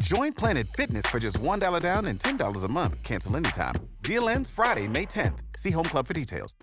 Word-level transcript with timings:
Join 0.00 0.32
Planet 0.32 0.66
Fitness 0.68 1.06
for 1.06 1.18
just 1.18 1.38
$1 1.38 1.82
down 1.82 2.06
and 2.06 2.18
$10 2.18 2.64
a 2.64 2.68
month. 2.68 3.02
Cancel 3.02 3.36
anytime. 3.36 3.74
Deal 4.02 4.28
ends 4.28 4.50
Friday, 4.50 4.88
May 4.88 5.06
10th. 5.06 5.38
See 5.56 5.70
Home 5.70 5.84
Club 5.84 6.06
for 6.06 6.14
details. 6.14 6.54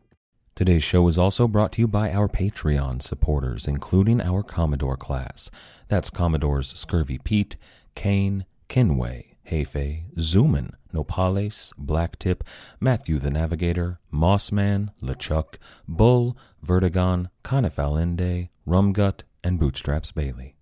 Today's 0.55 0.83
show 0.83 1.07
is 1.07 1.17
also 1.17 1.47
brought 1.47 1.71
to 1.73 1.81
you 1.81 1.87
by 1.87 2.11
our 2.11 2.27
Patreon 2.27 3.01
supporters, 3.01 3.67
including 3.67 4.19
our 4.19 4.43
Commodore 4.43 4.97
class. 4.97 5.49
That's 5.87 6.09
Commodores 6.09 6.73
Scurvy 6.77 7.17
Pete, 7.23 7.55
Kane, 7.95 8.45
Kinway, 8.67 9.35
Hefe, 9.49 10.11
Zoomin, 10.17 10.73
Nopales, 10.93 11.71
Blacktip, 11.75 12.41
Matthew 12.79 13.19
the 13.19 13.31
Navigator, 13.31 13.99
Mossman, 14.11 14.89
LeChuck, 15.01 15.55
Bull, 15.87 16.35
Vertigon, 16.65 17.29
Conifalinde, 17.43 18.49
Rumgut, 18.67 19.21
and 19.43 19.59
Bootstraps 19.59 20.11
Bailey. 20.11 20.55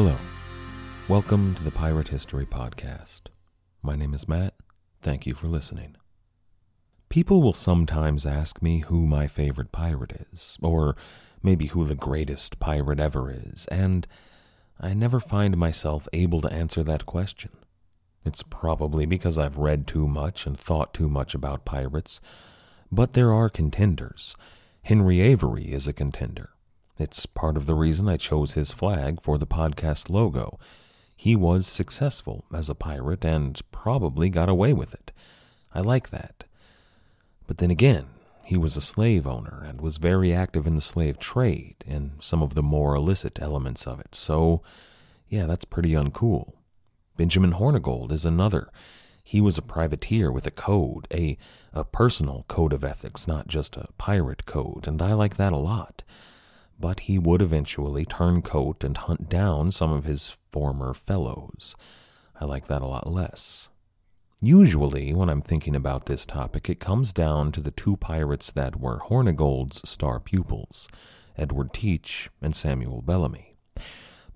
Hello. 0.00 0.16
Welcome 1.08 1.56
to 1.56 1.64
the 1.64 1.72
Pirate 1.72 2.06
History 2.06 2.46
Podcast. 2.46 3.22
My 3.82 3.96
name 3.96 4.14
is 4.14 4.28
Matt. 4.28 4.54
Thank 5.02 5.26
you 5.26 5.34
for 5.34 5.48
listening. 5.48 5.96
People 7.08 7.42
will 7.42 7.52
sometimes 7.52 8.24
ask 8.24 8.62
me 8.62 8.82
who 8.82 9.08
my 9.08 9.26
favorite 9.26 9.72
pirate 9.72 10.28
is, 10.32 10.56
or 10.62 10.94
maybe 11.42 11.66
who 11.66 11.84
the 11.84 11.96
greatest 11.96 12.60
pirate 12.60 13.00
ever 13.00 13.32
is, 13.32 13.66
and 13.72 14.06
I 14.78 14.94
never 14.94 15.18
find 15.18 15.56
myself 15.56 16.06
able 16.12 16.42
to 16.42 16.52
answer 16.52 16.84
that 16.84 17.04
question. 17.04 17.50
It's 18.24 18.44
probably 18.44 19.04
because 19.04 19.36
I've 19.36 19.58
read 19.58 19.88
too 19.88 20.06
much 20.06 20.46
and 20.46 20.56
thought 20.56 20.94
too 20.94 21.08
much 21.08 21.34
about 21.34 21.64
pirates, 21.64 22.20
but 22.92 23.14
there 23.14 23.32
are 23.32 23.48
contenders. 23.48 24.36
Henry 24.82 25.20
Avery 25.20 25.64
is 25.64 25.88
a 25.88 25.92
contender. 25.92 26.50
It's 27.00 27.26
part 27.26 27.56
of 27.56 27.66
the 27.66 27.76
reason 27.76 28.08
I 28.08 28.16
chose 28.16 28.54
his 28.54 28.72
flag 28.72 29.20
for 29.22 29.38
the 29.38 29.46
podcast 29.46 30.10
logo. 30.10 30.58
He 31.14 31.36
was 31.36 31.64
successful 31.64 32.44
as 32.52 32.68
a 32.68 32.74
pirate 32.74 33.24
and 33.24 33.60
probably 33.70 34.28
got 34.28 34.48
away 34.48 34.72
with 34.72 34.94
it. 34.94 35.12
I 35.72 35.80
like 35.80 36.10
that. 36.10 36.42
But 37.46 37.58
then 37.58 37.70
again, 37.70 38.06
he 38.44 38.56
was 38.56 38.76
a 38.76 38.80
slave 38.80 39.28
owner 39.28 39.62
and 39.64 39.80
was 39.80 39.98
very 39.98 40.34
active 40.34 40.66
in 40.66 40.74
the 40.74 40.80
slave 40.80 41.20
trade 41.20 41.76
and 41.86 42.20
some 42.20 42.42
of 42.42 42.54
the 42.54 42.62
more 42.64 42.96
illicit 42.96 43.38
elements 43.40 43.86
of 43.86 44.00
it. 44.00 44.16
So, 44.16 44.62
yeah, 45.28 45.46
that's 45.46 45.64
pretty 45.64 45.90
uncool. 45.90 46.52
Benjamin 47.16 47.52
Hornigold 47.52 48.10
is 48.10 48.26
another. 48.26 48.70
He 49.22 49.40
was 49.40 49.56
a 49.56 49.62
privateer 49.62 50.32
with 50.32 50.46
a 50.46 50.50
code, 50.50 51.06
a, 51.12 51.38
a 51.72 51.84
personal 51.84 52.44
code 52.48 52.72
of 52.72 52.82
ethics, 52.82 53.28
not 53.28 53.46
just 53.46 53.76
a 53.76 53.88
pirate 53.98 54.46
code, 54.46 54.88
and 54.88 55.00
I 55.00 55.12
like 55.12 55.36
that 55.36 55.52
a 55.52 55.58
lot 55.58 56.02
but 56.78 57.00
he 57.00 57.18
would 57.18 57.42
eventually 57.42 58.04
turn 58.04 58.42
coat 58.42 58.84
and 58.84 58.96
hunt 58.96 59.28
down 59.28 59.70
some 59.70 59.92
of 59.92 60.04
his 60.04 60.38
former 60.50 60.94
fellows. 60.94 61.74
I 62.40 62.44
like 62.44 62.66
that 62.68 62.82
a 62.82 62.86
lot 62.86 63.10
less. 63.10 63.68
Usually, 64.40 65.12
when 65.12 65.28
I'm 65.28 65.42
thinking 65.42 65.74
about 65.74 66.06
this 66.06 66.24
topic, 66.24 66.70
it 66.70 66.78
comes 66.78 67.12
down 67.12 67.50
to 67.52 67.60
the 67.60 67.72
two 67.72 67.96
pirates 67.96 68.52
that 68.52 68.78
were 68.78 69.00
Hornigold's 69.00 69.88
star 69.88 70.20
pupils, 70.20 70.88
Edward 71.36 71.72
Teach 71.72 72.30
and 72.40 72.54
Samuel 72.54 73.02
Bellamy. 73.02 73.56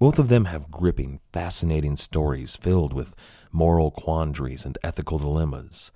Both 0.01 0.19
of 0.19 0.29
them 0.29 0.47
have 0.47 0.73
gripping, 0.73 1.21
fascinating 1.33 1.95
stories 1.95 2.57
filled 2.57 2.93
with 2.93 3.15
moral 3.53 3.93
quandaries 3.93 4.67
and 4.67 4.77
ethical 4.83 5.21
dilemmas, 5.21 5.93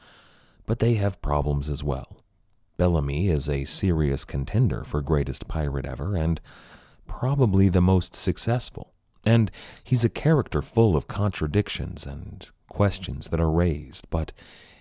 but 0.67 0.79
they 0.79 0.95
have 0.95 1.21
problems 1.21 1.69
as 1.69 1.83
well. 1.83 2.21
Bellamy 2.77 3.29
is 3.29 3.49
a 3.49 3.65
serious 3.65 4.25
contender 4.25 4.85
for 4.85 5.01
greatest 5.01 5.49
pirate 5.49 5.87
ever 5.87 6.17
and 6.17 6.41
probably 7.07 7.69
the 7.69 7.81
most 7.81 8.15
successful. 8.15 8.93
And 9.25 9.51
he's 9.83 10.05
a 10.05 10.11
character 10.11 10.63
full 10.63 10.97
of 10.97 11.09
contradictions 11.09 12.07
and 12.07 12.47
questions 12.69 13.29
that 13.29 13.41
are 13.41 13.51
raised, 13.51 14.09
but 14.11 14.33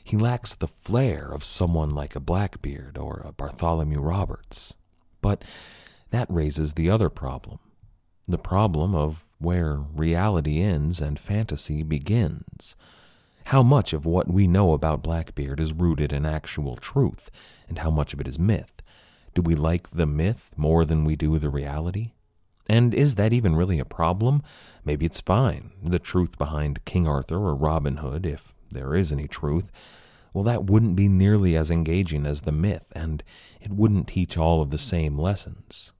he 0.04 0.18
lacks 0.18 0.54
the 0.54 0.68
flair 0.68 1.32
of 1.32 1.44
someone 1.44 1.90
like 1.90 2.16
a 2.16 2.20
Blackbeard 2.20 2.98
or 2.98 3.24
a 3.26 3.32
Bartholomew 3.32 4.00
Roberts. 4.00 4.76
But 5.22 5.44
that 6.12 6.30
raises 6.30 6.74
the 6.74 6.90
other 6.90 7.10
problem 7.10 7.60
the 8.28 8.38
problem 8.38 8.96
of 8.96 9.28
where 9.38 9.76
reality 9.76 10.60
ends 10.60 11.00
and 11.02 11.20
fantasy 11.20 11.84
begins. 11.84 12.76
How 13.50 13.62
much 13.62 13.94
of 13.94 14.08
what 14.08 14.28
we 14.28 14.48
know 14.48 14.74
about 14.74 15.04
Blackbeard 15.04 15.60
is 15.60 15.72
rooted 15.72 16.12
in 16.12 16.26
actual 16.26 16.78
truth, 16.78 17.30
and 17.70 17.78
how 17.78 17.92
much 17.92 18.12
of 18.12 18.20
it 18.20 18.28
is 18.28 18.40
myth? 18.40 18.82
Do 19.36 19.44
we 19.44 19.54
like 19.54 19.92
the 19.92 20.08
myth 20.08 20.50
more 20.58 20.84
than 20.84 21.06
we 21.06 21.16
do 21.16 21.38
the 21.38 21.50
reality? 21.50 22.14
And 22.68 22.92
is 22.96 23.16
that 23.16 23.34
even 23.34 23.56
really 23.56 23.78
a 23.78 23.86
problem? 23.86 24.42
Maybe 24.84 25.06
it's 25.06 25.22
fine. 25.22 25.70
The 25.84 26.00
truth 26.00 26.40
behind 26.40 26.86
King 26.86 27.08
Arthur 27.08 27.38
or 27.38 27.54
Robin 27.54 27.98
Hood, 27.98 28.26
if 28.26 28.56
there 28.72 28.96
is 28.96 29.12
any 29.12 29.28
truth, 29.28 29.72
well, 30.34 30.44
that 30.44 30.64
wouldn't 30.64 30.96
be 30.96 31.08
nearly 31.08 31.56
as 31.56 31.70
engaging 31.70 32.26
as 32.26 32.42
the 32.42 32.52
myth, 32.52 32.92
and 32.96 33.24
it 33.62 33.72
wouldn't 33.72 34.08
teach 34.08 34.40
all 34.40 34.64
of 34.64 34.72
the 34.72 34.80
same 34.80 35.20
lessons. 35.20 35.94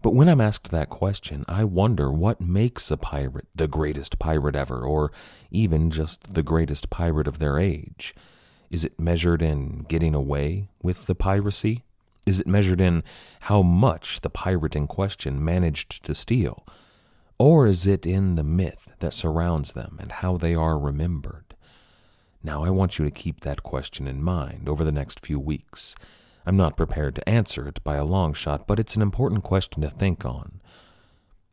But 0.00 0.14
when 0.14 0.28
I'm 0.28 0.40
asked 0.40 0.70
that 0.70 0.90
question, 0.90 1.44
I 1.48 1.64
wonder 1.64 2.12
what 2.12 2.40
makes 2.40 2.90
a 2.90 2.96
pirate 2.96 3.46
the 3.54 3.66
greatest 3.66 4.18
pirate 4.18 4.54
ever, 4.54 4.80
or 4.82 5.10
even 5.50 5.90
just 5.90 6.34
the 6.34 6.42
greatest 6.42 6.88
pirate 6.88 7.26
of 7.26 7.38
their 7.38 7.58
age. 7.58 8.14
Is 8.70 8.84
it 8.84 9.00
measured 9.00 9.42
in 9.42 9.86
getting 9.88 10.14
away 10.14 10.68
with 10.82 11.06
the 11.06 11.14
piracy? 11.14 11.84
Is 12.26 12.38
it 12.38 12.46
measured 12.46 12.80
in 12.80 13.02
how 13.40 13.62
much 13.62 14.20
the 14.20 14.30
pirate 14.30 14.76
in 14.76 14.86
question 14.86 15.44
managed 15.44 16.04
to 16.04 16.14
steal? 16.14 16.66
Or 17.38 17.66
is 17.66 17.86
it 17.86 18.04
in 18.04 18.34
the 18.34 18.44
myth 18.44 18.92
that 18.98 19.14
surrounds 19.14 19.72
them 19.72 19.96
and 20.00 20.12
how 20.12 20.36
they 20.36 20.54
are 20.54 20.78
remembered? 20.78 21.54
Now, 22.42 22.64
I 22.64 22.70
want 22.70 22.98
you 22.98 23.04
to 23.04 23.10
keep 23.10 23.40
that 23.40 23.62
question 23.62 24.06
in 24.06 24.22
mind 24.22 24.68
over 24.68 24.84
the 24.84 24.92
next 24.92 25.24
few 25.24 25.40
weeks. 25.40 25.96
I'm 26.46 26.56
not 26.56 26.76
prepared 26.76 27.14
to 27.16 27.28
answer 27.28 27.66
it 27.68 27.82
by 27.84 27.96
a 27.96 28.04
long 28.04 28.32
shot, 28.32 28.66
but 28.66 28.78
it's 28.78 28.96
an 28.96 29.02
important 29.02 29.42
question 29.42 29.82
to 29.82 29.90
think 29.90 30.24
on. 30.24 30.60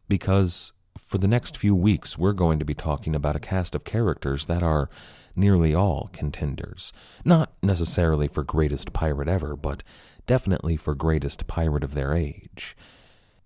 Because 0.07 0.73
for 0.97 1.17
the 1.17 1.27
next 1.27 1.57
few 1.57 1.75
weeks, 1.75 2.17
we're 2.17 2.33
going 2.33 2.59
to 2.59 2.65
be 2.65 2.73
talking 2.73 3.15
about 3.15 3.35
a 3.35 3.39
cast 3.39 3.75
of 3.75 3.83
characters 3.83 4.45
that 4.45 4.63
are 4.63 4.89
nearly 5.35 5.75
all 5.75 6.09
contenders. 6.13 6.93
Not 7.23 7.53
necessarily 7.61 8.27
for 8.27 8.43
greatest 8.43 8.93
pirate 8.93 9.27
ever, 9.27 9.55
but 9.55 9.83
definitely 10.25 10.77
for 10.77 10.95
greatest 10.95 11.47
pirate 11.47 11.83
of 11.83 11.93
their 11.93 12.13
age. 12.13 12.75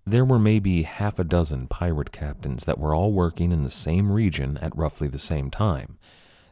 There 0.06 0.24
were 0.24 0.38
maybe 0.38 0.82
half 0.82 1.18
a 1.18 1.24
dozen 1.24 1.66
pirate 1.66 2.12
captains 2.12 2.64
that 2.64 2.78
were 2.78 2.94
all 2.94 3.12
working 3.12 3.52
in 3.52 3.62
the 3.62 3.70
same 3.70 4.10
region 4.10 4.56
at 4.58 4.76
roughly 4.76 5.08
the 5.08 5.18
same 5.18 5.50
time. 5.50 5.98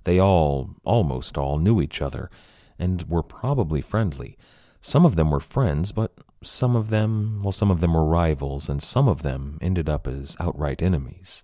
They 0.05 0.19
all, 0.19 0.71
almost 0.85 1.39
all, 1.39 1.59
knew 1.59 1.81
each 1.81 2.03
other 2.03 2.31
and 2.79 3.03
were 3.05 3.23
probably 3.23 3.81
friendly. 3.81 4.37
Some 4.81 5.05
of 5.05 5.17
them 5.17 5.31
were 5.31 5.41
friends, 5.41 5.93
but 5.93 6.13
some 6.43 6.77
of 6.77 6.91
them, 6.91 7.43
well, 7.43 7.53
some 7.53 7.71
of 7.71 7.81
them 7.81 7.95
were 7.95 8.05
rivals, 8.05 8.69
and 8.69 8.83
some 8.83 9.09
of 9.09 9.23
them 9.23 9.59
ended 9.61 9.89
up 9.89 10.07
as 10.07 10.37
outright 10.39 10.83
enemies. 10.83 11.43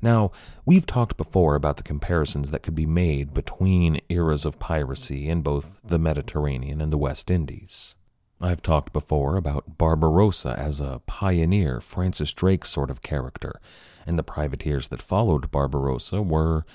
Now, 0.00 0.32
we've 0.64 0.86
talked 0.86 1.16
before 1.16 1.54
about 1.54 1.76
the 1.76 1.82
comparisons 1.82 2.50
that 2.50 2.62
could 2.62 2.74
be 2.74 2.86
made 2.86 3.32
between 3.32 4.00
eras 4.08 4.44
of 4.44 4.58
piracy 4.58 5.28
in 5.28 5.42
both 5.42 5.80
the 5.84 5.98
Mediterranean 5.98 6.80
and 6.80 6.92
the 6.92 6.98
West 6.98 7.30
Indies. 7.30 7.94
I've 8.40 8.62
talked 8.62 8.92
before 8.92 9.36
about 9.36 9.78
Barbarossa 9.78 10.58
as 10.58 10.80
a 10.80 11.00
pioneer, 11.06 11.80
Francis 11.80 12.32
Drake 12.32 12.64
sort 12.64 12.90
of 12.90 13.00
character, 13.00 13.60
and 14.04 14.18
the 14.18 14.24
privateers 14.24 14.88
that 14.88 15.00
followed 15.00 15.52
Barbarossa 15.52 16.20
were, 16.20 16.66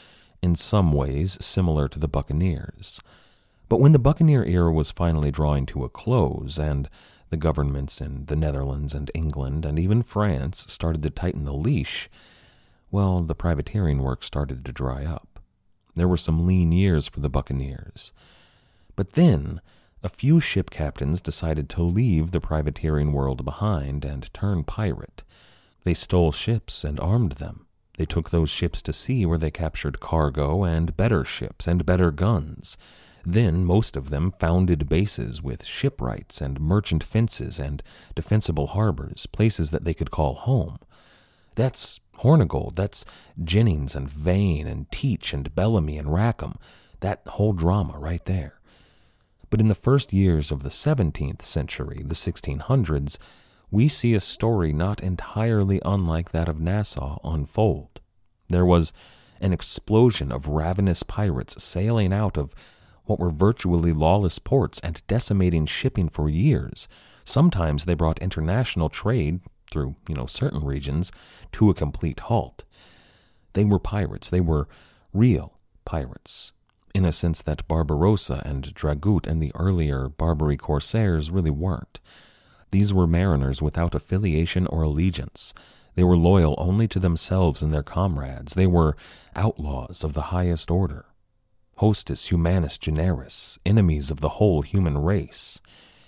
in 0.41 0.55
some 0.55 0.93
ways, 0.93 1.37
similar 1.41 1.89
to 1.89 1.99
the 1.99 2.07
buccaneers. 2.07 3.01
But 3.69 3.79
when 3.79 3.91
the 3.91 3.99
buccaneer 3.99 4.45
era 4.45 4.71
was 4.71 4.91
finally 4.91 5.31
drawing 5.31 5.65
to 5.67 5.83
a 5.83 5.89
close, 5.89 6.57
and 6.57 6.89
the 7.29 7.37
governments 7.37 7.99
in 7.99 8.25
the 8.25 8.35
Netherlands 8.35 8.95
and 8.95 9.11
England 9.13 9.65
and 9.65 9.77
even 9.77 10.03
France 10.03 10.65
started 10.71 11.03
to 11.03 11.09
tighten 11.09 11.43
the 11.43 11.53
leash, 11.53 12.09
well, 12.91 13.19
the 13.19 13.35
privateering 13.35 14.01
work 14.01 14.23
started 14.23 14.63
to 14.63 14.71
dry 14.71 15.03
up. 15.03 15.39
There 15.95 16.07
were 16.07 16.17
some 16.17 16.45
lean 16.47 16.71
years 16.71 17.07
for 17.07 17.19
the 17.19 17.29
buccaneers. 17.29 18.13
But 18.95 19.13
then, 19.13 19.61
a 20.03 20.09
few 20.09 20.39
ship 20.39 20.69
captains 20.69 21.19
decided 21.19 21.69
to 21.69 21.83
leave 21.83 22.31
the 22.31 22.39
privateering 22.39 23.11
world 23.11 23.43
behind 23.43 24.05
and 24.05 24.31
turn 24.33 24.63
pirate. 24.63 25.23
They 25.83 25.93
stole 25.93 26.31
ships 26.31 26.83
and 26.83 26.99
armed 26.99 27.33
them. 27.33 27.65
They 27.97 28.05
took 28.05 28.29
those 28.29 28.51
ships 28.51 28.81
to 28.83 28.93
sea 28.93 29.25
where 29.25 29.39
they 29.39 29.51
captured 29.51 29.99
cargo 29.99 30.63
and 30.63 30.95
better 30.95 31.25
ships 31.25 31.67
and 31.67 31.85
better 31.85 32.11
guns. 32.11 32.77
Then 33.25 33.65
most 33.65 33.95
of 33.97 34.09
them 34.09 34.31
founded 34.31 34.87
bases 34.87 35.41
with 35.41 35.65
shipwrights 35.65 36.41
and 36.41 36.59
merchant 36.59 37.03
fences 37.03 37.59
and 37.59 37.83
defensible 38.15 38.67
harbors, 38.67 39.25
places 39.27 39.71
that 39.71 39.83
they 39.83 39.93
could 39.93 40.11
call 40.11 40.35
home. 40.35 40.79
That's 41.55 41.99
Hornigold, 42.19 42.75
that's 42.75 43.05
Jennings 43.43 43.95
and 43.95 44.09
Vane 44.09 44.67
and 44.67 44.89
Teach 44.91 45.33
and 45.33 45.53
Bellamy 45.53 45.97
and 45.97 46.13
Rackham, 46.13 46.55
that 46.99 47.21
whole 47.27 47.53
drama 47.53 47.97
right 47.97 48.23
there. 48.25 48.59
But 49.49 49.61
in 49.61 49.67
the 49.67 49.75
first 49.75 50.11
years 50.13 50.51
of 50.51 50.63
the 50.63 50.69
17th 50.69 51.41
century, 51.41 52.03
the 52.05 52.15
1600s, 52.15 53.17
we 53.71 53.87
see 53.87 54.13
a 54.13 54.19
story 54.19 54.73
not 54.73 55.03
entirely 55.03 55.81
unlike 55.85 56.31
that 56.31 56.49
of 56.49 56.59
Nassau 56.59 57.19
unfold. 57.23 57.99
There 58.49 58.65
was 58.65 58.93
an 59.39 59.53
explosion 59.53 60.31
of 60.31 60.47
ravenous 60.47 61.03
pirates 61.03 61.61
sailing 61.63 62.13
out 62.13 62.37
of 62.37 62.55
what 63.07 63.19
were 63.19 63.31
virtually 63.31 63.91
lawless 63.93 64.39
ports 64.39 64.79
and 64.81 65.01
decimating 65.07 65.65
shipping 65.65 66.09
for 66.09 66.29
years. 66.29 66.87
Sometimes 67.25 67.85
they 67.85 67.93
brought 67.93 68.21
international 68.21 68.89
trade 68.89 69.41
through, 69.71 69.95
you 70.07 70.15
know, 70.15 70.25
certain 70.25 70.63
regions 70.63 71.11
to 71.53 71.69
a 71.69 71.73
complete 71.73 72.21
halt. 72.21 72.63
They 73.53 73.65
were 73.65 73.79
pirates. 73.79 74.29
They 74.29 74.41
were 74.41 74.67
real 75.13 75.57
pirates, 75.83 76.53
in 76.93 77.05
a 77.05 77.11
sense 77.11 77.41
that 77.41 77.67
Barbarossa 77.67 78.41
and 78.45 78.63
Dragut 78.75 79.27
and 79.27 79.41
the 79.41 79.51
earlier 79.55 80.09
Barbary 80.09 80.57
corsairs 80.57 81.31
really 81.31 81.49
weren't. 81.49 81.99
These 82.71 82.93
were 82.93 83.07
mariners 83.07 83.61
without 83.61 83.95
affiliation 83.95 84.67
or 84.67 84.83
allegiance. 84.83 85.53
They 85.95 86.03
were 86.03 86.17
loyal 86.17 86.55
only 86.57 86.87
to 86.89 86.99
themselves 86.99 87.63
and 87.63 87.73
their 87.73 87.83
comrades. 87.83 88.53
They 88.53 88.67
were 88.67 88.95
outlaws 89.35 90.03
of 90.03 90.13
the 90.13 90.23
highest 90.33 90.69
order. 90.69 91.05
Hostis 91.79 92.27
humani 92.27 92.67
generis, 92.79 93.59
enemies 93.65 94.09
of 94.11 94.19
the 94.19 94.29
whole 94.29 94.61
human 94.61 94.97
race. 94.97 95.61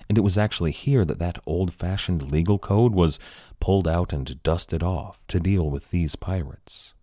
And 0.08 0.18
it 0.18 0.22
was 0.22 0.38
actually 0.38 0.72
here 0.72 1.06
that 1.06 1.20
that 1.20 1.38
old 1.46 1.72
fashioned 1.72 2.32
legal 2.32 2.58
code 2.58 2.94
was 2.94 3.20
pulled 3.60 3.88
out 3.88 4.12
and 4.12 4.42
dusted 4.42 4.82
off 4.82 5.22
to 5.28 5.40
deal 5.40 5.70
with 5.70 5.92
these 5.92 6.16
pirates. 6.16 6.96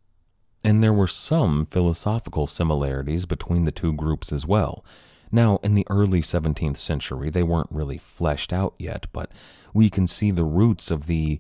And 0.64 0.82
there 0.82 0.92
were 0.92 1.06
some 1.06 1.66
philosophical 1.66 2.48
similarities 2.48 3.24
between 3.24 3.64
the 3.64 3.72
two 3.72 3.92
groups 3.92 4.32
as 4.32 4.46
well. 4.46 4.84
Now, 5.30 5.58
in 5.62 5.74
the 5.74 5.86
early 5.88 6.20
17th 6.20 6.76
century, 6.76 7.30
they 7.30 7.44
weren't 7.44 7.70
really 7.70 7.98
fleshed 7.98 8.52
out 8.52 8.74
yet, 8.78 9.06
but 9.12 9.30
we 9.72 9.88
can 9.88 10.08
see 10.08 10.32
the 10.32 10.44
roots 10.44 10.90
of 10.90 11.06
the 11.06 11.38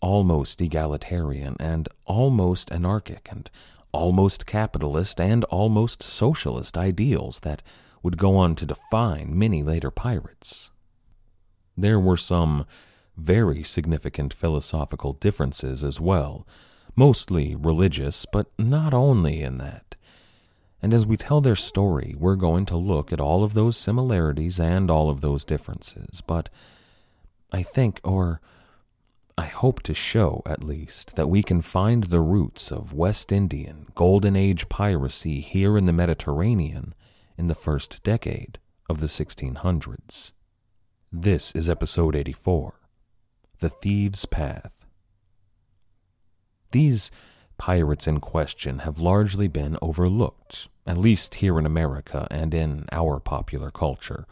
almost 0.00 0.60
egalitarian 0.60 1.56
and 1.58 1.88
almost 2.04 2.70
anarchic 2.70 3.28
and 3.30 3.50
almost 3.92 4.46
capitalist 4.46 5.20
and 5.20 5.44
almost 5.44 6.02
socialist 6.02 6.76
ideals 6.76 7.40
that 7.40 7.62
would 8.02 8.18
go 8.18 8.36
on 8.36 8.54
to 8.54 8.66
define 8.66 9.36
many 9.36 9.62
later 9.62 9.90
pirates. 9.90 10.70
There 11.76 12.00
were 12.00 12.16
some 12.16 12.64
very 13.16 13.62
significant 13.62 14.32
philosophical 14.32 15.12
differences 15.12 15.82
as 15.82 16.00
well, 16.00 16.46
mostly 16.94 17.54
religious, 17.54 18.26
but 18.26 18.46
not 18.58 18.92
only 18.92 19.42
in 19.42 19.58
that. 19.58 19.96
And 20.82 20.92
as 20.92 21.06
we 21.06 21.16
tell 21.16 21.40
their 21.40 21.56
story, 21.56 22.14
we're 22.16 22.36
going 22.36 22.66
to 22.66 22.76
look 22.76 23.12
at 23.12 23.20
all 23.20 23.42
of 23.42 23.54
those 23.54 23.76
similarities 23.76 24.60
and 24.60 24.90
all 24.90 25.10
of 25.10 25.20
those 25.20 25.44
differences. 25.44 26.20
But 26.20 26.48
I 27.50 27.62
think, 27.62 28.00
or 28.04 28.40
I 29.38 29.46
hope 29.46 29.82
to 29.82 29.92
show 29.92 30.42
at 30.46 30.64
least, 30.64 31.16
that 31.16 31.28
we 31.28 31.42
can 31.42 31.60
find 31.60 32.04
the 32.04 32.22
roots 32.22 32.72
of 32.72 32.94
West 32.94 33.30
Indian 33.30 33.86
Golden 33.94 34.34
Age 34.34 34.70
piracy 34.70 35.40
here 35.40 35.76
in 35.76 35.84
the 35.84 35.92
Mediterranean 35.92 36.94
in 37.36 37.46
the 37.46 37.54
first 37.54 38.02
decade 38.02 38.58
of 38.88 39.00
the 39.00 39.06
1600s. 39.06 40.32
This 41.12 41.52
is 41.52 41.68
episode 41.68 42.16
84 42.16 42.80
The 43.58 43.68
Thieves' 43.68 44.24
Path. 44.24 44.86
These 46.72 47.10
pirates 47.58 48.06
in 48.06 48.20
question 48.20 48.80
have 48.80 49.00
largely 49.00 49.48
been 49.48 49.76
overlooked, 49.82 50.68
at 50.86 50.96
least 50.96 51.36
here 51.36 51.58
in 51.58 51.66
America 51.66 52.26
and 52.30 52.54
in 52.54 52.86
our 52.90 53.20
popular 53.20 53.70
culture. 53.70 54.26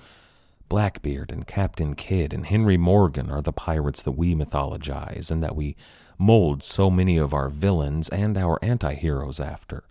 Blackbeard 0.68 1.30
and 1.30 1.46
Captain 1.46 1.94
Kidd 1.94 2.32
and 2.32 2.46
Henry 2.46 2.76
Morgan 2.76 3.30
are 3.30 3.42
the 3.42 3.52
pirates 3.52 4.02
that 4.02 4.12
we 4.12 4.34
mythologize 4.34 5.30
and 5.30 5.42
that 5.42 5.56
we 5.56 5.76
mold 6.18 6.62
so 6.62 6.90
many 6.90 7.18
of 7.18 7.34
our 7.34 7.48
villains 7.48 8.08
and 8.08 8.36
our 8.36 8.58
anti 8.62 8.94
heroes 8.94 9.40
after. 9.40 9.84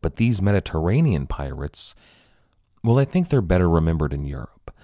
But 0.00 0.16
these 0.16 0.42
Mediterranean 0.42 1.26
pirates, 1.26 1.94
well, 2.82 2.98
I 2.98 3.04
think 3.04 3.28
they're 3.28 3.40
better 3.40 3.68
remembered 3.68 4.12
in 4.12 4.24
Europe. 4.24 4.74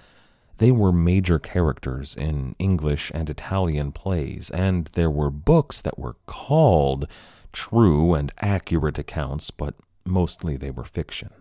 They 0.57 0.71
were 0.71 0.91
major 0.91 1.39
characters 1.39 2.15
in 2.15 2.55
English 2.59 3.11
and 3.13 3.29
Italian 3.29 3.91
plays, 3.93 4.49
and 4.51 4.89
there 4.93 5.09
were 5.09 5.29
books 5.29 5.79
that 5.81 5.97
were 5.97 6.17
called 6.25 7.07
true 7.53 8.13
and 8.13 8.31
accurate 8.39 8.99
accounts, 8.99 9.51
but 9.51 9.75
mostly 10.05 10.57
they 10.57 10.71
were 10.71 10.83
fiction. 10.83 11.31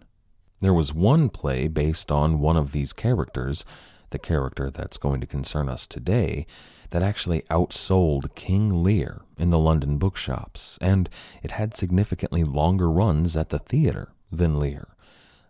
There 0.60 0.74
was 0.74 0.92
one 0.92 1.28
play 1.28 1.68
based 1.68 2.10
on 2.10 2.40
one 2.40 2.56
of 2.56 2.72
these 2.72 2.92
characters, 2.92 3.64
the 4.10 4.18
character 4.18 4.70
that's 4.70 4.98
going 4.98 5.20
to 5.20 5.26
concern 5.26 5.68
us 5.68 5.86
today, 5.86 6.46
that 6.90 7.02
actually 7.02 7.42
outsold 7.50 8.34
King 8.34 8.82
Lear 8.82 9.22
in 9.36 9.50
the 9.50 9.58
London 9.58 9.98
bookshops, 9.98 10.78
and 10.80 11.08
it 11.42 11.52
had 11.52 11.74
significantly 11.74 12.44
longer 12.44 12.90
runs 12.90 13.36
at 13.36 13.50
the 13.50 13.58
theater 13.58 14.12
than 14.32 14.58
Lear. 14.58 14.88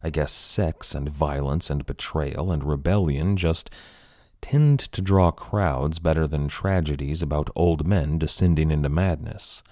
I 0.02 0.10
guess 0.10 0.32
sex 0.32 0.94
and 0.94 1.08
violence 1.08 1.70
and 1.70 1.86
betrayal 1.86 2.52
and 2.52 2.62
rebellion 2.62 3.36
just 3.36 3.70
tend 4.40 4.78
to 4.78 5.02
draw 5.02 5.30
crowds 5.30 5.98
better 5.98 6.26
than 6.26 6.48
tragedies 6.48 7.22
about 7.22 7.50
old 7.56 7.86
men 7.86 8.18
descending 8.18 8.70
into 8.70 8.88
madness. 8.88 9.62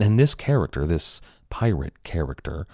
And 0.00 0.18
this 0.18 0.34
character, 0.34 0.86
this 0.86 1.20
pirate 1.50 2.02
character, 2.02 2.66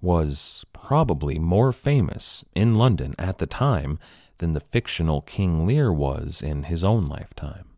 was 0.00 0.64
probably 0.72 1.38
more 1.38 1.72
famous 1.72 2.44
in 2.54 2.74
London 2.74 3.14
at 3.18 3.38
the 3.38 3.46
time 3.46 3.98
than 4.38 4.52
the 4.52 4.60
fictional 4.60 5.22
King 5.22 5.66
Lear 5.66 5.92
was 5.92 6.42
in 6.42 6.64
his 6.64 6.84
own 6.84 7.06
lifetime. 7.06 7.70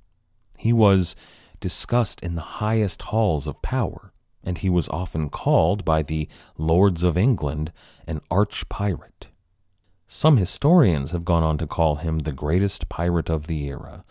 He 0.59 0.73
was 0.73 1.15
discussed 1.61 2.21
in 2.21 2.35
the 2.35 2.41
highest 2.41 3.03
halls 3.03 3.47
of 3.47 3.63
power, 3.63 4.13
and 4.43 4.59
he 4.59 4.69
was 4.69 4.89
often 4.89 5.31
called 5.31 5.85
by 5.85 6.03
the 6.03 6.29
lords 6.57 7.03
of 7.03 7.17
England 7.17 7.73
an 8.07 8.21
arch 8.31 8.69
pirate. 8.69 9.29
Some 10.07 10.39
historians 10.39 11.11
have 11.11 11.25
gone 11.25 11.43
on 11.43 11.59
to 11.59 11.67
call 11.67 11.97
him 11.97 12.21
the 12.21 12.33
greatest 12.33 12.89
pirate 12.89 13.29
of 13.29 13.47
the 13.47 13.67
era, 13.67 14.05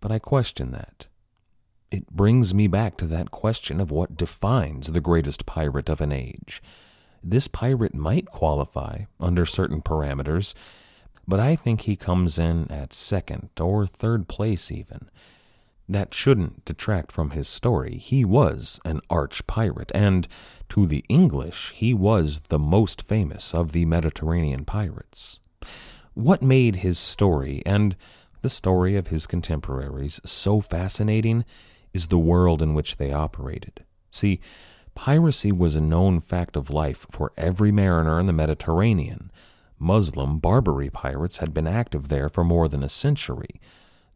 but 0.00 0.10
I 0.10 0.18
question 0.18 0.72
that. 0.72 1.06
It 1.90 2.10
brings 2.10 2.54
me 2.54 2.66
back 2.66 2.96
to 2.96 3.06
that 3.06 3.30
question 3.30 3.80
of 3.80 3.90
what 3.90 4.16
defines 4.16 4.88
the 4.88 5.00
greatest 5.00 5.46
pirate 5.46 5.88
of 5.88 6.00
an 6.00 6.10
age. 6.10 6.62
This 7.26 7.48
pirate 7.48 7.94
might 7.94 8.26
qualify 8.26 9.04
under 9.18 9.46
certain 9.46 9.80
parameters, 9.80 10.54
but 11.26 11.40
I 11.40 11.56
think 11.56 11.80
he 11.82 11.96
comes 11.96 12.38
in 12.38 12.70
at 12.70 12.92
second 12.92 13.48
or 13.58 13.86
third 13.86 14.28
place, 14.28 14.70
even. 14.70 15.08
That 15.88 16.12
shouldn't 16.12 16.66
detract 16.66 17.10
from 17.10 17.30
his 17.30 17.48
story. 17.48 17.96
He 17.96 18.26
was 18.26 18.78
an 18.84 19.00
arch 19.08 19.46
pirate, 19.46 19.90
and 19.94 20.28
to 20.68 20.84
the 20.84 21.02
English, 21.08 21.72
he 21.74 21.94
was 21.94 22.40
the 22.48 22.58
most 22.58 23.00
famous 23.00 23.54
of 23.54 23.72
the 23.72 23.86
Mediterranean 23.86 24.66
pirates. 24.66 25.40
What 26.12 26.42
made 26.42 26.76
his 26.76 26.98
story 26.98 27.62
and 27.64 27.96
the 28.42 28.50
story 28.50 28.96
of 28.96 29.08
his 29.08 29.26
contemporaries 29.26 30.20
so 30.26 30.60
fascinating 30.60 31.46
is 31.94 32.08
the 32.08 32.18
world 32.18 32.60
in 32.60 32.74
which 32.74 32.98
they 32.98 33.12
operated. 33.12 33.82
See, 34.10 34.40
piracy 34.94 35.52
was 35.52 35.74
a 35.74 35.80
known 35.80 36.20
fact 36.20 36.56
of 36.56 36.70
life 36.70 37.06
for 37.10 37.32
every 37.36 37.72
mariner 37.72 38.18
in 38.20 38.26
the 38.26 38.32
Mediterranean. 38.32 39.30
Muslim 39.78 40.38
Barbary 40.38 40.90
pirates 40.90 41.38
had 41.38 41.52
been 41.52 41.66
active 41.66 42.08
there 42.08 42.28
for 42.28 42.44
more 42.44 42.68
than 42.68 42.82
a 42.82 42.88
century. 42.88 43.60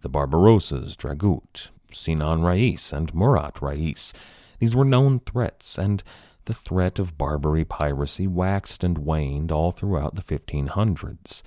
The 0.00 0.08
Barbarossas, 0.08 0.96
Dragut, 0.96 1.70
Sinan 1.92 2.42
Rais, 2.42 2.92
and 2.92 3.14
Murat 3.14 3.60
Rais. 3.60 4.12
These 4.58 4.76
were 4.76 4.84
known 4.84 5.20
threats, 5.20 5.78
and 5.78 6.02
the 6.44 6.54
threat 6.54 6.98
of 6.98 7.18
Barbary 7.18 7.64
piracy 7.64 8.26
waxed 8.26 8.82
and 8.82 8.98
waned 8.98 9.52
all 9.52 9.70
throughout 9.70 10.14
the 10.14 10.22
1500s. 10.22 11.42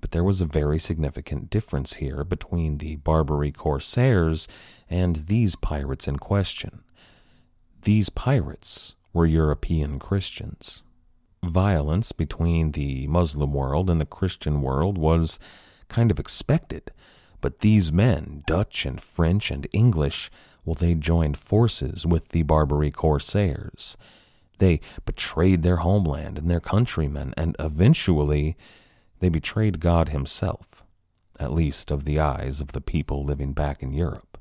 But 0.00 0.10
there 0.10 0.22
was 0.22 0.42
a 0.42 0.46
very 0.46 0.78
significant 0.78 1.48
difference 1.48 1.94
here 1.94 2.24
between 2.24 2.78
the 2.78 2.96
Barbary 2.96 3.52
corsairs 3.52 4.46
and 4.90 5.16
these 5.16 5.56
pirates 5.56 6.06
in 6.06 6.18
question. 6.18 6.83
These 7.84 8.08
pirates 8.08 8.96
were 9.12 9.26
European 9.26 9.98
Christians. 9.98 10.82
Violence 11.44 12.12
between 12.12 12.72
the 12.72 13.06
Muslim 13.08 13.52
world 13.52 13.90
and 13.90 14.00
the 14.00 14.06
Christian 14.06 14.62
world 14.62 14.96
was 14.96 15.38
kind 15.88 16.10
of 16.10 16.18
expected, 16.18 16.92
but 17.42 17.58
these 17.58 17.92
men, 17.92 18.42
Dutch 18.46 18.86
and 18.86 18.98
French 18.98 19.50
and 19.50 19.66
English, 19.74 20.30
well, 20.64 20.74
they 20.74 20.94
joined 20.94 21.36
forces 21.36 22.06
with 22.06 22.28
the 22.28 22.42
Barbary 22.42 22.90
corsairs. 22.90 23.98
They 24.56 24.80
betrayed 25.04 25.62
their 25.62 25.76
homeland 25.76 26.38
and 26.38 26.50
their 26.50 26.60
countrymen, 26.60 27.34
and 27.36 27.54
eventually 27.58 28.56
they 29.20 29.28
betrayed 29.28 29.80
God 29.80 30.08
Himself, 30.08 30.82
at 31.38 31.52
least 31.52 31.90
of 31.90 32.06
the 32.06 32.18
eyes 32.18 32.62
of 32.62 32.68
the 32.68 32.80
people 32.80 33.26
living 33.26 33.52
back 33.52 33.82
in 33.82 33.92
Europe. 33.92 34.33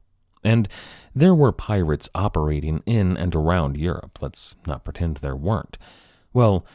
And 0.44 0.68
there 1.16 1.36
were 1.36 1.52
pirates 1.52 2.10
operating 2.16 2.82
in 2.86 3.16
and 3.18 3.36
around 3.36 3.78
Europe. 3.78 4.20
Let's 4.22 4.56
not 4.66 4.84
pretend 4.84 5.18
there 5.18 5.36
weren't. 5.36 5.78
Well, 6.34 6.66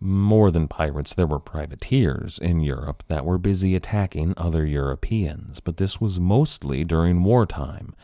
more 0.00 0.50
than 0.50 0.68
pirates, 0.68 1.14
there 1.14 1.26
were 1.26 1.40
privateers 1.40 2.38
in 2.38 2.60
Europe 2.60 3.02
that 3.08 3.24
were 3.24 3.38
busy 3.38 3.74
attacking 3.74 4.34
other 4.36 4.64
Europeans, 4.64 5.60
but 5.60 5.76
this 5.76 6.00
was 6.00 6.20
mostly 6.20 6.84
during 6.84 7.24
wartime, 7.24 7.94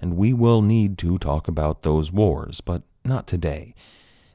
and 0.00 0.16
we 0.16 0.32
will 0.32 0.60
need 0.60 0.98
to 0.98 1.18
talk 1.18 1.46
about 1.46 1.82
those 1.82 2.10
wars, 2.10 2.60
but 2.60 2.82
not 3.04 3.26
today. 3.26 3.74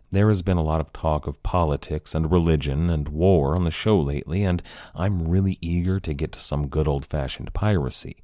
There 0.10 0.30
has 0.30 0.42
been 0.42 0.58
a 0.58 0.64
lot 0.64 0.82
of 0.82 0.92
talk 0.94 1.28
of 1.28 1.42
politics 1.44 2.16
and 2.16 2.32
religion 2.32 2.90
and 2.90 3.08
war 3.10 3.56
on 3.56 3.66
the 3.66 3.72
show 3.72 4.00
lately, 4.00 4.44
and 4.44 4.64
I'm 4.96 5.28
really 5.28 5.58
eager 5.62 6.00
to 6.00 6.14
get 6.14 6.32
to 6.34 6.40
some 6.40 6.68
good 6.68 6.88
old 6.88 7.06
fashioned 7.06 7.54
piracy. 7.54 8.18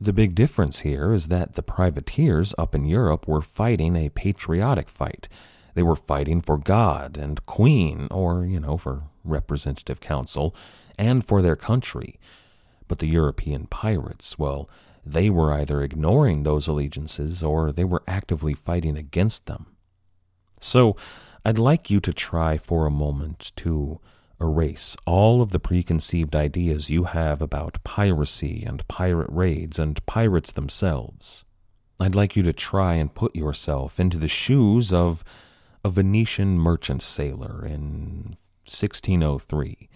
The 0.00 0.12
big 0.12 0.34
difference 0.34 0.80
here 0.80 1.12
is 1.12 1.28
that 1.28 1.54
the 1.54 1.62
privateers 1.62 2.54
up 2.58 2.74
in 2.74 2.84
Europe 2.84 3.28
were 3.28 3.40
fighting 3.40 3.96
a 3.96 4.10
patriotic 4.10 4.88
fight. 4.88 5.28
They 5.74 5.82
were 5.82 5.96
fighting 5.96 6.40
for 6.40 6.58
God 6.58 7.16
and 7.16 7.44
Queen, 7.46 8.08
or, 8.10 8.44
you 8.44 8.60
know, 8.60 8.76
for 8.76 9.04
representative 9.24 10.00
council, 10.00 10.54
and 10.98 11.24
for 11.24 11.42
their 11.42 11.56
country. 11.56 12.18
But 12.86 12.98
the 12.98 13.06
European 13.06 13.66
pirates, 13.66 14.38
well, 14.38 14.68
they 15.06 15.30
were 15.30 15.52
either 15.52 15.82
ignoring 15.82 16.42
those 16.42 16.66
allegiances 16.66 17.42
or 17.42 17.72
they 17.72 17.84
were 17.84 18.02
actively 18.06 18.54
fighting 18.54 18.96
against 18.96 19.46
them. 19.46 19.66
So 20.60 20.96
I'd 21.44 21.58
like 21.58 21.90
you 21.90 22.00
to 22.00 22.12
try 22.12 22.56
for 22.56 22.86
a 22.86 22.90
moment 22.90 23.52
to 23.56 24.00
erase 24.44 24.96
all 25.06 25.40
of 25.42 25.50
the 25.50 25.58
preconceived 25.58 26.36
ideas 26.36 26.90
you 26.90 27.04
have 27.04 27.40
about 27.40 27.82
piracy 27.82 28.62
and 28.64 28.86
pirate 28.86 29.30
raids 29.30 29.78
and 29.78 30.04
pirates 30.06 30.52
themselves. 30.52 31.44
I'd 32.00 32.14
like 32.14 32.36
you 32.36 32.42
to 32.42 32.52
try 32.52 32.94
and 32.94 33.14
put 33.14 33.34
yourself 33.34 33.98
into 33.98 34.18
the 34.18 34.28
shoes 34.28 34.92
of 34.92 35.24
a 35.84 35.88
Venetian 35.88 36.58
merchant 36.58 37.02
sailor 37.02 37.64
in 37.64 38.36
1603. 38.66 39.88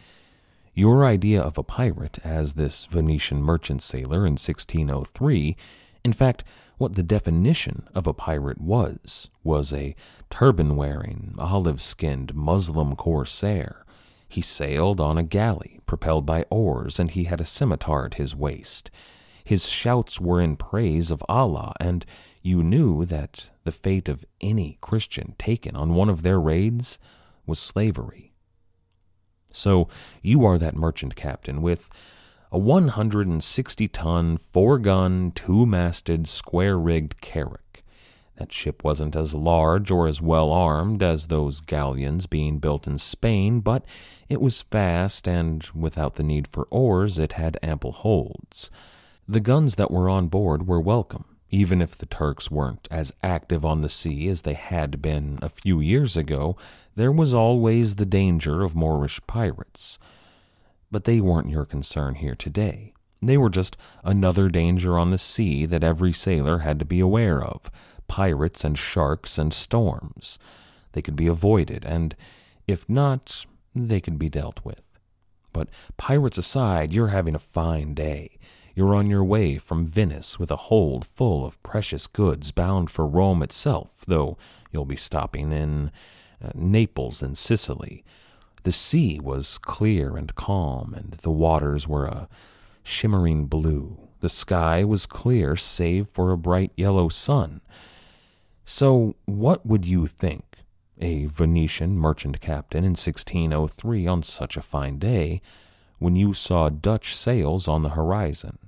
Your 0.75 1.05
idea 1.05 1.43
of 1.43 1.59
a 1.59 1.63
pirate 1.63 2.19
as 2.25 2.55
this 2.55 2.87
Venetian 2.87 3.43
merchant 3.43 3.83
sailor 3.83 4.27
in 4.27 4.35
1603, 4.35 5.57
in 6.05 6.13
fact, 6.13 6.45
what 6.79 6.95
the 6.95 7.03
definition 7.03 7.89
of 7.95 8.07
a 8.07 8.15
pirate 8.15 8.61
was, 8.61 9.29
was 9.43 9.73
a 9.73 9.97
turban 10.31 10.77
wearing, 10.77 11.35
olive 11.39 11.83
skinned 11.83 12.35
Muslim 12.35 12.95
corsair. 12.95 13.85
He 14.29 14.43
sailed 14.43 15.01
on 15.01 15.17
a 15.17 15.23
galley 15.23 15.81
propelled 15.87 16.27
by 16.27 16.45
oars, 16.51 17.01
and 17.01 17.11
he 17.11 17.25
had 17.25 17.41
a 17.41 17.47
scimitar 17.47 18.07
at 18.07 18.15
his 18.15 18.37
waist. 18.37 18.91
His 19.43 19.71
shouts 19.71 20.21
were 20.21 20.41
in 20.41 20.57
praise 20.57 21.11
of 21.11 21.25
Allah, 21.29 21.73
and 21.81 22.05
you 22.43 22.63
knew 22.63 23.05
that 23.07 23.49
the 23.65 23.73
fate 23.73 24.09
of 24.09 24.27
any 24.41 24.79
Christian 24.81 25.35
taken 25.39 25.75
on 25.75 25.95
one 25.95 26.11
of 26.11 26.23
their 26.23 26.39
raids 26.39 26.99
was 27.47 27.59
slavery. 27.59 28.35
So 29.53 29.89
you 30.23 30.45
are 30.45 30.59
that 30.59 30.77
merchant 30.77 31.17
captain 31.17 31.63
with 31.63 31.89
a 32.53 32.59
160 32.59 33.89
ton, 33.89 34.37
four 34.37 34.79
gun, 34.79 35.33
two 35.35 35.67
masted, 35.67 36.29
square 36.29 36.79
rigged 36.79 37.21
carrack. 37.21 37.83
That 38.37 38.53
ship 38.53 38.85
wasn't 38.85 39.17
as 39.17 39.35
large 39.35 39.91
or 39.91 40.07
as 40.07 40.23
well 40.23 40.53
armed 40.53 41.03
as 41.03 41.27
those 41.27 41.61
galleons 41.61 42.27
being 42.27 42.59
built 42.59 42.87
in 42.87 42.99
Spain, 42.99 43.61
but 43.61 43.85
it 44.29 44.41
was 44.41 44.63
fast, 44.63 45.27
and 45.27 45.69
without 45.75 46.15
the 46.15 46.23
need 46.23 46.47
for 46.47 46.67
oars, 46.71 47.19
it 47.19 47.33
had 47.33 47.59
ample 47.63 47.93
holds. 47.93 48.71
The 49.27 49.41
guns 49.41 49.75
that 49.77 49.91
were 49.91 50.09
on 50.09 50.29
board 50.29 50.67
were 50.67 50.81
welcome, 50.81 51.25
even 51.51 51.81
if 51.81 51.97
the 51.97 52.07
Turks 52.07 52.51
weren't 52.51 52.89
as 52.91 53.13
active 53.23 53.65
on 53.65 53.81
the 53.81 53.89
sea 53.89 54.29
as 54.29 54.43
they 54.43 54.55
had 54.55 55.01
been 55.01 55.39
a 55.41 55.49
few 55.49 55.81
years 55.81 56.17
ago. 56.17 56.57
There 56.95 57.13
was 57.13 57.33
always 57.33 57.97
the 57.97 58.07
danger 58.07 58.63
of 58.63 58.75
Moorish 58.75 59.21
pirates. 59.27 59.99
But 60.91 61.05
they 61.05 61.21
weren't 61.21 61.51
your 61.51 61.65
concern 61.65 62.17
here 62.17 62.35
today. 62.35 62.95
They 63.21 63.37
were 63.37 63.51
just 63.51 63.77
another 64.05 64.49
danger 64.49 64.99
on 64.99 65.11
the 65.11 65.19
sea 65.19 65.67
that 65.67 65.85
every 65.85 66.13
sailor 66.13 66.59
had 66.59 66.79
to 66.79 66.85
be 66.85 67.01
aware 67.01 67.43
of 67.43 67.71
pirates 68.07 68.65
and 68.65 68.79
sharks 68.79 69.39
and 69.39 69.53
storms. 69.53 70.39
They 70.93 71.03
could 71.03 71.17
be 71.17 71.27
avoided, 71.27 71.85
and 71.85 72.17
if 72.67 72.89
not, 72.89 73.45
they 73.87 74.01
could 74.01 74.19
be 74.19 74.29
dealt 74.29 74.65
with. 74.65 74.83
But 75.53 75.69
pirates 75.97 76.39
aside, 76.39 76.93
you're 76.93 77.09
having 77.09 77.35
a 77.35 77.41
fine 77.41 77.95
day. 77.95 78.39
You're 78.75 78.95
on 78.95 79.11
your 79.11 79.25
way 79.25 79.59
from 79.59 79.87
Venice 79.87 80.39
with 80.39 80.51
a 80.51 80.57
hold 80.57 81.05
full 81.05 81.45
of 81.45 81.63
precious 81.63 82.07
goods 82.07 82.53
bound 82.53 82.91
for 82.91 83.07
Rome 83.07 83.43
itself, 83.43 84.05
though 84.07 84.39
you'll 84.71 84.85
be 84.85 84.97
stopping 84.97 85.53
in 85.53 85.91
uh, 86.43 86.51
Naples 86.55 87.23
and 87.23 87.37
Sicily. 87.37 88.05
The 88.63 88.73
sea 88.73 89.19
was 89.19 89.59
clear 89.59 90.17
and 90.17 90.35
calm, 90.35 90.95
and 90.95 91.13
the 91.23 91.31
waters 91.31 91.89
were 91.89 92.07
a 92.07 92.29
shimmering 92.83 93.47
blue. 93.47 94.09
The 94.21 94.29
sky 94.29 94.85
was 94.85 95.07
clear, 95.07 95.57
save 95.57 96.09
for 96.09 96.31
a 96.31 96.39
bright 96.39 96.73
yellow 96.77 97.09
sun. 97.09 97.61
So, 98.65 99.17
what 99.25 99.65
would 99.65 99.87
you 99.87 100.07
think, 100.07 100.59
a 101.01 101.27
Venetian 101.27 101.97
merchant 101.97 102.41
captain 102.41 102.85
in 102.85 102.91
1603 102.91 104.07
on 104.07 104.23
such 104.23 104.57
a 104.57 104.63
fine 104.63 104.99
day, 104.99 105.41
when 105.99 106.17
you 106.17 106.33
saw 106.33 106.69
Dutch 106.69 107.15
sails 107.15 107.69
on 107.69 107.83
the 107.83 107.91
horizon? 107.91 108.59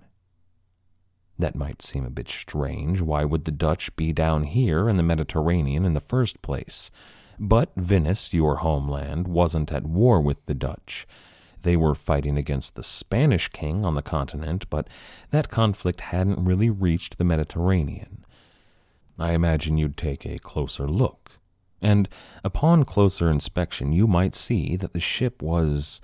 That 1.38 1.54
might 1.54 1.80
seem 1.80 2.04
a 2.04 2.10
bit 2.10 2.28
strange. 2.28 3.00
Why 3.00 3.24
would 3.24 3.46
the 3.46 3.50
Dutch 3.50 3.94
be 3.96 4.12
down 4.12 4.44
here 4.44 4.88
in 4.88 4.96
the 4.96 5.02
Mediterranean 5.02 5.84
in 5.86 5.94
the 5.94 6.00
first 6.00 6.42
place? 6.42 6.90
But 7.38 7.72
Venice, 7.76 8.34
your 8.34 8.56
homeland, 8.56 9.26
wasn't 9.26 9.72
at 9.72 9.86
war 9.86 10.20
with 10.20 10.44
the 10.44 10.54
Dutch. 10.54 11.06
They 11.62 11.76
were 11.76 11.94
fighting 11.94 12.36
against 12.36 12.74
the 12.74 12.82
Spanish 12.82 13.48
king 13.48 13.84
on 13.84 13.94
the 13.94 14.02
continent, 14.02 14.68
but 14.68 14.88
that 15.30 15.48
conflict 15.48 16.00
hadn't 16.00 16.44
really 16.44 16.68
reached 16.68 17.16
the 17.16 17.24
Mediterranean. 17.24 18.24
I 19.18 19.32
imagine 19.32 19.78
you'd 19.78 19.96
take 19.96 20.26
a 20.26 20.38
closer 20.38 20.86
look. 20.86 21.29
And 21.82 22.08
upon 22.44 22.84
closer 22.84 23.30
inspection, 23.30 23.92
you 23.92 24.06
might 24.06 24.34
see 24.34 24.76
that 24.76 24.92
the 24.92 25.00
ship 25.00 25.42
was, 25.42 26.00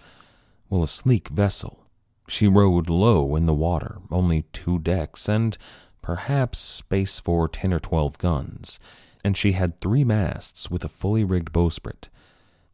well, 0.70 0.82
a 0.82 0.88
sleek 0.88 1.28
vessel. 1.28 1.86
She 2.28 2.48
rode 2.48 2.88
low 2.88 3.36
in 3.36 3.46
the 3.46 3.54
water, 3.54 3.98
only 4.10 4.42
two 4.52 4.78
decks, 4.78 5.28
and 5.28 5.56
perhaps 6.02 6.58
space 6.58 7.20
for 7.20 7.48
ten 7.48 7.72
or 7.72 7.80
twelve 7.80 8.18
guns 8.18 8.80
and 9.26 9.36
she 9.36 9.52
had 9.52 9.80
three 9.80 10.04
masts 10.04 10.70
with 10.70 10.84
a 10.84 10.88
fully 10.88 11.24
rigged 11.24 11.52
bowsprit. 11.52 12.08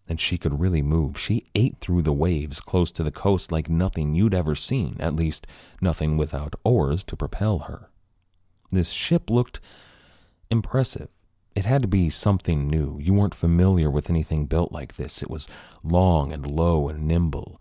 And 0.07 0.21
she 0.21 0.37
could 0.37 0.61
really 0.61 0.83
move. 0.83 1.19
She 1.19 1.47
ate 1.55 1.79
through 1.79 2.03
the 2.03 2.13
waves 2.13 2.61
close 2.61 2.93
to 2.93 3.03
the 3.03 3.11
coast 3.11 3.51
like 3.51 3.71
nothing 3.71 4.13
you'd 4.13 4.35
ever 4.35 4.55
seen, 4.55 4.99
at 5.01 5.17
least 5.17 5.47
nothing 5.81 6.19
without 6.19 6.55
oars 6.63 7.03
to 7.05 7.17
propel 7.17 7.61
her. 7.61 7.89
This 8.71 8.91
ship 8.91 9.31
looked 9.31 9.61
impressive. 10.51 11.09
It 11.55 11.67
had 11.67 11.83
to 11.83 11.89
be 11.89 12.11
something 12.11 12.67
new. 12.67 12.99
You 13.01 13.15
weren't 13.15 13.35
familiar 13.35 13.91
with 13.91 14.09
anything 14.09 14.47
built 14.47 14.73
like 14.73 14.97
this. 14.97 15.23
It 15.23 15.31
was 15.31 15.49
long 15.83 16.33
and 16.33 16.47
low 16.47 16.89
and 16.89 17.07
nimble, 17.07 17.61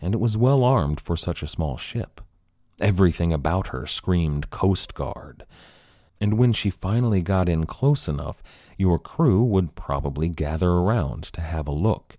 and 0.00 0.14
it 0.14 0.20
was 0.20 0.36
well 0.36 0.64
armed 0.64 1.00
for 1.00 1.16
such 1.16 1.42
a 1.42 1.48
small 1.48 1.76
ship. 1.76 2.20
Everything 2.80 3.32
about 3.32 3.68
her 3.68 3.86
screamed 3.86 4.50
Coast 4.50 4.94
Guard 4.94 5.44
and 6.20 6.34
when 6.34 6.52
she 6.52 6.70
finally 6.70 7.22
got 7.22 7.48
in 7.48 7.64
close 7.64 8.06
enough, 8.06 8.42
your 8.76 8.98
crew 8.98 9.42
would 9.42 9.74
probably 9.74 10.28
gather 10.28 10.70
around 10.70 11.24
to 11.24 11.40
have 11.40 11.66
a 11.66 11.72
look. 11.72 12.16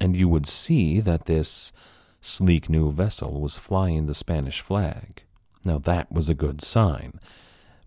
And 0.00 0.16
you 0.16 0.28
would 0.28 0.46
see 0.46 0.98
that 1.00 1.26
this 1.26 1.72
sleek 2.20 2.68
new 2.70 2.90
vessel 2.90 3.40
was 3.40 3.58
flying 3.58 4.06
the 4.06 4.14
Spanish 4.14 4.60
flag. 4.60 5.22
Now 5.64 5.78
that 5.78 6.10
was 6.10 6.28
a 6.28 6.34
good 6.34 6.62
sign. 6.62 7.20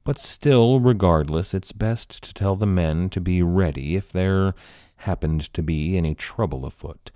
But 0.05 0.19
still, 0.19 0.79
regardless, 0.79 1.55
it's 1.55 1.71
best 1.71 2.23
to 2.23 2.33
tell 2.33 2.55
the 2.55 2.67
men 2.67 3.09
to 3.09 3.19
be 3.19 3.41
ready 3.41 3.95
if 3.95 4.11
there 4.11 4.53
happened 4.97 5.51
to 5.53 5.63
be 5.63 5.97
any 5.97 6.13
trouble 6.13 6.63
afoot. 6.63 7.09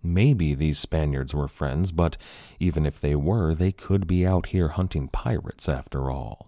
Maybe 0.00 0.54
these 0.54 0.78
Spaniards 0.78 1.34
were 1.34 1.48
friends, 1.48 1.90
but 1.90 2.16
even 2.60 2.86
if 2.86 3.00
they 3.00 3.16
were, 3.16 3.52
they 3.52 3.72
could 3.72 4.06
be 4.06 4.24
out 4.24 4.46
here 4.46 4.68
hunting 4.68 5.08
pirates 5.08 5.68
after 5.68 6.08
all. 6.08 6.46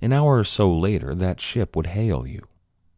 An 0.00 0.14
hour 0.14 0.38
or 0.38 0.44
so 0.44 0.72
later, 0.74 1.14
that 1.14 1.38
ship 1.38 1.76
would 1.76 1.88
hail 1.88 2.26
you. 2.26 2.48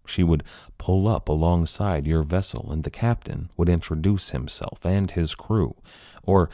She 0.06 0.22
would 0.22 0.44
pull 0.78 1.08
up 1.08 1.28
alongside 1.28 2.06
your 2.06 2.22
vessel, 2.22 2.70
and 2.70 2.84
the 2.84 2.90
captain 2.90 3.50
would 3.56 3.68
introduce 3.68 4.30
himself 4.30 4.86
and 4.86 5.10
his 5.10 5.34
crew, 5.34 5.74
or 6.22 6.50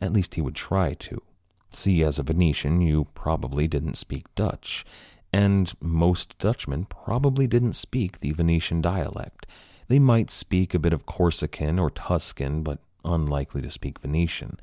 at 0.00 0.12
least 0.12 0.34
he 0.34 0.40
would 0.40 0.56
try 0.56 0.94
to. 0.94 1.22
See, 1.70 2.02
as 2.02 2.18
a 2.18 2.22
Venetian, 2.22 2.80
you 2.80 3.06
probably 3.14 3.68
didn't 3.68 3.96
speak 3.96 4.26
Dutch, 4.34 4.84
and 5.32 5.72
most 5.80 6.38
Dutchmen 6.38 6.86
probably 6.86 7.46
didn't 7.46 7.74
speak 7.74 8.18
the 8.18 8.32
Venetian 8.32 8.80
dialect. 8.80 9.46
They 9.88 9.98
might 9.98 10.30
speak 10.30 10.74
a 10.74 10.78
bit 10.78 10.92
of 10.92 11.06
Corsican 11.06 11.78
or 11.78 11.90
Tuscan, 11.90 12.62
but 12.62 12.78
unlikely 13.04 13.62
to 13.62 13.70
speak 13.70 13.98
Venetian. 14.00 14.58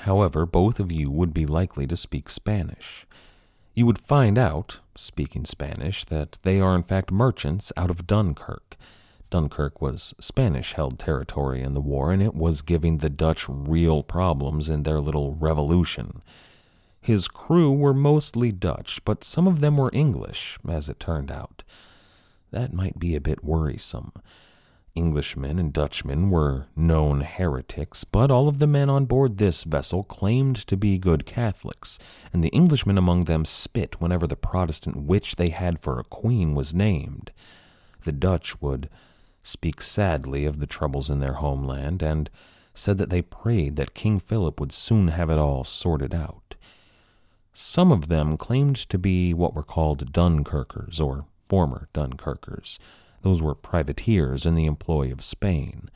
However, 0.00 0.46
both 0.46 0.80
of 0.80 0.92
you 0.92 1.10
would 1.10 1.34
be 1.34 1.46
likely 1.46 1.86
to 1.86 1.96
speak 1.96 2.28
Spanish. 2.30 3.06
You 3.74 3.86
would 3.86 3.98
find 3.98 4.36
out, 4.38 4.80
speaking 4.96 5.44
Spanish, 5.44 6.04
that 6.04 6.38
they 6.42 6.60
are 6.60 6.74
in 6.74 6.82
fact 6.82 7.10
merchants 7.10 7.72
out 7.76 7.90
of 7.90 8.06
Dunkirk. 8.06 8.76
Dunkirk 9.30 9.80
was 9.80 10.14
Spanish 10.18 10.72
held 10.74 10.98
territory 10.98 11.62
in 11.62 11.74
the 11.74 11.80
war, 11.80 12.12
and 12.12 12.22
it 12.22 12.34
was 12.34 12.62
giving 12.62 12.98
the 12.98 13.10
Dutch 13.10 13.48
real 13.48 14.02
problems 14.02 14.68
in 14.68 14.82
their 14.82 15.00
little 15.00 15.34
revolution. 15.34 16.22
His 17.00 17.28
crew 17.28 17.72
were 17.72 17.94
mostly 17.94 18.52
Dutch, 18.52 19.00
but 19.04 19.24
some 19.24 19.46
of 19.46 19.60
them 19.60 19.76
were 19.76 19.90
English, 19.92 20.58
as 20.68 20.88
it 20.88 21.00
turned 21.00 21.30
out. 21.30 21.62
That 22.50 22.74
might 22.74 22.98
be 22.98 23.16
a 23.16 23.20
bit 23.20 23.42
worrisome. 23.42 24.12
Englishmen 24.96 25.58
and 25.58 25.72
Dutchmen 25.72 26.30
were 26.30 26.66
known 26.74 27.20
heretics, 27.20 28.04
but 28.04 28.30
all 28.30 28.48
of 28.48 28.58
the 28.58 28.66
men 28.66 28.90
on 28.90 29.06
board 29.06 29.38
this 29.38 29.64
vessel 29.64 30.02
claimed 30.02 30.56
to 30.66 30.76
be 30.76 30.98
good 30.98 31.24
Catholics, 31.24 31.98
and 32.32 32.42
the 32.42 32.54
Englishmen 32.54 32.98
among 32.98 33.24
them 33.24 33.44
spit 33.44 34.00
whenever 34.00 34.26
the 34.26 34.36
Protestant 34.36 34.96
witch 34.96 35.36
they 35.36 35.50
had 35.50 35.78
for 35.78 35.98
a 35.98 36.04
queen 36.04 36.54
was 36.54 36.74
named. 36.74 37.30
The 38.02 38.12
Dutch 38.12 38.60
would 38.60 38.90
speak 39.42 39.80
sadly 39.80 40.44
of 40.44 40.58
the 40.58 40.66
troubles 40.66 41.08
in 41.08 41.20
their 41.20 41.34
homeland, 41.34 42.02
and 42.02 42.28
said 42.74 42.98
that 42.98 43.10
they 43.10 43.22
prayed 43.22 43.76
that 43.76 43.94
King 43.94 44.18
Philip 44.18 44.60
would 44.60 44.72
soon 44.72 45.08
have 45.08 45.30
it 45.30 45.38
all 45.38 45.64
sorted 45.64 46.14
out. 46.14 46.39
Some 47.52 47.92
of 47.92 48.08
them 48.08 48.36
claimed 48.36 48.76
to 48.76 48.98
be 48.98 49.34
what 49.34 49.54
were 49.54 49.62
called 49.62 50.12
Dunkirkers, 50.12 51.00
or 51.00 51.26
former 51.44 51.88
Dunkirkers 51.92 52.78
those 53.22 53.42
were 53.42 53.54
privateers 53.54 54.46
in 54.46 54.54
the 54.54 54.66
employ 54.66 55.12
of 55.12 55.22
Spain. 55.22 55.90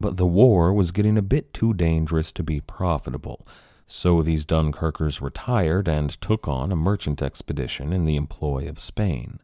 But 0.00 0.16
the 0.16 0.26
war 0.26 0.72
was 0.72 0.92
getting 0.92 1.18
a 1.18 1.22
bit 1.22 1.52
too 1.52 1.74
dangerous 1.74 2.32
to 2.32 2.42
be 2.42 2.60
profitable, 2.60 3.46
so 3.86 4.22
these 4.22 4.44
Dunkirkers 4.44 5.22
retired 5.22 5.88
and 5.88 6.10
took 6.20 6.46
on 6.46 6.70
a 6.70 6.76
merchant 6.76 7.22
expedition 7.22 7.92
in 7.92 8.04
the 8.04 8.16
employ 8.16 8.68
of 8.68 8.78
Spain. 8.78 9.40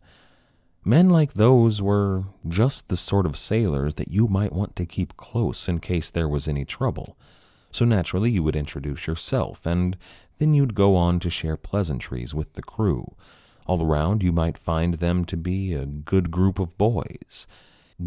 Men 0.85 1.09
like 1.09 1.35
those 1.35 1.81
were 1.81 2.25
just 2.47 2.89
the 2.89 2.97
sort 2.97 3.25
of 3.25 3.37
sailors 3.37 3.95
that 3.95 4.11
you 4.11 4.27
might 4.27 4.53
want 4.53 4.75
to 4.77 4.87
keep 4.87 5.17
close 5.17 5.69
in 5.69 5.79
case 5.79 6.11
there 6.11 6.29
was 6.29 6.49
any 6.49 6.65
trouble. 6.65 7.17
So 7.73 7.85
naturally, 7.87 8.31
you 8.31 8.43
would 8.43 8.55
introduce 8.55 9.07
yourself, 9.07 9.67
and 9.67 9.97
then 10.39 10.55
you'd 10.55 10.75
go 10.75 10.95
on 10.95 11.19
to 11.21 11.31
share 11.31 11.57
pleasantries 11.57 12.35
with 12.35 12.53
the 12.53 12.63
crew. 12.63 13.17
All 13.67 13.85
around, 13.85 14.23
you 14.23 14.31
might 14.31 14.59
find 14.59 14.95
them 14.95 15.25
to 15.25 15.37
be 15.37 15.73
a 15.73 15.87
good 15.87 16.31
group 16.31 16.59
of 16.59 16.77
boys. 16.77 17.47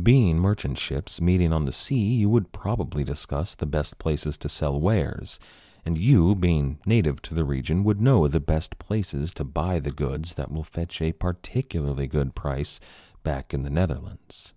Being 0.03 0.37
merchant 0.37 0.77
ships 0.77 1.19
meeting 1.19 1.51
on 1.51 1.65
the 1.65 1.71
sea, 1.71 2.13
you 2.15 2.29
would 2.29 2.51
probably 2.51 3.03
discuss 3.03 3.55
the 3.55 3.65
best 3.65 3.97
places 3.97 4.37
to 4.39 4.49
sell 4.49 4.79
wares, 4.79 5.39
and 5.83 5.97
you, 5.97 6.35
being 6.35 6.79
native 6.85 7.21
to 7.23 7.33
the 7.33 7.45
region, 7.45 7.83
would 7.83 8.01
know 8.01 8.27
the 8.27 8.39
best 8.39 8.77
places 8.77 9.31
to 9.33 9.43
buy 9.43 9.79
the 9.79 9.91
goods 9.91 10.33
that 10.33 10.51
will 10.51 10.63
fetch 10.63 11.01
a 11.01 11.13
particularly 11.13 12.07
good 12.07 12.35
price 12.35 12.79
back 13.23 13.53
in 13.53 13.63
the 13.63 13.69
Netherlands. 13.69 14.53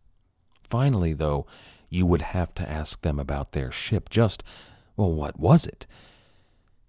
Finally, 0.63 1.15
though, 1.15 1.47
you 1.91 2.05
would 2.05 2.21
have 2.21 2.53
to 2.55 2.69
ask 2.69 3.01
them 3.03 3.19
about 3.19 3.53
their 3.53 3.71
ship. 3.71 4.11
Just, 4.11 4.43
well, 4.99 5.13
what 5.13 5.39
was 5.39 5.65
it? 5.65 5.87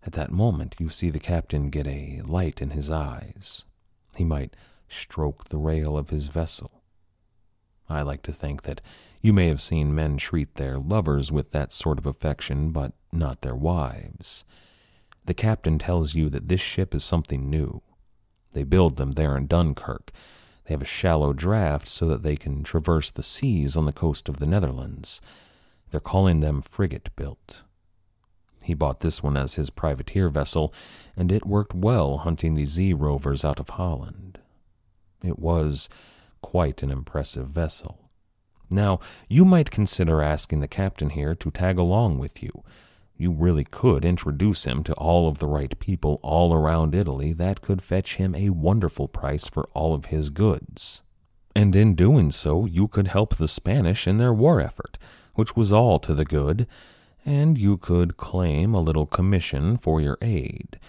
At 0.03 0.13
that 0.13 0.31
moment, 0.31 0.77
you 0.79 0.89
see 0.89 1.11
the 1.11 1.19
captain 1.19 1.69
get 1.69 1.85
a 1.85 2.21
light 2.25 2.59
in 2.59 2.71
his 2.71 2.89
eyes. 2.89 3.65
He 4.17 4.25
might 4.25 4.55
stroke 4.87 5.49
the 5.49 5.59
rail 5.59 5.95
of 5.95 6.09
his 6.09 6.25
vessel. 6.25 6.81
I 7.87 8.01
like 8.01 8.23
to 8.23 8.33
think 8.33 8.63
that 8.63 8.81
you 9.21 9.31
may 9.31 9.47
have 9.47 9.61
seen 9.61 9.93
men 9.93 10.17
treat 10.17 10.55
their 10.55 10.79
lovers 10.79 11.31
with 11.31 11.51
that 11.51 11.71
sort 11.71 11.99
of 11.99 12.07
affection, 12.07 12.71
but 12.71 12.93
not 13.11 13.41
their 13.41 13.55
wives. 13.55 14.43
The 15.25 15.35
captain 15.35 15.77
tells 15.77 16.15
you 16.15 16.29
that 16.29 16.47
this 16.47 16.61
ship 16.61 16.95
is 16.95 17.03
something 17.03 17.47
new. 17.47 17.83
They 18.53 18.63
build 18.63 18.97
them 18.97 19.11
there 19.11 19.37
in 19.37 19.45
Dunkirk. 19.45 20.11
They 20.65 20.73
have 20.73 20.81
a 20.81 20.85
shallow 20.85 21.31
draft 21.33 21.87
so 21.87 22.07
that 22.07 22.23
they 22.23 22.35
can 22.35 22.63
traverse 22.63 23.11
the 23.11 23.21
seas 23.21 23.77
on 23.77 23.85
the 23.85 23.93
coast 23.93 24.27
of 24.27 24.37
the 24.37 24.47
Netherlands. 24.47 25.21
They're 25.91 25.99
calling 25.99 26.39
them 26.39 26.63
frigate 26.63 27.15
built. 27.15 27.61
He 28.69 28.75
bought 28.75 28.99
this 28.99 29.23
one 29.23 29.35
as 29.35 29.55
his 29.55 29.71
privateer 29.71 30.29
vessel, 30.29 30.71
and 31.17 31.31
it 31.31 31.43
worked 31.43 31.73
well 31.73 32.19
hunting 32.19 32.53
the 32.53 32.65
Zee 32.67 32.93
rovers 32.93 33.43
out 33.43 33.59
of 33.59 33.69
Holland. 33.69 34.37
It 35.23 35.39
was 35.39 35.89
quite 36.43 36.83
an 36.83 36.91
impressive 36.91 37.47
vessel. 37.47 38.11
Now, 38.69 38.99
you 39.27 39.43
might 39.43 39.71
consider 39.71 40.21
asking 40.21 40.59
the 40.59 40.67
captain 40.67 41.09
here 41.09 41.33
to 41.33 41.49
tag 41.49 41.79
along 41.79 42.19
with 42.19 42.43
you. 42.43 42.63
You 43.17 43.31
really 43.31 43.63
could 43.63 44.05
introduce 44.05 44.65
him 44.65 44.83
to 44.83 44.93
all 44.93 45.27
of 45.27 45.39
the 45.39 45.47
right 45.47 45.79
people 45.79 46.19
all 46.21 46.53
around 46.53 46.93
Italy 46.93 47.33
that 47.33 47.61
could 47.61 47.81
fetch 47.81 48.17
him 48.17 48.35
a 48.35 48.51
wonderful 48.51 49.07
price 49.07 49.47
for 49.47 49.67
all 49.73 49.95
of 49.95 50.05
his 50.13 50.29
goods. 50.29 51.01
And 51.55 51.75
in 51.75 51.95
doing 51.95 52.29
so, 52.29 52.67
you 52.67 52.87
could 52.87 53.07
help 53.07 53.35
the 53.35 53.47
Spanish 53.47 54.07
in 54.07 54.17
their 54.17 54.31
war 54.31 54.61
effort, 54.61 54.99
which 55.33 55.55
was 55.55 55.73
all 55.73 55.97
to 55.97 56.13
the 56.13 56.23
good 56.23 56.67
and 57.25 57.57
you 57.57 57.77
could 57.77 58.17
claim 58.17 58.73
a 58.73 58.81
little 58.81 59.05
commission 59.05 59.77
for 59.77 60.01
your 60.01 60.17
aid. 60.21 60.79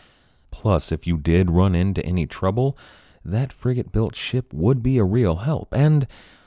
Plus, 0.51 0.91
if 0.91 1.07
you 1.07 1.17
did 1.17 1.51
run 1.51 1.75
into 1.75 2.05
any 2.05 2.27
trouble, 2.27 2.77
that 3.25 3.53
frigate 3.53 3.93
built 3.93 4.15
ship 4.15 4.53
would 4.53 4.83
be 4.83 4.99
a 4.99 5.05
real 5.05 5.37
help, 5.37 5.73
and 5.73 6.07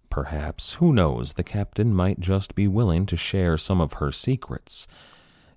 perhaps, 0.10 0.76
who 0.76 0.92
knows, 0.92 1.34
the 1.34 1.44
captain 1.44 1.94
might 1.94 2.20
just 2.20 2.56
be 2.56 2.68
willing 2.68 3.06
to 3.06 3.18
share 3.18 3.58
some 3.58 3.80
of 3.80 3.94
her 3.94 4.12
secrets. 4.12 4.88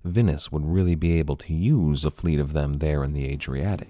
Venice 0.03 0.51
would 0.51 0.65
really 0.65 0.95
be 0.95 1.19
able 1.19 1.35
to 1.35 1.53
use 1.53 2.05
a 2.05 2.11
fleet 2.11 2.39
of 2.39 2.53
them 2.53 2.75
there 2.75 3.03
in 3.03 3.13
the 3.13 3.27
Adriatic. 3.27 3.89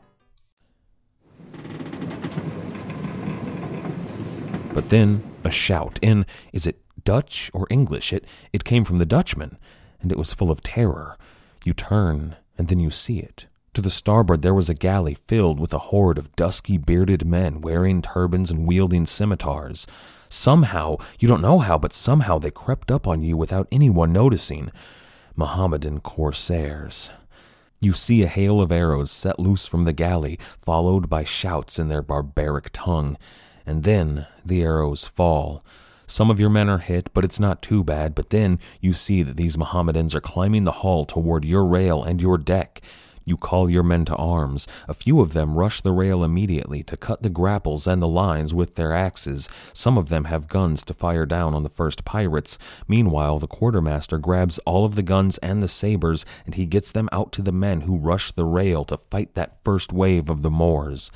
But 4.73 4.89
then 4.89 5.23
a 5.43 5.51
shout 5.51 5.99
in, 6.01 6.25
is 6.53 6.65
it 6.65 6.81
Dutch 7.03 7.51
or 7.53 7.67
English. 7.69 8.13
It, 8.13 8.25
it 8.53 8.63
came 8.63 8.85
from 8.85 8.97
the 8.97 9.05
Dutchman, 9.05 9.57
and 10.01 10.11
it 10.11 10.17
was 10.17 10.33
full 10.33 10.51
of 10.51 10.61
terror. 10.61 11.17
You 11.63 11.73
turn, 11.73 12.35
and 12.57 12.67
then 12.67 12.79
you 12.79 12.89
see 12.89 13.19
it. 13.19 13.47
To 13.73 13.81
the 13.81 13.89
starboard 13.89 14.41
there 14.41 14.53
was 14.53 14.69
a 14.69 14.73
galley 14.73 15.15
filled 15.15 15.59
with 15.59 15.73
a 15.73 15.79
horde 15.79 16.17
of 16.17 16.35
dusky 16.35 16.77
bearded 16.77 17.25
men 17.25 17.61
wearing 17.61 18.01
turbans 18.01 18.51
and 18.51 18.67
wielding 18.67 19.05
scimitars. 19.05 19.87
Somehow, 20.27 20.97
you 21.19 21.27
don't 21.27 21.41
know 21.41 21.59
how, 21.59 21.77
but 21.77 21.93
somehow 21.93 22.37
they 22.37 22.51
crept 22.51 22.91
up 22.91 23.07
on 23.07 23.21
you 23.21 23.37
without 23.37 23.67
anyone 23.71 24.11
noticing. 24.11 24.71
Mohammedan 25.35 26.01
corsairs. 26.01 27.11
You 27.83 27.93
see 27.93 28.21
a 28.21 28.27
hail 28.27 28.61
of 28.61 28.71
arrows 28.71 29.09
set 29.09 29.39
loose 29.39 29.65
from 29.65 29.85
the 29.85 29.91
galley, 29.91 30.37
followed 30.59 31.09
by 31.09 31.23
shouts 31.23 31.79
in 31.79 31.89
their 31.89 32.03
barbaric 32.03 32.69
tongue. 32.71 33.17
And 33.65 33.83
then 33.83 34.27
the 34.45 34.61
arrows 34.61 35.07
fall. 35.07 35.65
Some 36.05 36.29
of 36.29 36.39
your 36.39 36.51
men 36.51 36.69
are 36.69 36.77
hit, 36.77 37.09
but 37.11 37.25
it's 37.25 37.39
not 37.39 37.63
too 37.63 37.83
bad. 37.83 38.13
But 38.13 38.29
then 38.29 38.59
you 38.81 38.93
see 38.93 39.23
that 39.23 39.35
these 39.35 39.57
Mohammedans 39.57 40.13
are 40.13 40.21
climbing 40.21 40.63
the 40.63 40.71
hull 40.71 41.05
toward 41.05 41.43
your 41.43 41.65
rail 41.65 42.03
and 42.03 42.21
your 42.21 42.37
deck. 42.37 42.81
You 43.25 43.37
call 43.37 43.69
your 43.69 43.83
men 43.83 44.05
to 44.05 44.15
arms. 44.15 44.67
A 44.87 44.93
few 44.93 45.21
of 45.21 45.33
them 45.33 45.55
rush 45.55 45.81
the 45.81 45.91
rail 45.91 46.23
immediately 46.23 46.83
to 46.83 46.97
cut 46.97 47.21
the 47.21 47.29
grapples 47.29 47.87
and 47.87 48.01
the 48.01 48.07
lines 48.07 48.53
with 48.53 48.75
their 48.75 48.93
axes. 48.93 49.47
Some 49.73 49.97
of 49.97 50.09
them 50.09 50.25
have 50.25 50.47
guns 50.47 50.83
to 50.83 50.93
fire 50.93 51.25
down 51.25 51.53
on 51.53 51.63
the 51.63 51.69
first 51.69 52.03
pirates. 52.03 52.57
Meanwhile, 52.87 53.39
the 53.39 53.47
quartermaster 53.47 54.17
grabs 54.17 54.59
all 54.59 54.85
of 54.85 54.95
the 54.95 55.03
guns 55.03 55.37
and 55.39 55.61
the 55.61 55.67
sabers, 55.67 56.25
and 56.45 56.55
he 56.55 56.65
gets 56.65 56.91
them 56.91 57.09
out 57.11 57.31
to 57.33 57.41
the 57.41 57.51
men 57.51 57.81
who 57.81 57.97
rush 57.97 58.31
the 58.31 58.45
rail 58.45 58.83
to 58.85 58.97
fight 58.97 59.35
that 59.35 59.63
first 59.63 59.93
wave 59.93 60.29
of 60.29 60.41
the 60.41 60.49
Moors. 60.49 61.11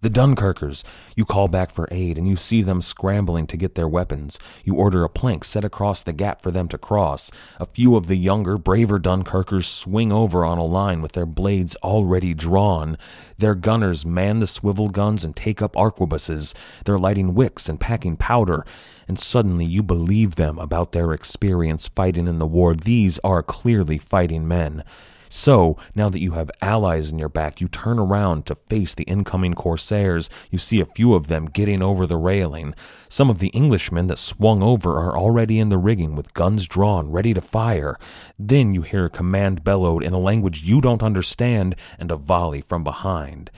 The 0.00 0.10
Dunkirkers! 0.10 0.84
You 1.16 1.24
call 1.24 1.48
back 1.48 1.72
for 1.72 1.88
aid, 1.90 2.18
and 2.18 2.28
you 2.28 2.36
see 2.36 2.62
them 2.62 2.80
scrambling 2.80 3.48
to 3.48 3.56
get 3.56 3.74
their 3.74 3.88
weapons. 3.88 4.38
You 4.62 4.76
order 4.76 5.02
a 5.02 5.08
plank 5.08 5.44
set 5.44 5.64
across 5.64 6.04
the 6.04 6.12
gap 6.12 6.40
for 6.40 6.52
them 6.52 6.68
to 6.68 6.78
cross. 6.78 7.32
A 7.58 7.66
few 7.66 7.96
of 7.96 8.06
the 8.06 8.14
younger, 8.14 8.58
braver 8.58 9.00
Dunkirkers 9.00 9.66
swing 9.66 10.12
over 10.12 10.44
on 10.44 10.56
a 10.56 10.64
line 10.64 11.02
with 11.02 11.12
their 11.12 11.26
blades 11.26 11.74
already 11.82 12.32
drawn. 12.32 12.96
Their 13.38 13.56
gunners 13.56 14.06
man 14.06 14.38
the 14.38 14.46
swivel 14.46 14.88
guns 14.88 15.24
and 15.24 15.34
take 15.34 15.60
up 15.60 15.74
arquebuses. 15.74 16.54
They're 16.84 16.96
lighting 16.96 17.34
wicks 17.34 17.68
and 17.68 17.80
packing 17.80 18.16
powder. 18.16 18.64
And 19.08 19.18
suddenly 19.18 19.64
you 19.64 19.82
believe 19.82 20.36
them 20.36 20.60
about 20.60 20.92
their 20.92 21.12
experience 21.12 21.88
fighting 21.88 22.28
in 22.28 22.38
the 22.38 22.46
war. 22.46 22.76
These 22.76 23.18
are 23.24 23.42
clearly 23.42 23.98
fighting 23.98 24.46
men. 24.46 24.84
So, 25.28 25.76
now 25.94 26.08
that 26.08 26.20
you 26.20 26.32
have 26.32 26.50
allies 26.62 27.10
in 27.10 27.18
your 27.18 27.28
back, 27.28 27.60
you 27.60 27.68
turn 27.68 27.98
around 27.98 28.46
to 28.46 28.54
face 28.54 28.94
the 28.94 29.04
incoming 29.04 29.54
corsairs. 29.54 30.30
You 30.50 30.58
see 30.58 30.80
a 30.80 30.86
few 30.86 31.14
of 31.14 31.28
them 31.28 31.46
getting 31.46 31.82
over 31.82 32.06
the 32.06 32.16
railing. 32.16 32.74
Some 33.08 33.30
of 33.30 33.38
the 33.38 33.50
Englishmen 33.54 34.06
that 34.06 34.18
swung 34.18 34.62
over 34.62 34.98
are 34.98 35.16
already 35.16 35.58
in 35.58 35.68
the 35.68 35.78
rigging 35.78 36.16
with 36.16 36.34
guns 36.34 36.66
drawn, 36.66 37.10
ready 37.10 37.34
to 37.34 37.40
fire. 37.40 37.98
Then 38.38 38.72
you 38.72 38.82
hear 38.82 39.06
a 39.06 39.10
command 39.10 39.64
bellowed 39.64 40.02
in 40.02 40.12
a 40.12 40.18
language 40.18 40.62
you 40.62 40.80
don't 40.80 41.02
understand 41.02 41.76
and 41.98 42.10
a 42.10 42.16
volley 42.16 42.60
from 42.60 42.84
behind. 42.84 43.50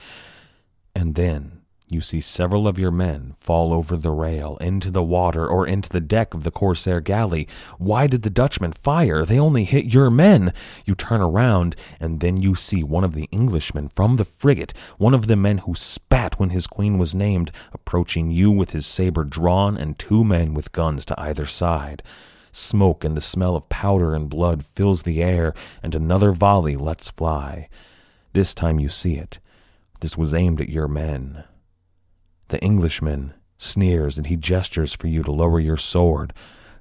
And 0.93 1.15
then 1.15 1.60
you 1.91 1.99
see 1.99 2.21
several 2.21 2.67
of 2.67 2.79
your 2.79 2.89
men 2.89 3.33
fall 3.37 3.73
over 3.73 3.97
the 3.97 4.11
rail, 4.11 4.55
into 4.61 4.89
the 4.89 5.03
water, 5.03 5.45
or 5.45 5.67
into 5.67 5.89
the 5.89 5.99
deck 5.99 6.33
of 6.33 6.43
the 6.43 6.51
corsair 6.51 7.01
galley. 7.01 7.47
Why 7.77 8.07
did 8.07 8.21
the 8.21 8.29
Dutchmen 8.29 8.71
fire? 8.71 9.25
They 9.25 9.37
only 9.37 9.65
hit 9.65 9.93
your 9.93 10.09
men. 10.09 10.53
You 10.85 10.95
turn 10.95 11.19
around, 11.19 11.75
and 11.99 12.21
then 12.21 12.37
you 12.37 12.55
see 12.55 12.81
one 12.81 13.03
of 13.03 13.13
the 13.13 13.27
Englishmen 13.33 13.89
from 13.89 14.15
the 14.15 14.23
frigate, 14.23 14.73
one 14.97 15.13
of 15.13 15.27
the 15.27 15.35
men 15.35 15.59
who 15.59 15.75
spat 15.75 16.39
when 16.39 16.51
his 16.51 16.65
queen 16.65 16.97
was 16.97 17.13
named, 17.13 17.51
approaching 17.73 18.31
you 18.31 18.51
with 18.51 18.71
his 18.71 18.85
saber 18.85 19.25
drawn 19.25 19.77
and 19.77 19.99
two 19.99 20.23
men 20.23 20.53
with 20.53 20.71
guns 20.71 21.03
to 21.05 21.19
either 21.19 21.45
side. 21.45 22.01
Smoke 22.53 23.03
and 23.03 23.17
the 23.17 23.21
smell 23.21 23.55
of 23.57 23.67
powder 23.67 24.15
and 24.15 24.29
blood 24.29 24.63
fills 24.63 25.03
the 25.03 25.21
air, 25.21 25.53
and 25.83 25.93
another 25.93 26.31
volley 26.31 26.77
lets 26.77 27.09
fly. 27.09 27.67
This 28.31 28.53
time 28.53 28.79
you 28.79 28.87
see 28.87 29.17
it. 29.17 29.39
This 29.99 30.17
was 30.17 30.33
aimed 30.33 30.61
at 30.61 30.69
your 30.69 30.87
men. 30.87 31.43
The 32.51 32.59
Englishman 32.59 33.33
sneers 33.57 34.17
and 34.17 34.27
he 34.27 34.35
gestures 34.35 34.93
for 34.93 35.07
you 35.07 35.23
to 35.23 35.31
lower 35.31 35.61
your 35.61 35.77
sword. 35.77 36.33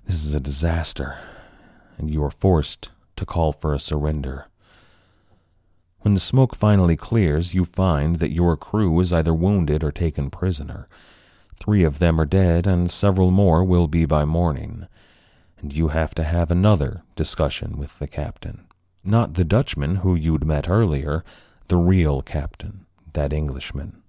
This 0.04 0.24
is 0.24 0.34
a 0.34 0.40
disaster, 0.40 1.20
and 1.96 2.10
you 2.10 2.24
are 2.24 2.30
forced 2.32 2.90
to 3.14 3.24
call 3.24 3.52
for 3.52 3.72
a 3.72 3.78
surrender. 3.78 4.48
When 6.00 6.14
the 6.14 6.18
smoke 6.18 6.56
finally 6.56 6.96
clears, 6.96 7.54
you 7.54 7.64
find 7.64 8.16
that 8.16 8.32
your 8.32 8.56
crew 8.56 8.98
is 8.98 9.12
either 9.12 9.32
wounded 9.32 9.84
or 9.84 9.92
taken 9.92 10.28
prisoner. 10.28 10.88
Three 11.54 11.84
of 11.84 12.00
them 12.00 12.20
are 12.20 12.26
dead, 12.26 12.66
and 12.66 12.90
several 12.90 13.30
more 13.30 13.62
will 13.62 13.86
be 13.86 14.04
by 14.06 14.24
morning. 14.24 14.88
And 15.60 15.72
you 15.72 15.88
have 15.88 16.16
to 16.16 16.24
have 16.24 16.50
another 16.50 17.04
discussion 17.14 17.78
with 17.78 17.96
the 18.00 18.08
captain. 18.08 18.66
Not 19.04 19.34
the 19.34 19.44
Dutchman 19.44 19.96
who 19.96 20.16
you'd 20.16 20.44
met 20.44 20.68
earlier, 20.68 21.22
the 21.68 21.76
real 21.76 22.22
captain, 22.22 22.86
that 23.12 23.32
Englishman. 23.32 23.99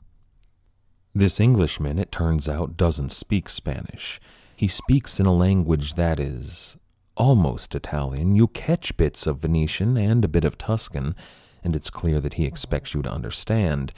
This 1.13 1.41
Englishman, 1.41 1.99
it 1.99 2.11
turns 2.11 2.47
out, 2.47 2.77
doesn't 2.77 3.11
speak 3.11 3.49
Spanish. 3.49 4.21
He 4.55 4.67
speaks 4.67 5.19
in 5.19 5.25
a 5.25 5.33
language 5.33 5.95
that 5.95 6.19
is 6.21 6.77
almost 7.17 7.75
Italian. 7.75 8.35
You 8.35 8.47
catch 8.47 8.95
bits 8.95 9.27
of 9.27 9.39
Venetian 9.39 9.97
and 9.97 10.23
a 10.23 10.29
bit 10.29 10.45
of 10.45 10.57
Tuscan, 10.57 11.15
and 11.63 11.75
it's 11.75 11.89
clear 11.89 12.21
that 12.21 12.35
he 12.35 12.45
expects 12.45 12.93
you 12.93 13.01
to 13.01 13.11
understand. 13.11 13.91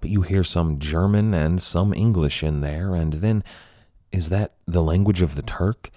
But 0.00 0.10
you 0.10 0.22
hear 0.22 0.42
some 0.42 0.80
German 0.80 1.34
and 1.34 1.62
some 1.62 1.94
English 1.94 2.42
in 2.42 2.62
there, 2.62 2.96
and 2.96 3.14
then 3.14 3.44
is 4.10 4.28
that 4.30 4.54
the 4.66 4.82
language 4.82 5.22
of 5.22 5.36
the 5.36 5.42
Turk? 5.42 5.90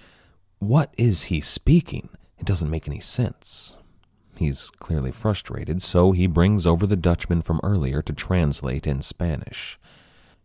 What 0.60 0.94
is 1.00 1.24
he 1.24 1.42
speaking? 1.42 2.10
It 2.38 2.46
doesn't 2.46 2.70
make 2.70 2.88
any 2.88 3.00
sense. 3.00 3.78
He's 4.38 4.70
clearly 4.70 5.12
frustrated, 5.12 5.82
so 5.82 6.12
he 6.12 6.28
brings 6.28 6.68
over 6.68 6.86
the 6.86 6.96
Dutchman 6.96 7.42
from 7.42 7.60
earlier 7.64 8.04
to 8.04 8.14
translate 8.14 8.86
in 8.86 9.02
Spanish. 9.02 9.80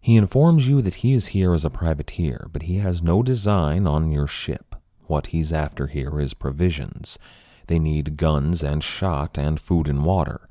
He 0.01 0.17
informs 0.17 0.69
you 0.69 0.81
that 0.83 0.97
he 0.97 1.13
is 1.13 1.29
here 1.29 1.53
as 1.53 1.65
a 1.65 1.71
privateer, 1.71 2.49
but 2.53 2.63
he 2.63 2.79
has 2.79 3.03
no 3.03 3.23
design 3.23 3.87
on 3.87 4.11
your 4.11 4.27
ship. 4.27 4.75
What 5.07 5.29
he's 5.29 5.53
after 5.53 5.87
here 5.89 6.21
is 6.21 6.35
provisions. 6.35 7.19
They 7.67 7.79
need 7.79 8.17
guns 8.17 8.63
and 8.63 8.83
shot 8.83 9.37
and 9.37 9.61
food 9.61 9.89
and 9.89 10.05
water. 10.05 10.49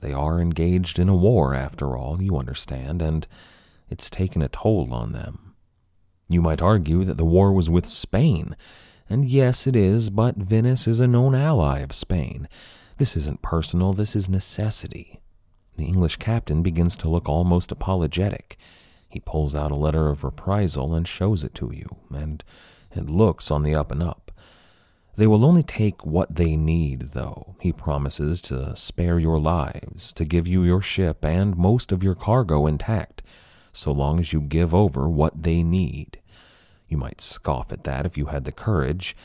They 0.00 0.12
are 0.12 0.40
engaged 0.40 0.98
in 0.98 1.08
a 1.08 1.16
war, 1.16 1.54
after 1.54 1.96
all, 1.96 2.22
you 2.22 2.36
understand, 2.36 3.00
and 3.00 3.26
it's 3.88 4.10
taken 4.10 4.42
a 4.42 4.48
toll 4.48 4.92
on 4.92 5.12
them. 5.12 5.54
You 6.28 6.42
might 6.42 6.60
argue 6.60 7.04
that 7.04 7.16
the 7.16 7.24
war 7.24 7.52
was 7.52 7.70
with 7.70 7.86
Spain, 7.86 8.54
and 9.08 9.24
yes, 9.24 9.66
it 9.66 9.74
is, 9.74 10.10
but 10.10 10.36
Venice 10.36 10.86
is 10.86 11.00
a 11.00 11.06
known 11.06 11.34
ally 11.34 11.78
of 11.78 11.92
Spain. 11.92 12.46
This 12.98 13.16
isn't 13.16 13.40
personal, 13.40 13.94
this 13.94 14.14
is 14.14 14.28
necessity. 14.28 15.22
The 15.76 15.86
English 15.86 16.16
captain 16.16 16.62
begins 16.62 16.96
to 16.96 17.08
look 17.08 17.28
almost 17.28 17.72
apologetic. 17.72 18.58
He 19.08 19.20
pulls 19.20 19.54
out 19.54 19.70
a 19.70 19.76
letter 19.76 20.08
of 20.08 20.24
reprisal 20.24 20.94
and 20.94 21.08
shows 21.08 21.44
it 21.44 21.54
to 21.56 21.72
you, 21.72 21.86
and 22.12 22.44
it 22.94 23.08
looks 23.08 23.50
on 23.50 23.62
the 23.62 23.74
up 23.74 23.90
and 23.90 24.02
up. 24.02 24.30
They 25.16 25.26
will 25.26 25.44
only 25.44 25.64
take 25.64 26.06
what 26.06 26.36
they 26.36 26.56
need, 26.56 27.00
though. 27.12 27.56
He 27.60 27.72
promises 27.72 28.40
to 28.42 28.76
spare 28.76 29.18
your 29.18 29.40
lives, 29.40 30.12
to 30.12 30.24
give 30.24 30.46
you 30.46 30.62
your 30.62 30.80
ship 30.80 31.24
and 31.24 31.56
most 31.56 31.90
of 31.90 32.04
your 32.04 32.14
cargo 32.14 32.66
intact, 32.66 33.22
so 33.72 33.90
long 33.90 34.20
as 34.20 34.32
you 34.32 34.40
give 34.40 34.74
over 34.74 35.08
what 35.08 35.42
they 35.42 35.62
need. 35.64 36.20
You 36.86 36.98
might 36.98 37.20
scoff 37.20 37.72
at 37.72 37.84
that 37.84 38.06
if 38.06 38.16
you 38.16 38.26
had 38.26 38.44
the 38.44 38.52
courage. 38.52 39.16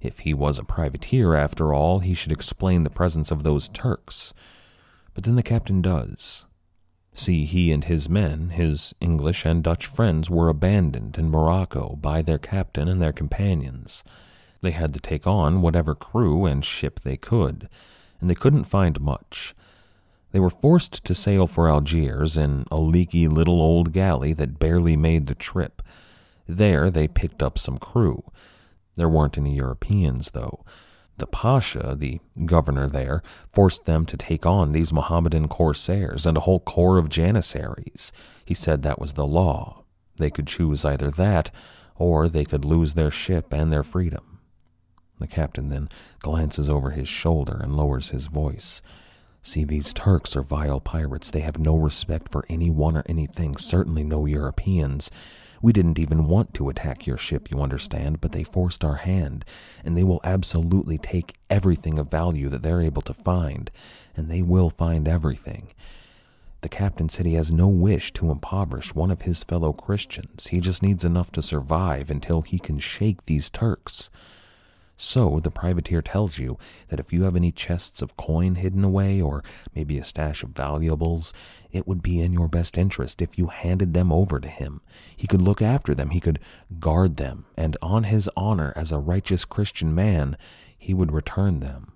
If 0.00 0.20
he 0.20 0.32
was 0.32 0.58
a 0.58 0.64
privateer, 0.64 1.34
after 1.34 1.74
all, 1.74 1.98
he 1.98 2.14
should 2.14 2.32
explain 2.32 2.84
the 2.84 2.90
presence 2.90 3.30
of 3.30 3.42
those 3.42 3.68
Turks. 3.68 4.32
But 5.14 5.24
then 5.24 5.34
the 5.34 5.42
captain 5.42 5.82
does. 5.82 6.46
See, 7.12 7.44
he 7.44 7.72
and 7.72 7.84
his 7.84 8.08
men, 8.08 8.50
his 8.50 8.94
English 9.00 9.44
and 9.44 9.62
Dutch 9.62 9.86
friends, 9.86 10.30
were 10.30 10.48
abandoned 10.48 11.18
in 11.18 11.30
Morocco 11.30 11.96
by 11.96 12.22
their 12.22 12.38
captain 12.38 12.88
and 12.88 13.00
their 13.00 13.12
companions. 13.12 14.04
They 14.60 14.70
had 14.70 14.92
to 14.94 15.00
take 15.00 15.26
on 15.26 15.62
whatever 15.62 15.94
crew 15.94 16.46
and 16.46 16.64
ship 16.64 17.00
they 17.00 17.16
could, 17.16 17.68
and 18.20 18.30
they 18.30 18.34
couldn't 18.34 18.64
find 18.64 19.00
much. 19.00 19.54
They 20.32 20.40
were 20.40 20.50
forced 20.50 21.04
to 21.04 21.14
sail 21.14 21.46
for 21.46 21.68
Algiers 21.68 22.36
in 22.36 22.64
a 22.70 22.78
leaky 22.78 23.26
little 23.26 23.60
old 23.60 23.92
galley 23.92 24.32
that 24.34 24.58
barely 24.58 24.96
made 24.96 25.26
the 25.26 25.34
trip. 25.34 25.82
There 26.46 26.90
they 26.90 27.08
picked 27.08 27.42
up 27.42 27.58
some 27.58 27.78
crew. 27.78 28.22
There 28.94 29.08
weren't 29.08 29.38
any 29.38 29.56
Europeans, 29.56 30.30
though. 30.30 30.64
The 31.20 31.26
Pasha, 31.26 31.94
the 31.98 32.18
governor 32.46 32.88
there, 32.88 33.22
forced 33.52 33.84
them 33.84 34.06
to 34.06 34.16
take 34.16 34.46
on 34.46 34.72
these 34.72 34.90
Mohammedan 34.90 35.48
corsairs 35.48 36.24
and 36.24 36.38
a 36.38 36.40
whole 36.40 36.60
corps 36.60 36.96
of 36.96 37.10
janissaries. 37.10 38.10
He 38.42 38.54
said 38.54 38.82
that 38.82 38.98
was 38.98 39.12
the 39.12 39.26
law. 39.26 39.84
They 40.16 40.30
could 40.30 40.46
choose 40.46 40.82
either 40.82 41.10
that, 41.10 41.50
or 41.96 42.26
they 42.26 42.46
could 42.46 42.64
lose 42.64 42.94
their 42.94 43.10
ship 43.10 43.52
and 43.52 43.70
their 43.70 43.82
freedom. 43.82 44.38
The 45.18 45.26
captain 45.26 45.68
then 45.68 45.90
glances 46.20 46.70
over 46.70 46.92
his 46.92 47.06
shoulder 47.06 47.60
and 47.62 47.76
lowers 47.76 48.08
his 48.08 48.26
voice. 48.26 48.80
See, 49.42 49.64
these 49.64 49.92
Turks 49.92 50.34
are 50.36 50.42
vile 50.42 50.80
pirates. 50.80 51.30
They 51.30 51.40
have 51.40 51.58
no 51.58 51.76
respect 51.76 52.32
for 52.32 52.46
anyone 52.48 52.96
or 52.96 53.04
anything, 53.04 53.58
certainly 53.58 54.04
no 54.04 54.24
Europeans. 54.24 55.10
We 55.62 55.72
didn't 55.72 55.98
even 55.98 56.26
want 56.26 56.54
to 56.54 56.68
attack 56.70 57.06
your 57.06 57.18
ship, 57.18 57.50
you 57.50 57.60
understand, 57.60 58.20
but 58.20 58.32
they 58.32 58.44
forced 58.44 58.84
our 58.84 58.96
hand, 58.96 59.44
and 59.84 59.96
they 59.96 60.04
will 60.04 60.20
absolutely 60.24 60.96
take 60.96 61.36
everything 61.50 61.98
of 61.98 62.10
value 62.10 62.48
that 62.48 62.62
they're 62.62 62.80
able 62.80 63.02
to 63.02 63.12
find, 63.12 63.70
and 64.16 64.30
they 64.30 64.40
will 64.40 64.70
find 64.70 65.06
everything. 65.06 65.72
The 66.62 66.68
captain 66.68 67.08
said 67.08 67.26
he 67.26 67.34
has 67.34 67.52
no 67.52 67.68
wish 67.68 68.12
to 68.14 68.30
impoverish 68.30 68.94
one 68.94 69.10
of 69.10 69.22
his 69.22 69.44
fellow 69.44 69.72
Christians. 69.72 70.48
He 70.48 70.60
just 70.60 70.82
needs 70.82 71.04
enough 71.04 71.30
to 71.32 71.42
survive 71.42 72.10
until 72.10 72.42
he 72.42 72.58
can 72.58 72.78
shake 72.78 73.24
these 73.24 73.48
Turks. 73.48 74.10
So 75.02 75.40
the 75.40 75.50
privateer 75.50 76.02
tells 76.02 76.38
you 76.38 76.58
that 76.88 77.00
if 77.00 77.10
you 77.10 77.22
have 77.22 77.34
any 77.34 77.52
chests 77.52 78.02
of 78.02 78.18
coin 78.18 78.56
hidden 78.56 78.84
away, 78.84 79.18
or 79.18 79.42
maybe 79.74 79.96
a 79.96 80.04
stash 80.04 80.42
of 80.42 80.50
valuables, 80.50 81.32
it 81.72 81.88
would 81.88 82.02
be 82.02 82.20
in 82.20 82.34
your 82.34 82.48
best 82.48 82.76
interest 82.76 83.22
if 83.22 83.38
you 83.38 83.46
handed 83.46 83.94
them 83.94 84.12
over 84.12 84.38
to 84.38 84.46
him. 84.46 84.82
He 85.16 85.26
could 85.26 85.40
look 85.40 85.62
after 85.62 85.94
them, 85.94 86.10
he 86.10 86.20
could 86.20 86.38
guard 86.78 87.16
them, 87.16 87.46
and 87.56 87.78
on 87.80 88.04
his 88.04 88.28
honor 88.36 88.74
as 88.76 88.92
a 88.92 88.98
righteous 88.98 89.46
Christian 89.46 89.94
man, 89.94 90.36
he 90.76 90.92
would 90.92 91.12
return 91.12 91.60
them. 91.60 91.92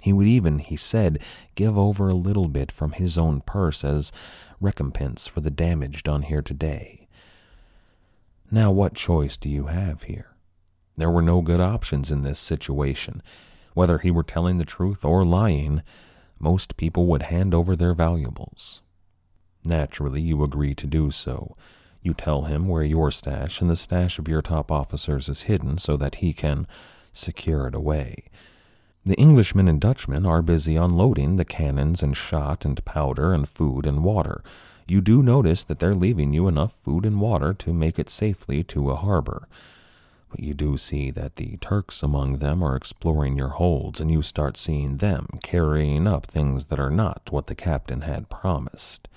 He 0.00 0.14
would 0.14 0.26
even, 0.26 0.58
he 0.58 0.78
said, 0.78 1.22
give 1.56 1.76
over 1.76 2.08
a 2.08 2.14
little 2.14 2.48
bit 2.48 2.72
from 2.72 2.92
his 2.92 3.18
own 3.18 3.42
purse 3.42 3.84
as 3.84 4.12
recompense 4.62 5.28
for 5.28 5.42
the 5.42 5.50
damage 5.50 6.02
done 6.02 6.22
here 6.22 6.40
today. 6.40 7.06
Now, 8.50 8.70
what 8.70 8.94
choice 8.94 9.36
do 9.36 9.50
you 9.50 9.66
have 9.66 10.04
here? 10.04 10.35
There 10.96 11.10
were 11.10 11.22
no 11.22 11.42
good 11.42 11.60
options 11.60 12.10
in 12.10 12.22
this 12.22 12.38
situation. 12.38 13.22
Whether 13.74 13.98
he 13.98 14.10
were 14.10 14.22
telling 14.22 14.56
the 14.56 14.64
truth 14.64 15.04
or 15.04 15.24
lying, 15.24 15.82
most 16.38 16.76
people 16.76 17.06
would 17.06 17.22
hand 17.22 17.52
over 17.52 17.76
their 17.76 17.92
valuables. 17.92 18.80
Naturally, 19.64 20.22
you 20.22 20.42
agree 20.42 20.74
to 20.74 20.86
do 20.86 21.10
so. 21.10 21.56
You 22.00 22.14
tell 22.14 22.42
him 22.42 22.68
where 22.68 22.84
your 22.84 23.10
stash 23.10 23.60
and 23.60 23.68
the 23.68 23.76
stash 23.76 24.18
of 24.18 24.28
your 24.28 24.40
top 24.40 24.70
officers 24.70 25.28
is 25.28 25.42
hidden 25.42 25.76
so 25.76 25.96
that 25.96 26.16
he 26.16 26.32
can 26.32 26.66
secure 27.12 27.66
it 27.66 27.74
away. 27.74 28.24
The 29.04 29.20
Englishmen 29.20 29.68
and 29.68 29.80
Dutchmen 29.80 30.24
are 30.24 30.42
busy 30.42 30.76
unloading 30.76 31.36
the 31.36 31.44
cannons 31.44 32.02
and 32.02 32.16
shot 32.16 32.64
and 32.64 32.82
powder 32.84 33.32
and 33.32 33.48
food 33.48 33.86
and 33.86 34.02
water. 34.02 34.42
You 34.88 35.00
do 35.00 35.22
notice 35.22 35.64
that 35.64 35.78
they're 35.78 35.94
leaving 35.94 36.32
you 36.32 36.48
enough 36.48 36.72
food 36.72 37.04
and 37.04 37.20
water 37.20 37.52
to 37.54 37.72
make 37.74 37.98
it 37.98 38.08
safely 38.08 38.62
to 38.64 38.90
a 38.90 38.96
harbor. 38.96 39.46
But 40.30 40.40
you 40.40 40.54
do 40.54 40.76
see 40.76 41.10
that 41.12 41.36
the 41.36 41.56
Turks 41.58 42.02
among 42.02 42.38
them 42.38 42.62
are 42.62 42.76
exploring 42.76 43.36
your 43.36 43.50
holds, 43.50 44.00
and 44.00 44.10
you 44.10 44.22
start 44.22 44.56
seeing 44.56 44.96
them 44.96 45.28
carrying 45.42 46.06
up 46.06 46.26
things 46.26 46.66
that 46.66 46.80
are 46.80 46.90
not 46.90 47.28
what 47.30 47.46
the 47.46 47.54
captain 47.54 48.02
had 48.02 48.28
promised. 48.28 49.08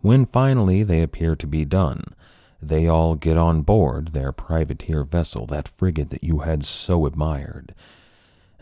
When 0.00 0.24
finally 0.26 0.82
they 0.82 1.02
appear 1.02 1.36
to 1.36 1.46
be 1.46 1.64
done, 1.64 2.14
they 2.60 2.86
all 2.86 3.16
get 3.16 3.36
on 3.36 3.62
board 3.62 4.08
their 4.08 4.32
privateer 4.32 5.04
vessel, 5.04 5.46
that 5.46 5.68
frigate 5.68 6.10
that 6.10 6.24
you 6.24 6.40
had 6.40 6.64
so 6.64 7.06
admired 7.06 7.74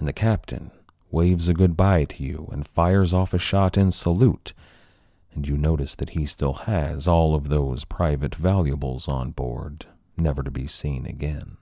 and 0.00 0.08
the 0.08 0.12
captain 0.12 0.72
waves 1.10 1.48
a 1.48 1.54
goodbye 1.54 2.04
to 2.04 2.22
you 2.24 2.48
and 2.50 2.66
fires 2.66 3.14
off 3.14 3.34
a 3.34 3.38
shot 3.38 3.76
in 3.76 3.90
salute, 3.90 4.52
and 5.34 5.46
you 5.46 5.56
notice 5.56 5.94
that 5.94 6.10
he 6.10 6.26
still 6.26 6.54
has 6.54 7.06
all 7.06 7.34
of 7.34 7.48
those 7.48 7.84
private 7.84 8.34
valuables 8.34 9.06
on 9.06 9.30
board, 9.30 9.86
never 10.20 10.42
to 10.42 10.50
be 10.50 10.66
seen 10.66 11.06
again. 11.06 11.56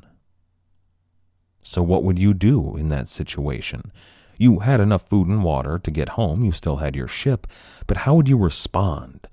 So, 1.62 1.82
what 1.82 2.02
would 2.02 2.18
you 2.18 2.34
do 2.34 2.76
in 2.76 2.88
that 2.88 3.08
situation? 3.08 3.92
You 4.36 4.60
had 4.60 4.80
enough 4.80 5.08
food 5.08 5.28
and 5.28 5.42
water 5.42 5.78
to 5.78 5.90
get 5.90 6.10
home, 6.10 6.44
you 6.44 6.52
still 6.52 6.76
had 6.76 6.94
your 6.94 7.08
ship, 7.08 7.46
but 7.86 7.98
how 7.98 8.14
would 8.14 8.28
you 8.28 8.38
respond? 8.38 9.26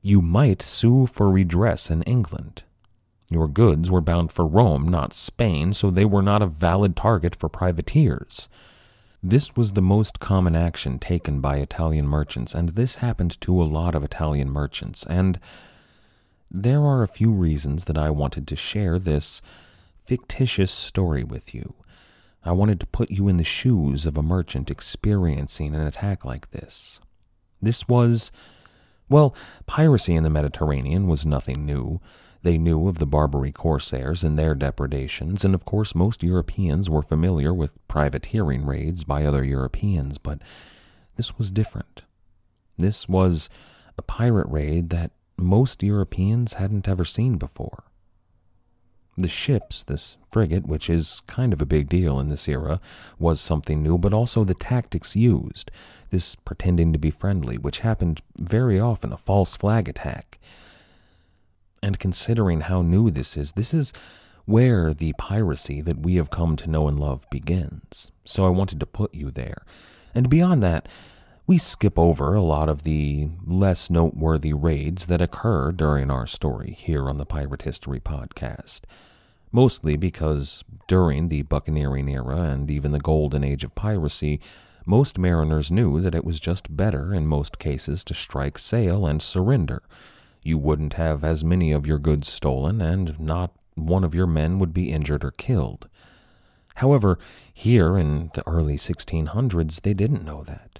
You 0.00 0.22
might 0.22 0.62
sue 0.62 1.06
for 1.06 1.30
redress 1.30 1.90
in 1.90 2.02
England. 2.02 2.62
Your 3.30 3.48
goods 3.48 3.90
were 3.90 4.00
bound 4.00 4.32
for 4.32 4.46
Rome, 4.46 4.88
not 4.88 5.12
Spain, 5.12 5.72
so 5.72 5.90
they 5.90 6.04
were 6.04 6.22
not 6.22 6.40
a 6.40 6.46
valid 6.46 6.96
target 6.96 7.36
for 7.36 7.48
privateers. 7.48 8.48
This 9.22 9.56
was 9.56 9.72
the 9.72 9.82
most 9.82 10.20
common 10.20 10.54
action 10.54 10.98
taken 10.98 11.40
by 11.40 11.56
Italian 11.56 12.06
merchants, 12.06 12.54
and 12.54 12.70
this 12.70 12.96
happened 12.96 13.38
to 13.42 13.60
a 13.60 13.64
lot 13.64 13.94
of 13.94 14.04
Italian 14.04 14.48
merchants. 14.48 15.04
And 15.06 15.40
there 16.50 16.82
are 16.82 17.02
a 17.02 17.08
few 17.08 17.32
reasons 17.32 17.84
that 17.86 17.98
I 17.98 18.10
wanted 18.10 18.48
to 18.48 18.56
share 18.56 18.98
this 18.98 19.42
fictitious 20.04 20.70
story 20.70 21.24
with 21.24 21.54
you. 21.54 21.74
I 22.44 22.52
wanted 22.52 22.80
to 22.80 22.86
put 22.86 23.10
you 23.10 23.28
in 23.28 23.36
the 23.36 23.44
shoes 23.44 24.06
of 24.06 24.16
a 24.16 24.22
merchant 24.22 24.70
experiencing 24.70 25.74
an 25.74 25.82
attack 25.82 26.24
like 26.24 26.50
this. 26.50 27.00
This 27.60 27.88
was, 27.88 28.32
well, 29.08 29.34
piracy 29.66 30.14
in 30.14 30.22
the 30.22 30.30
Mediterranean 30.30 31.08
was 31.08 31.26
nothing 31.26 31.66
new. 31.66 32.00
They 32.42 32.56
knew 32.56 32.88
of 32.88 32.98
the 32.98 33.06
Barbary 33.06 33.52
corsairs 33.52 34.22
and 34.22 34.38
their 34.38 34.54
depredations, 34.54 35.44
and 35.44 35.54
of 35.54 35.64
course 35.64 35.94
most 35.94 36.22
Europeans 36.22 36.88
were 36.88 37.02
familiar 37.02 37.52
with 37.52 37.86
privateering 37.88 38.64
raids 38.64 39.04
by 39.04 39.24
other 39.24 39.44
Europeans, 39.44 40.18
but 40.18 40.40
this 41.16 41.36
was 41.36 41.50
different. 41.50 42.02
This 42.78 43.08
was 43.08 43.50
a 43.98 44.02
pirate 44.02 44.46
raid 44.48 44.90
that 44.90 45.10
most 45.38 45.82
Europeans 45.82 46.54
hadn't 46.54 46.88
ever 46.88 47.04
seen 47.04 47.36
before. 47.36 47.84
The 49.16 49.28
ships, 49.28 49.82
this 49.82 50.16
frigate, 50.30 50.66
which 50.66 50.88
is 50.88 51.20
kind 51.26 51.52
of 51.52 51.60
a 51.60 51.66
big 51.66 51.88
deal 51.88 52.20
in 52.20 52.28
this 52.28 52.48
era, 52.48 52.80
was 53.18 53.40
something 53.40 53.82
new, 53.82 53.98
but 53.98 54.14
also 54.14 54.44
the 54.44 54.54
tactics 54.54 55.16
used, 55.16 55.70
this 56.10 56.36
pretending 56.36 56.92
to 56.92 56.98
be 56.98 57.10
friendly, 57.10 57.58
which 57.58 57.80
happened 57.80 58.22
very 58.36 58.78
often, 58.78 59.12
a 59.12 59.16
false 59.16 59.56
flag 59.56 59.88
attack. 59.88 60.38
And 61.82 61.98
considering 61.98 62.62
how 62.62 62.82
new 62.82 63.10
this 63.10 63.36
is, 63.36 63.52
this 63.52 63.74
is 63.74 63.92
where 64.44 64.94
the 64.94 65.12
piracy 65.18 65.80
that 65.82 65.98
we 65.98 66.14
have 66.14 66.30
come 66.30 66.56
to 66.56 66.70
know 66.70 66.88
and 66.88 66.98
love 66.98 67.28
begins. 67.28 68.12
So 68.24 68.46
I 68.46 68.50
wanted 68.50 68.80
to 68.80 68.86
put 68.86 69.14
you 69.14 69.30
there. 69.30 69.64
And 70.14 70.30
beyond 70.30 70.62
that, 70.62 70.88
we 71.48 71.56
skip 71.56 71.98
over 71.98 72.34
a 72.34 72.42
lot 72.42 72.68
of 72.68 72.82
the 72.82 73.26
less 73.46 73.88
noteworthy 73.88 74.52
raids 74.52 75.06
that 75.06 75.22
occur 75.22 75.72
during 75.72 76.10
our 76.10 76.26
story 76.26 76.76
here 76.78 77.08
on 77.08 77.16
the 77.16 77.24
Pirate 77.24 77.62
History 77.62 77.98
Podcast. 77.98 78.82
Mostly 79.50 79.96
because 79.96 80.62
during 80.86 81.30
the 81.30 81.40
buccaneering 81.40 82.06
era 82.10 82.42
and 82.42 82.70
even 82.70 82.92
the 82.92 83.00
golden 83.00 83.42
age 83.42 83.64
of 83.64 83.74
piracy, 83.74 84.40
most 84.84 85.18
mariners 85.18 85.72
knew 85.72 86.02
that 86.02 86.14
it 86.14 86.24
was 86.24 86.38
just 86.38 86.76
better 86.76 87.14
in 87.14 87.26
most 87.26 87.58
cases 87.58 88.04
to 88.04 88.12
strike 88.12 88.58
sail 88.58 89.06
and 89.06 89.22
surrender 89.22 89.82
you 90.42 90.58
wouldn't 90.58 90.94
have 90.94 91.24
as 91.24 91.42
many 91.42 91.72
of 91.72 91.86
your 91.86 91.98
goods 91.98 92.28
stolen, 92.28 92.80
and 92.82 93.18
not 93.18 93.52
one 93.74 94.04
of 94.04 94.14
your 94.14 94.26
men 94.26 94.58
would 94.58 94.72
be 94.72 94.92
injured 94.92 95.24
or 95.24 95.30
killed. 95.30 95.88
However, 96.76 97.18
here 97.52 97.96
in 97.96 98.30
the 98.34 98.46
early 98.46 98.76
1600s, 98.76 99.80
they 99.80 99.94
didn't 99.94 100.24
know 100.24 100.44
that. 100.44 100.78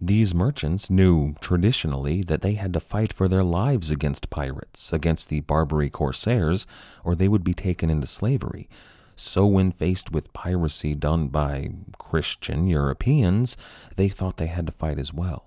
These 0.00 0.34
merchants 0.34 0.90
knew 0.90 1.34
traditionally 1.40 2.22
that 2.22 2.42
they 2.42 2.54
had 2.54 2.74
to 2.74 2.80
fight 2.80 3.14
for 3.14 3.28
their 3.28 3.44
lives 3.44 3.90
against 3.90 4.28
pirates, 4.28 4.92
against 4.92 5.30
the 5.30 5.40
Barbary 5.40 5.88
corsairs, 5.88 6.66
or 7.02 7.14
they 7.14 7.28
would 7.28 7.42
be 7.42 7.54
taken 7.54 7.88
into 7.88 8.06
slavery. 8.06 8.68
So, 9.14 9.46
when 9.46 9.72
faced 9.72 10.12
with 10.12 10.34
piracy 10.34 10.94
done 10.94 11.28
by 11.28 11.70
Christian 11.98 12.66
Europeans, 12.66 13.56
they 13.96 14.10
thought 14.10 14.36
they 14.36 14.48
had 14.48 14.66
to 14.66 14.72
fight 14.72 14.98
as 14.98 15.14
well. 15.14 15.46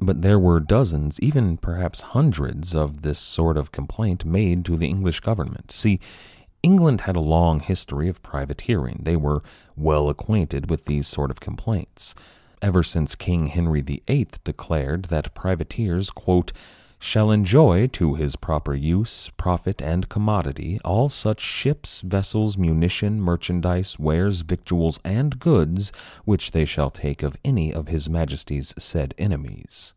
But 0.00 0.22
there 0.22 0.38
were 0.38 0.60
dozens, 0.60 1.18
even 1.18 1.56
perhaps 1.56 2.02
hundreds, 2.02 2.76
of 2.76 3.02
this 3.02 3.18
sort 3.18 3.56
of 3.56 3.72
complaint 3.72 4.24
made 4.24 4.64
to 4.66 4.76
the 4.76 4.86
English 4.86 5.18
government. 5.18 5.72
See, 5.72 5.98
England 6.62 7.02
had 7.02 7.16
a 7.16 7.20
long 7.20 7.58
history 7.58 8.08
of 8.08 8.22
privateering. 8.22 9.00
They 9.02 9.16
were 9.16 9.42
well 9.74 10.08
acquainted 10.08 10.70
with 10.70 10.84
these 10.84 11.08
sort 11.08 11.32
of 11.32 11.40
complaints. 11.40 12.14
Ever 12.60 12.82
since 12.82 13.14
King 13.14 13.46
Henry 13.46 13.82
VIII 13.82 14.28
declared 14.42 15.04
that 15.04 15.34
privateers, 15.34 16.10
quote, 16.10 16.52
shall 16.98 17.30
enjoy 17.30 17.86
to 17.86 18.14
his 18.14 18.34
proper 18.34 18.74
use, 18.74 19.30
profit, 19.36 19.80
and 19.80 20.08
commodity 20.08 20.80
all 20.84 21.08
such 21.08 21.40
ships, 21.40 22.00
vessels, 22.00 22.58
munition, 22.58 23.20
merchandise, 23.20 23.98
wares, 23.98 24.40
victuals, 24.40 24.98
and 25.04 25.38
goods 25.38 25.92
which 26.24 26.50
they 26.50 26.64
shall 26.64 26.90
take 26.90 27.22
of 27.22 27.36
any 27.44 27.72
of 27.72 27.86
his 27.86 28.10
majesty's 28.10 28.74
said 28.76 29.14
enemies. 29.16 29.94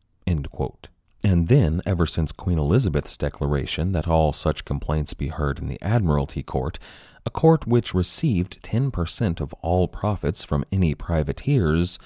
And 1.24 1.47
then, 1.47 1.82
ever 1.86 2.06
since 2.06 2.32
Queen 2.32 2.60
Elizabeth's 2.60 3.17
declaration 3.17 3.91
that 3.91 4.08
all 4.08 4.34
such 4.34 4.65
complaints 4.65 5.13
be 5.13 5.28
heard 5.28 5.60
in 5.60 5.65
the 5.65 5.82
Admiralty 5.82 6.43
Court, 6.43 6.78
a 7.26 7.30
court 7.30 7.67
which 7.67 7.93
received 7.93 8.63
10% 8.63 9.39
of 9.41 9.54
all 9.62 9.88
profits 9.88 10.43
from 10.43 10.65
any 10.71 10.95
privateers, 10.95 12.00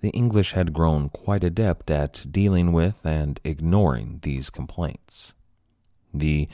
the 0.00 0.10
English 0.10 0.52
had 0.52 0.72
grown 0.72 1.08
quite 1.08 1.44
adept 1.44 1.90
at 1.90 2.26
dealing 2.30 2.72
with 2.72 3.04
and 3.04 3.40
ignoring 3.44 4.20
these 4.22 4.50
complaints. 4.50 5.34
The 6.12 6.48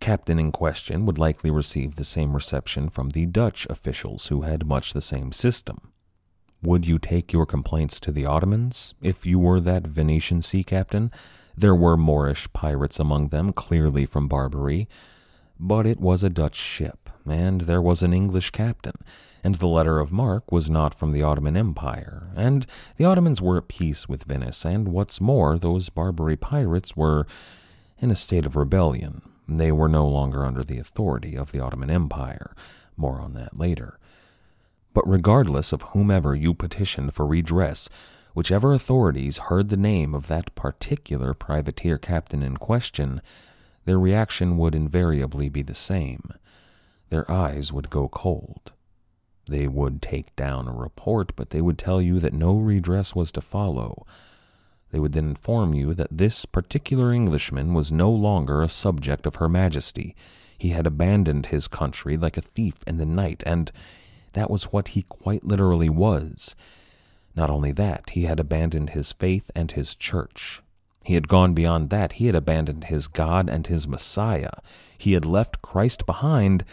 captain 0.00 0.38
in 0.38 0.52
question 0.52 1.06
would 1.06 1.18
likely 1.18 1.50
receive 1.50 1.94
the 1.94 2.04
same 2.04 2.34
reception 2.34 2.88
from 2.88 3.10
the 3.10 3.26
Dutch 3.26 3.66
officials 3.70 4.26
who 4.26 4.42
had 4.42 4.66
much 4.66 4.92
the 4.92 5.00
same 5.00 5.32
system. 5.32 5.92
Would 6.62 6.86
you 6.86 6.98
take 6.98 7.32
your 7.32 7.46
complaints 7.46 8.00
to 8.00 8.12
the 8.12 8.26
Ottomans 8.26 8.94
if 9.00 9.24
you 9.26 9.38
were 9.38 9.60
that 9.60 9.86
Venetian 9.86 10.42
sea 10.42 10.64
captain? 10.64 11.10
There 11.56 11.74
were 11.74 11.96
Moorish 11.96 12.52
pirates 12.52 12.98
among 12.98 13.28
them, 13.28 13.52
clearly 13.52 14.04
from 14.04 14.28
Barbary, 14.28 14.88
but 15.58 15.86
it 15.86 16.00
was 16.00 16.22
a 16.22 16.30
Dutch 16.30 16.56
ship, 16.56 17.08
and 17.26 17.62
there 17.62 17.80
was 17.80 18.02
an 18.02 18.12
English 18.12 18.50
captain, 18.50 18.96
and 19.46 19.54
the 19.54 19.68
letter 19.68 20.00
of 20.00 20.10
marque 20.10 20.50
was 20.50 20.68
not 20.68 20.92
from 20.92 21.12
the 21.12 21.22
Ottoman 21.22 21.56
Empire, 21.56 22.32
and 22.34 22.66
the 22.96 23.04
Ottomans 23.04 23.40
were 23.40 23.58
at 23.58 23.68
peace 23.68 24.08
with 24.08 24.24
Venice, 24.24 24.64
and 24.64 24.88
what's 24.88 25.20
more, 25.20 25.56
those 25.56 25.88
Barbary 25.88 26.36
pirates 26.36 26.96
were 26.96 27.28
in 28.00 28.10
a 28.10 28.16
state 28.16 28.44
of 28.44 28.56
rebellion. 28.56 29.22
They 29.46 29.70
were 29.70 29.88
no 29.88 30.04
longer 30.08 30.44
under 30.44 30.64
the 30.64 30.80
authority 30.80 31.36
of 31.36 31.52
the 31.52 31.60
Ottoman 31.60 31.90
Empire. 31.90 32.56
More 32.96 33.20
on 33.20 33.34
that 33.34 33.56
later. 33.56 34.00
But 34.92 35.08
regardless 35.08 35.72
of 35.72 35.82
whomever 35.92 36.34
you 36.34 36.52
petitioned 36.52 37.14
for 37.14 37.24
redress, 37.24 37.88
whichever 38.34 38.74
authorities 38.74 39.38
heard 39.38 39.68
the 39.68 39.76
name 39.76 40.12
of 40.12 40.26
that 40.26 40.56
particular 40.56 41.34
privateer 41.34 41.98
captain 41.98 42.42
in 42.42 42.56
question, 42.56 43.22
their 43.84 44.00
reaction 44.00 44.56
would 44.56 44.74
invariably 44.74 45.48
be 45.48 45.62
the 45.62 45.72
same. 45.72 46.32
Their 47.10 47.30
eyes 47.30 47.72
would 47.72 47.90
go 47.90 48.08
cold. 48.08 48.72
They 49.48 49.68
would 49.68 50.02
take 50.02 50.34
down 50.34 50.66
a 50.66 50.72
report, 50.72 51.34
but 51.36 51.50
they 51.50 51.60
would 51.60 51.78
tell 51.78 52.02
you 52.02 52.18
that 52.18 52.32
no 52.32 52.56
redress 52.56 53.14
was 53.14 53.30
to 53.32 53.40
follow. 53.40 54.04
They 54.90 54.98
would 54.98 55.12
then 55.12 55.28
inform 55.28 55.72
you 55.72 55.94
that 55.94 56.18
this 56.18 56.46
particular 56.46 57.12
Englishman 57.12 57.72
was 57.72 57.92
no 57.92 58.10
longer 58.10 58.62
a 58.62 58.68
subject 58.68 59.26
of 59.26 59.36
Her 59.36 59.48
Majesty. 59.48 60.16
He 60.58 60.70
had 60.70 60.86
abandoned 60.86 61.46
his 61.46 61.68
country 61.68 62.16
like 62.16 62.36
a 62.36 62.42
thief 62.42 62.82
in 62.86 62.96
the 62.98 63.06
night, 63.06 63.42
and 63.46 63.70
that 64.32 64.50
was 64.50 64.72
what 64.72 64.88
he 64.88 65.02
quite 65.02 65.44
literally 65.44 65.90
was. 65.90 66.56
Not 67.36 67.50
only 67.50 67.72
that, 67.72 68.10
he 68.10 68.22
had 68.22 68.40
abandoned 68.40 68.90
his 68.90 69.12
faith 69.12 69.50
and 69.54 69.70
his 69.70 69.94
church. 69.94 70.62
He 71.04 71.14
had 71.14 71.28
gone 71.28 71.54
beyond 71.54 71.90
that. 71.90 72.14
He 72.14 72.26
had 72.26 72.34
abandoned 72.34 72.84
his 72.84 73.06
God 73.06 73.48
and 73.48 73.66
his 73.66 73.86
Messiah. 73.86 74.58
He 74.98 75.12
had 75.12 75.24
left 75.24 75.62
Christ 75.62 76.04
behind 76.04 76.64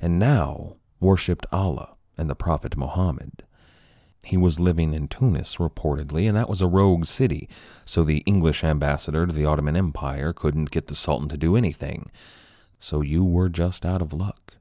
and 0.00 0.18
now 0.18 0.76
worshipped 1.00 1.46
Allah 1.52 1.94
and 2.18 2.28
the 2.28 2.34
Prophet 2.34 2.76
Muhammad. 2.76 3.44
He 4.24 4.36
was 4.36 4.60
living 4.60 4.92
in 4.92 5.08
Tunis, 5.08 5.56
reportedly, 5.56 6.28
and 6.28 6.36
that 6.36 6.48
was 6.48 6.60
a 6.60 6.66
rogue 6.66 7.06
city, 7.06 7.48
so 7.84 8.04
the 8.04 8.18
English 8.26 8.62
ambassador 8.64 9.26
to 9.26 9.32
the 9.32 9.46
Ottoman 9.46 9.76
Empire 9.76 10.32
couldn't 10.32 10.70
get 10.70 10.88
the 10.88 10.94
Sultan 10.94 11.28
to 11.28 11.36
do 11.36 11.56
anything. 11.56 12.10
So 12.80 13.00
you 13.00 13.24
were 13.24 13.48
just 13.48 13.86
out 13.86 14.02
of 14.02 14.12
luck. 14.12 14.54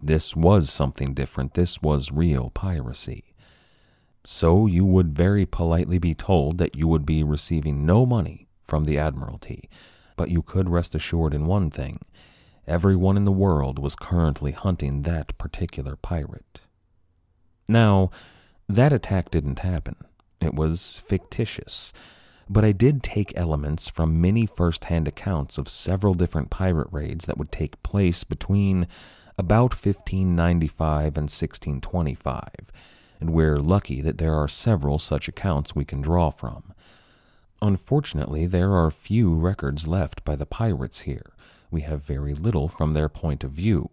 This 0.00 0.36
was 0.36 0.70
something 0.70 1.14
different. 1.14 1.54
This 1.54 1.80
was 1.82 2.12
real 2.12 2.50
piracy. 2.50 3.34
So 4.24 4.66
you 4.66 4.84
would 4.84 5.16
very 5.16 5.46
politely 5.46 5.98
be 5.98 6.14
told 6.14 6.58
that 6.58 6.76
you 6.76 6.86
would 6.88 7.06
be 7.06 7.22
receiving 7.24 7.86
no 7.86 8.04
money 8.04 8.48
from 8.62 8.84
the 8.84 8.98
Admiralty, 8.98 9.68
but 10.16 10.30
you 10.30 10.42
could 10.42 10.68
rest 10.68 10.94
assured 10.94 11.32
in 11.32 11.46
one 11.46 11.70
thing 11.70 11.98
everyone 12.66 13.16
in 13.16 13.24
the 13.24 13.32
world 13.32 13.78
was 13.78 13.94
currently 13.94 14.50
hunting 14.50 15.02
that 15.02 15.36
particular 15.38 15.94
pirate. 15.94 16.60
Now, 17.68 18.10
that 18.68 18.92
attack 18.92 19.30
didn't 19.30 19.60
happen. 19.60 19.96
It 20.40 20.54
was 20.54 20.98
fictitious. 20.98 21.92
But 22.48 22.64
I 22.64 22.72
did 22.72 23.02
take 23.02 23.36
elements 23.36 23.88
from 23.88 24.20
many 24.20 24.46
first 24.46 24.84
hand 24.84 25.08
accounts 25.08 25.58
of 25.58 25.68
several 25.68 26.14
different 26.14 26.50
pirate 26.50 26.88
raids 26.92 27.26
that 27.26 27.38
would 27.38 27.50
take 27.50 27.82
place 27.82 28.22
between 28.22 28.86
about 29.36 29.72
1595 29.72 31.04
and 31.16 31.28
1625 31.28 32.72
and 33.20 33.30
we're 33.30 33.58
lucky 33.58 34.00
that 34.00 34.18
there 34.18 34.34
are 34.34 34.48
several 34.48 34.98
such 34.98 35.28
accounts 35.28 35.74
we 35.74 35.84
can 35.84 36.00
draw 36.00 36.30
from. 36.30 36.72
Unfortunately, 37.62 38.46
there 38.46 38.72
are 38.72 38.90
few 38.90 39.34
records 39.34 39.86
left 39.86 40.24
by 40.24 40.36
the 40.36 40.46
pirates 40.46 41.02
here. 41.02 41.32
We 41.70 41.80
have 41.82 42.02
very 42.02 42.34
little 42.34 42.68
from 42.68 42.94
their 42.94 43.08
point 43.08 43.42
of 43.42 43.52
view. 43.52 43.90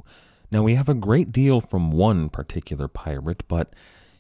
Now, 0.54 0.62
we 0.62 0.76
have 0.76 0.88
a 0.88 0.94
great 0.94 1.32
deal 1.32 1.60
from 1.62 1.89
one 1.89 2.30
particular 2.30 2.88
pirate, 2.88 3.44
but 3.48 3.74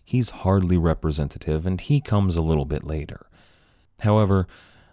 he's 0.03 0.31
hardly 0.31 0.79
representative 0.79 1.67
and 1.67 1.79
he 1.79 2.01
comes 2.01 2.35
a 2.35 2.41
little 2.41 2.65
bit 2.65 2.83
later. 2.83 3.27
However, 3.99 4.47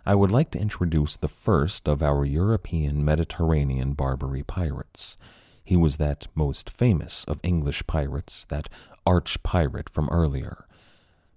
I 0.05 0.17
would 0.17 0.31
like 0.31 0.51
to 0.51 0.61
introduce 0.61 1.17
the 1.17 1.29
first 1.29 1.89
of 1.89 2.03
our 2.03 2.27
European 2.27 3.03
Mediterranean 3.07 3.95
Barbary 3.95 4.43
pirates. 4.43 5.17
He 5.65 5.77
was 5.77 5.97
that 5.97 6.27
most 6.35 6.69
famous 6.69 7.25
of 7.25 7.41
English 7.43 7.87
pirates, 7.87 8.45
that 8.51 8.69
arch 9.07 9.43
pirate 9.43 9.89
from 9.89 10.11
earlier. 10.11 10.67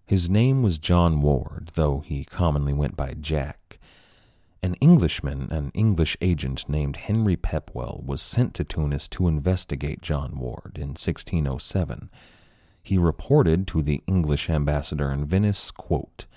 His 0.05 0.29
name 0.29 0.63
was 0.63 0.79
John 0.79 1.21
Ward, 1.21 1.71
though 1.75 2.01
he 2.01 2.25
commonly 2.25 2.73
went 2.73 2.97
by 2.97 3.13
Jack. 3.13 3.62
An 4.63 4.75
Englishman, 4.75 5.49
an 5.51 5.71
English 5.73 6.15
agent 6.21 6.69
named 6.69 6.95
Henry 6.95 7.35
Pepwell, 7.35 8.01
was 8.05 8.21
sent 8.21 8.53
to 8.53 8.63
Tunis 8.63 9.09
to 9.09 9.27
investigate 9.27 10.01
John 10.01 10.39
Ward 10.39 10.77
in 10.77 10.91
1607. 10.91 12.09
He 12.81 12.97
reported 12.97 13.67
to 13.67 13.81
the 13.81 14.01
English 14.07 14.49
ambassador 14.49 15.11
in 15.11 15.25
Venice, 15.25 15.69
quote, 15.69 16.27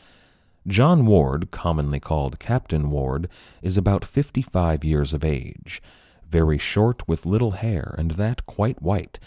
John 0.66 1.06
Ward, 1.06 1.52
commonly 1.52 2.00
called 2.00 2.40
Captain 2.40 2.90
Ward, 2.90 3.28
is 3.62 3.78
about 3.78 4.04
fifty 4.04 4.42
five 4.42 4.82
years 4.82 5.14
of 5.14 5.22
age, 5.22 5.80
very 6.28 6.58
short 6.58 7.06
with 7.06 7.26
little 7.26 7.52
hair, 7.52 7.94
and 7.96 8.10
that 8.12 8.44
quite 8.44 8.82
white, 8.82 9.20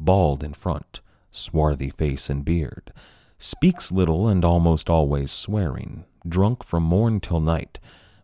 bald 0.00 0.42
in 0.42 0.54
front 0.54 1.02
swarthy 1.30 1.90
face 1.90 2.30
and 2.30 2.46
beard, 2.46 2.90
speaks 3.38 3.92
little 3.92 4.26
and 4.26 4.42
almost 4.46 4.88
always 4.88 5.30
swearing, 5.30 6.06
drunk 6.26 6.64
from 6.64 6.82
morn 6.82 7.20
till 7.20 7.40
night, 7.40 7.78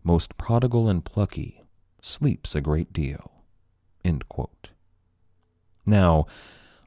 most 0.05 0.37
prodigal 0.37 0.89
and 0.89 1.05
plucky, 1.05 1.63
sleeps 2.01 2.55
a 2.55 2.61
great 2.61 2.93
deal. 2.93 3.33
Now, 5.87 6.27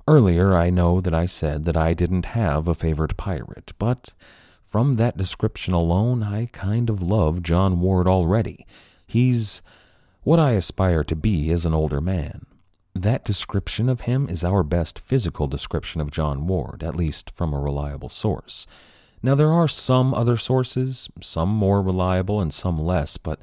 earlier 0.08 0.56
I 0.56 0.70
know 0.70 1.02
that 1.02 1.14
I 1.14 1.26
said 1.26 1.66
that 1.66 1.78
I 1.78 1.94
didn't 1.94 2.28
have 2.28 2.68
a 2.68 2.76
favorite 2.76 3.18
pirate, 3.18 3.74
but 3.80 4.14
from 4.64 4.96
that 4.96 5.18
description 5.18 5.74
alone 5.74 6.24
I 6.24 6.48
kind 6.48 6.90
of 6.90 7.02
love 7.02 7.44
John 7.44 7.80
Ward 7.80 8.08
already. 8.08 8.66
He's 9.08 9.62
what 10.24 10.40
I 10.40 10.52
aspire 10.52 11.04
to 11.06 11.16
be 11.16 11.52
as 11.52 11.66
an 11.66 11.74
older 11.74 12.02
man. 12.02 12.46
That 12.94 13.26
description 13.26 13.90
of 13.90 14.02
him 14.02 14.30
is 14.30 14.44
our 14.44 14.64
best 14.64 14.98
physical 14.98 15.48
description 15.48 16.02
of 16.02 16.12
John 16.12 16.48
Ward, 16.48 16.82
at 16.82 16.96
least 16.96 17.30
from 17.30 17.54
a 17.54 17.60
reliable 17.60 18.10
source. 18.10 18.66
Now, 19.26 19.34
there 19.34 19.52
are 19.52 19.68
some 19.68 20.14
other 20.14 20.38
sources, 20.38 21.10
some 21.20 21.50
more 21.50 21.82
reliable 21.82 22.40
and 22.40 22.54
some 22.54 22.78
less, 22.78 23.18
but 23.18 23.40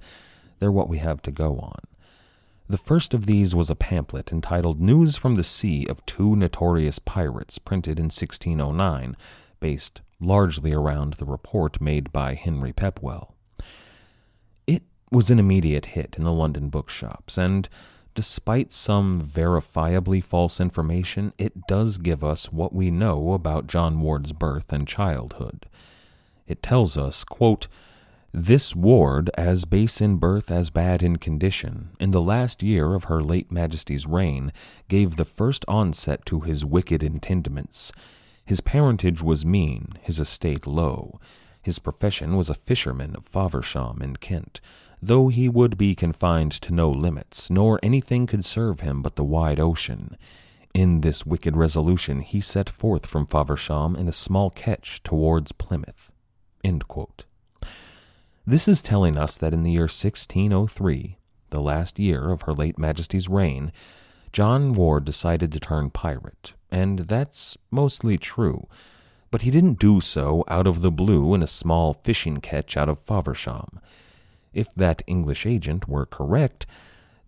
they're 0.61 0.71
what 0.71 0.89
we 0.89 0.99
have 0.99 1.21
to 1.23 1.33
go 1.33 1.59
on. 1.59 1.81
The 2.69 2.77
first 2.77 3.15
of 3.15 3.27
these 3.27 3.53
was 3.53 3.69
a 3.69 3.75
pamphlet 3.75 4.31
entitled 4.31 4.81
News 4.81 5.17
from 5.17 5.35
the 5.35 5.43
Sea 5.43 5.85
of 5.89 6.07
Two 6.07 6.37
Notorious 6.37 7.01
Pirates, 7.01 7.59
printed 7.59 7.99
in 7.99 8.05
1609, 8.05 9.17
based 9.59 10.03
largely 10.21 10.73
around 10.73 11.15
the 11.15 11.25
report 11.25 11.81
made 11.81 12.13
by 12.13 12.35
Henry 12.35 12.73
Pepwell. 12.73 13.35
It 14.69 14.85
was 15.11 15.31
an 15.31 15.41
immediate 15.41 15.87
hit 15.87 16.15
in 16.17 16.23
the 16.23 16.33
London 16.33 16.69
bookshops, 16.69 17.37
and 17.37 17.69
despite 18.15 18.73
some 18.73 19.21
verifiably 19.21 20.23
false 20.23 20.61
information, 20.61 21.33
it 21.39 21.67
does 21.67 21.99
give 21.99 22.23
us 22.23 22.53
what 22.53 22.73
we 22.73 22.91
know 22.91 23.33
about 23.33 23.67
John 23.67 24.01
Ward's 24.01 24.33
birth 24.33 24.73
and 24.73 24.87
childhood. 24.87 25.67
It 26.47 26.63
tells 26.63 26.99
us, 26.99 27.25
quote, 27.25 27.69
this 28.35 28.75
Ward, 28.75 29.31
as 29.37 29.67
base 29.67 30.01
in 30.01 30.17
birth 30.17 30.51
as 30.51 30.71
bad 30.71 31.03
in 31.03 31.17
condition, 31.17 31.91
in 32.01 32.13
the 32.13 32.23
last 32.23 32.63
year 32.63 32.95
of 32.95 33.05
her 33.05 33.21
late 33.21 33.53
Majesty's 33.53 34.07
reign, 34.07 34.53
gave 34.89 35.17
the 35.17 35.27
first 35.27 35.67
onset 35.69 36.25
to 36.27 36.41
his 36.41 36.65
wicked 36.65 37.03
intendments. 37.03 37.93
His 38.47 38.63
parentage 38.63 39.23
was 39.23 39.45
mean, 39.45 39.99
his 40.01 40.19
estate 40.19 40.67
low. 40.67 41.21
His 41.61 41.79
profession 41.79 42.35
was 42.35 42.49
a 42.49 42.55
fisherman 42.55 43.15
of 43.15 43.27
Faversham 43.27 44.01
in 44.01 44.17
Kent 44.17 44.63
though 45.03 45.29
he 45.29 45.49
would 45.49 45.77
be 45.77 45.97
confined 45.97 46.53
to 46.53 46.73
no 46.73 46.89
limits, 46.89 47.51
nor 47.51 47.81
anything 47.83 48.25
could 48.27 48.45
serve 48.45 48.81
him 48.81 49.03
but 49.03 49.17
the 49.17 49.25
wide 49.25 49.59
ocean. 49.59 50.17
In 50.73 51.01
this 51.01 51.27
wicked 51.27 51.57
resolution 51.57 52.21
he 52.21 52.41
set 52.41 52.71
forth 52.71 53.05
from 53.05 53.27
Faversham 53.27 53.97
in 53.97 54.07
a 54.07 54.13
small 54.13 54.49
ketch 54.51 55.03
towards 55.03 55.51
Plymouth. 55.53 56.13
This 58.47 58.69
is 58.69 58.81
telling 58.81 59.17
us 59.17 59.37
that 59.37 59.53
in 59.53 59.65
the 59.65 59.73
year 59.73 59.83
1603, 59.83 61.19
the 61.51 61.61
last 61.61 61.99
year 61.99 62.31
of 62.31 62.43
Her 62.43 62.53
late 62.53 62.79
Majesty's 62.79 63.29
reign, 63.29 63.73
John 64.33 64.73
Ward 64.73 65.05
decided 65.05 65.53
to 65.53 65.61
turn 65.61 65.91
pirate, 65.91 66.55
and 66.71 67.01
that's 67.01 67.59
mostly 67.71 68.17
true. 68.17 68.67
But 69.31 69.43
he 69.43 69.51
didn't 69.51 69.79
do 69.79 70.01
so 70.01 70.45
out 70.49 70.67
of 70.67 70.83
the 70.83 70.91
blue 70.91 71.35
in 71.35 71.43
a 71.43 71.47
small 71.47 71.95
fishing 72.03 72.39
ketch 72.41 72.77
out 72.77 72.89
of 72.89 72.99
Faversham. 72.99 73.81
If 74.53 74.75
that 74.75 75.03
English 75.07 75.47
agent 75.47 75.89
were 75.89 76.07
correct, 76.07 76.67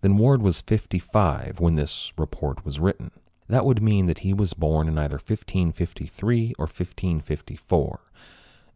then 0.01 0.17
Ward 0.17 0.41
was 0.41 0.61
55 0.61 1.59
when 1.59 1.75
this 1.75 2.13
report 2.17 2.63
was 2.63 2.79
written. 2.79 3.11
That 3.47 3.65
would 3.65 3.81
mean 3.81 4.07
that 4.07 4.19
he 4.19 4.33
was 4.33 4.53
born 4.53 4.87
in 4.87 4.97
either 4.97 5.17
1553 5.17 6.53
or 6.57 6.65
1554, 6.65 7.99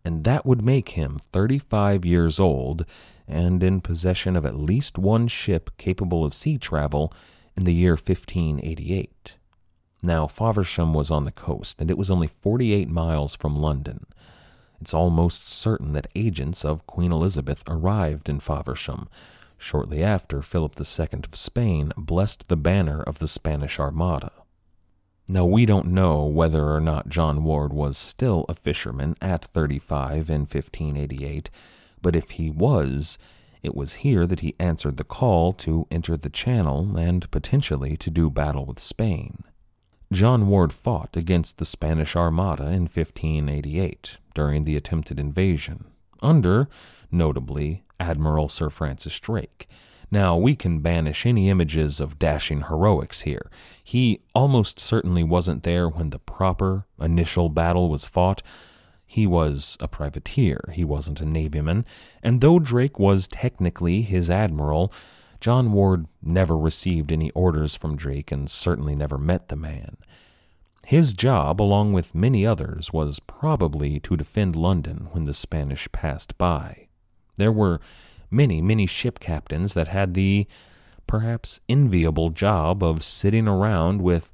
and 0.05 0.23
that 0.23 0.45
would 0.45 0.63
make 0.63 0.89
him 0.89 1.19
35 1.33 2.05
years 2.05 2.39
old 2.39 2.85
and 3.27 3.61
in 3.61 3.81
possession 3.81 4.35
of 4.35 4.45
at 4.45 4.55
least 4.55 4.97
one 4.97 5.27
ship 5.27 5.69
capable 5.77 6.25
of 6.25 6.33
sea 6.33 6.57
travel 6.57 7.13
in 7.55 7.65
the 7.65 7.73
year 7.73 7.93
1588. 7.93 9.35
Now, 10.01 10.27
Faversham 10.27 10.93
was 10.93 11.11
on 11.11 11.25
the 11.25 11.31
coast, 11.31 11.79
and 11.79 11.91
it 11.91 11.97
was 11.97 12.09
only 12.09 12.27
48 12.27 12.89
miles 12.89 13.35
from 13.35 13.55
London. 13.59 14.05
It's 14.81 14.93
almost 14.93 15.47
certain 15.47 15.91
that 15.93 16.07
agents 16.15 16.63
of 16.63 16.87
Queen 16.87 17.11
Elizabeth 17.11 17.63
arrived 17.67 18.29
in 18.29 18.39
Faversham 18.39 19.07
shortly 19.57 20.03
after 20.03 20.41
Philip 20.41 20.79
II 20.79 21.19
of 21.25 21.35
Spain 21.35 21.91
blessed 21.97 22.47
the 22.47 22.57
banner 22.57 23.01
of 23.01 23.19
the 23.19 23.27
Spanish 23.27 23.79
Armada. 23.79 24.31
Now, 25.27 25.45
we 25.45 25.65
don't 25.67 25.87
know 25.87 26.25
whether 26.25 26.71
or 26.71 26.79
not 26.79 27.09
John 27.09 27.43
Ward 27.43 27.71
was 27.71 27.97
still 27.97 28.45
a 28.49 28.55
fisherman 28.55 29.15
at 29.21 29.45
35 29.45 30.29
in 30.29 30.41
1588, 30.41 31.51
but 32.01 32.15
if 32.15 32.31
he 32.31 32.49
was, 32.49 33.19
it 33.61 33.75
was 33.75 33.95
here 33.95 34.25
that 34.25 34.39
he 34.39 34.55
answered 34.59 34.97
the 34.97 35.03
call 35.03 35.53
to 35.53 35.85
enter 35.91 36.17
the 36.17 36.31
Channel 36.31 36.97
and 36.97 37.29
potentially 37.29 37.95
to 37.97 38.09
do 38.09 38.31
battle 38.31 38.65
with 38.65 38.79
Spain. 38.79 39.43
John 40.11 40.47
Ward 40.47 40.73
fought 40.73 41.15
against 41.15 41.59
the 41.59 41.65
Spanish 41.65 42.15
Armada 42.15 42.63
in 42.63 42.87
1588 42.87 44.17
during 44.33 44.63
the 44.63 44.75
attempted 44.75 45.19
invasion, 45.19 45.85
under, 46.19 46.67
notably, 47.11 47.83
Admiral 47.99 48.49
Sir 48.49 48.71
Francis 48.71 49.19
Drake. 49.19 49.67
Now, 50.09 50.35
we 50.35 50.55
can 50.55 50.79
banish 50.79 51.27
any 51.27 51.47
images 51.51 51.99
of 51.99 52.17
dashing 52.17 52.61
heroics 52.61 53.21
here. 53.21 53.51
He 53.83 54.21
almost 54.33 54.79
certainly 54.79 55.23
wasn't 55.23 55.61
there 55.61 55.87
when 55.87 56.09
the 56.09 56.17
proper 56.17 56.85
initial 56.99 57.49
battle 57.49 57.87
was 57.87 58.07
fought. 58.07 58.41
He 59.05 59.27
was 59.27 59.77
a 59.79 59.87
privateer, 59.87 60.71
he 60.73 60.83
wasn't 60.83 61.21
a 61.21 61.25
navyman, 61.25 61.85
and 62.23 62.41
though 62.41 62.57
Drake 62.57 62.97
was 62.97 63.27
technically 63.27 64.01
his 64.01 64.31
admiral, 64.31 64.91
John 65.39 65.71
Ward 65.71 66.07
never 66.21 66.57
received 66.57 67.11
any 67.11 67.31
orders 67.31 67.75
from 67.75 67.95
Drake 67.95 68.31
and 68.31 68.49
certainly 68.49 68.95
never 68.95 69.17
met 69.17 69.47
the 69.47 69.55
man. 69.55 69.97
His 70.85 71.13
job, 71.13 71.61
along 71.61 71.93
with 71.93 72.15
many 72.15 72.45
others, 72.45 72.91
was 72.91 73.19
probably 73.19 73.99
to 74.01 74.17
defend 74.17 74.55
London 74.55 75.07
when 75.11 75.25
the 75.25 75.33
Spanish 75.33 75.89
passed 75.91 76.37
by. 76.37 76.87
There 77.37 77.51
were 77.51 77.79
many, 78.31 78.61
many 78.61 78.85
ship 78.85 79.19
captains 79.19 79.73
that 79.75 79.87
had 79.87 80.13
the 80.13 80.47
perhaps 81.07 81.59
enviable 81.69 82.29
job 82.29 82.83
of 82.83 83.03
sitting 83.03 83.47
around 83.47 84.01
with 84.01 84.31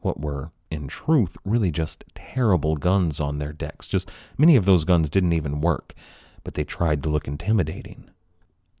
what 0.00 0.20
were, 0.20 0.52
in 0.70 0.88
truth, 0.88 1.36
really 1.44 1.70
just 1.70 2.04
terrible 2.14 2.76
guns 2.76 3.20
on 3.20 3.38
their 3.38 3.52
decks. 3.52 3.88
Just 3.88 4.10
many 4.38 4.56
of 4.56 4.64
those 4.64 4.84
guns 4.84 5.10
didn't 5.10 5.32
even 5.32 5.60
work, 5.60 5.92
but 6.44 6.54
they 6.54 6.64
tried 6.64 7.02
to 7.02 7.08
look 7.08 7.28
intimidating. 7.28 8.10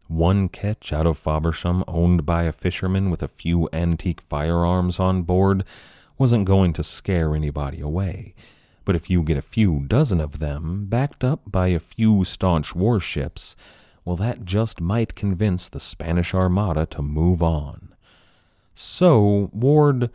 One 0.08 0.48
ketch 0.48 0.92
out 0.92 1.06
of 1.06 1.18
Faversham, 1.18 1.82
owned 1.88 2.24
by 2.24 2.44
a 2.44 2.52
fisherman 2.52 3.10
with 3.10 3.22
a 3.22 3.28
few 3.28 3.68
antique 3.72 4.20
firearms 4.20 5.00
on 5.00 5.22
board, 5.22 5.64
wasn't 6.16 6.46
going 6.46 6.72
to 6.74 6.84
scare 6.84 7.34
anybody 7.34 7.80
away. 7.80 8.34
But 8.84 8.94
if 8.94 9.10
you 9.10 9.24
get 9.24 9.36
a 9.36 9.42
few 9.42 9.80
dozen 9.88 10.20
of 10.20 10.38
them, 10.38 10.86
backed 10.86 11.24
up 11.24 11.40
by 11.46 11.68
a 11.68 11.80
few 11.80 12.24
staunch 12.24 12.74
warships, 12.74 13.56
well, 14.04 14.14
that 14.16 14.44
just 14.44 14.80
might 14.80 15.16
convince 15.16 15.68
the 15.68 15.80
Spanish 15.80 16.32
Armada 16.32 16.86
to 16.86 17.02
move 17.02 17.42
on. 17.42 17.94
So, 18.74 19.50
Ward, 19.52 20.10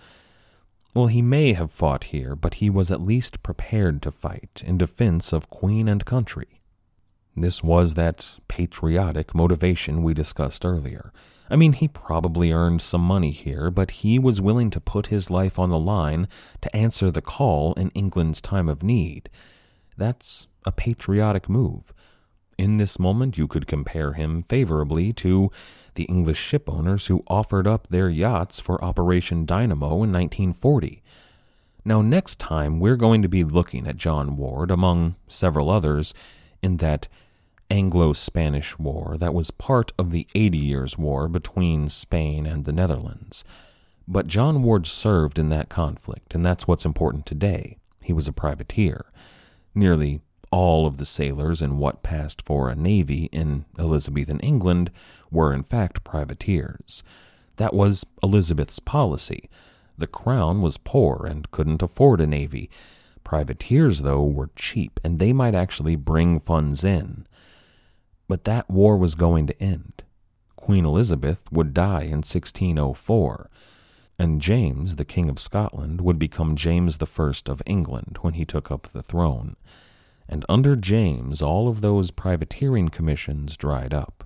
well, 0.94 1.08
he 1.08 1.22
may 1.22 1.52
have 1.52 1.70
fought 1.70 2.06
here, 2.06 2.34
but 2.36 2.56
he 2.56 2.70
was 2.70 2.90
at 2.90 3.02
least 3.02 3.44
prepared 3.44 4.02
to 4.04 4.12
fight 4.12 4.64
in 4.66 4.78
defense 4.78 5.34
of 5.34 5.50
Queen 5.50 5.90
and 5.90 6.06
country. 6.06 6.61
This 7.36 7.64
was 7.64 7.94
that 7.94 8.36
patriotic 8.48 9.34
motivation 9.34 10.04
we 10.04 10.14
discussed 10.14 10.66
earlier. 10.66 11.14
I 11.50 11.56
mean, 11.56 11.74
he 11.74 11.88
probably 11.88 12.52
earned 12.52 12.82
some 12.82 13.02
money 13.02 13.32
here, 13.32 13.70
but 13.70 13.92
he 13.92 14.18
was 14.18 14.42
willing 14.42 14.70
to 14.70 14.80
put 14.80 15.08
his 15.08 15.30
life 15.30 15.60
on 15.60 15.70
the 15.70 15.80
line 15.80 16.28
to 16.62 16.76
answer 16.76 17.12
the 17.12 17.22
call 17.22 17.74
in 17.74 17.90
England's 17.90 18.42
time 18.42 18.70
of 18.70 18.84
need. 18.84 19.30
That's 19.98 20.48
a 20.66 20.72
patriotic 20.72 21.50
move. 21.50 21.94
In 22.58 22.78
this 22.78 23.00
moment, 23.00 23.38
you 23.38 23.48
could 23.48 23.68
compare 23.68 24.14
him 24.14 24.44
favorably 24.44 25.12
to 25.14 25.52
the 25.96 26.04
English 26.04 26.40
shipowners 26.40 27.08
who 27.08 27.24
offered 27.28 27.68
up 27.68 27.88
their 27.88 28.10
yachts 28.10 28.60
for 28.60 28.84
Operation 28.84 29.46
Dynamo 29.46 29.88
in 30.04 30.12
1940. 30.12 31.02
Now, 31.84 32.02
next 32.02 32.40
time, 32.40 32.80
we're 32.80 32.96
going 32.96 33.22
to 33.24 33.30
be 33.30 33.44
looking 33.44 33.88
at 33.88 33.98
John 33.98 34.38
Ward, 34.38 34.70
among 34.70 35.16
several 35.28 35.70
others, 35.70 36.14
in 36.62 36.78
that 36.78 37.08
Anglo 37.70 38.14
Spanish 38.14 38.78
War 38.78 39.16
that 39.18 39.34
was 39.34 39.52
part 39.52 39.94
of 39.98 40.12
the 40.12 40.28
Eighty 40.36 40.58
Years' 40.58 40.98
War 40.98 41.30
between 41.30 41.88
Spain 41.90 42.46
and 42.46 42.66
the 42.66 42.74
Netherlands. 42.74 43.44
But 44.08 44.28
John 44.28 44.62
Ward 44.62 44.88
served 44.88 45.40
in 45.40 45.50
that 45.50 45.70
conflict, 45.70 46.36
and 46.36 46.46
that's 46.46 46.68
what's 46.68 46.86
important 46.86 47.26
today. 47.26 47.78
He 48.02 48.12
was 48.12 48.28
a 48.28 48.34
privateer. 48.34 49.06
Nearly 49.74 50.22
all 50.52 50.86
of 50.86 50.98
the 50.98 51.06
sailors 51.06 51.62
in 51.62 51.78
what 51.78 52.04
passed 52.04 52.42
for 52.42 52.70
a 52.70 52.76
navy 52.76 53.30
in 53.32 53.64
Elizabethan 53.80 54.42
England 54.42 54.92
were 55.32 55.54
in 55.54 55.64
fact 55.64 56.04
privateers. 56.04 57.04
That 57.56 57.74
was 57.74 58.06
Elizabeth's 58.22 58.80
policy. 58.80 59.50
The 59.98 60.08
crown 60.08 60.62
was 60.62 60.78
poor 60.78 61.26
and 61.26 61.50
couldn't 61.52 61.82
afford 61.82 62.20
a 62.20 62.28
navy. 62.28 62.70
Privateers, 63.32 64.02
though, 64.02 64.26
were 64.26 64.50
cheap, 64.58 65.00
and 65.06 65.18
they 65.18 65.32
might 65.32 65.56
actually 65.56 65.96
bring 65.96 66.38
funds 66.38 66.84
in. 66.84 67.26
But 68.28 68.44
that 68.44 68.70
war 68.70 68.98
was 68.98 69.16
going 69.16 69.48
to 69.48 69.64
end. 69.64 70.04
Queen 70.58 70.84
Elizabeth 70.84 71.50
would 71.50 71.74
die 71.74 72.02
in 72.02 72.26
1604, 72.26 73.50
and 74.20 74.42
James, 74.42 74.98
the 74.98 75.06
King 75.06 75.30
of 75.30 75.40
Scotland, 75.40 76.02
would 76.02 76.20
become 76.20 76.58
James 76.58 76.98
I 77.02 77.32
of 77.48 77.64
England 77.66 78.18
when 78.20 78.34
he 78.34 78.44
took 78.44 78.70
up 78.70 78.90
the 78.90 79.02
throne. 79.02 79.56
And 80.28 80.44
under 80.50 80.76
James, 80.76 81.42
all 81.42 81.70
of 81.70 81.80
those 81.80 82.12
privateering 82.12 82.90
commissions 82.90 83.56
dried 83.56 83.94
up. 83.94 84.26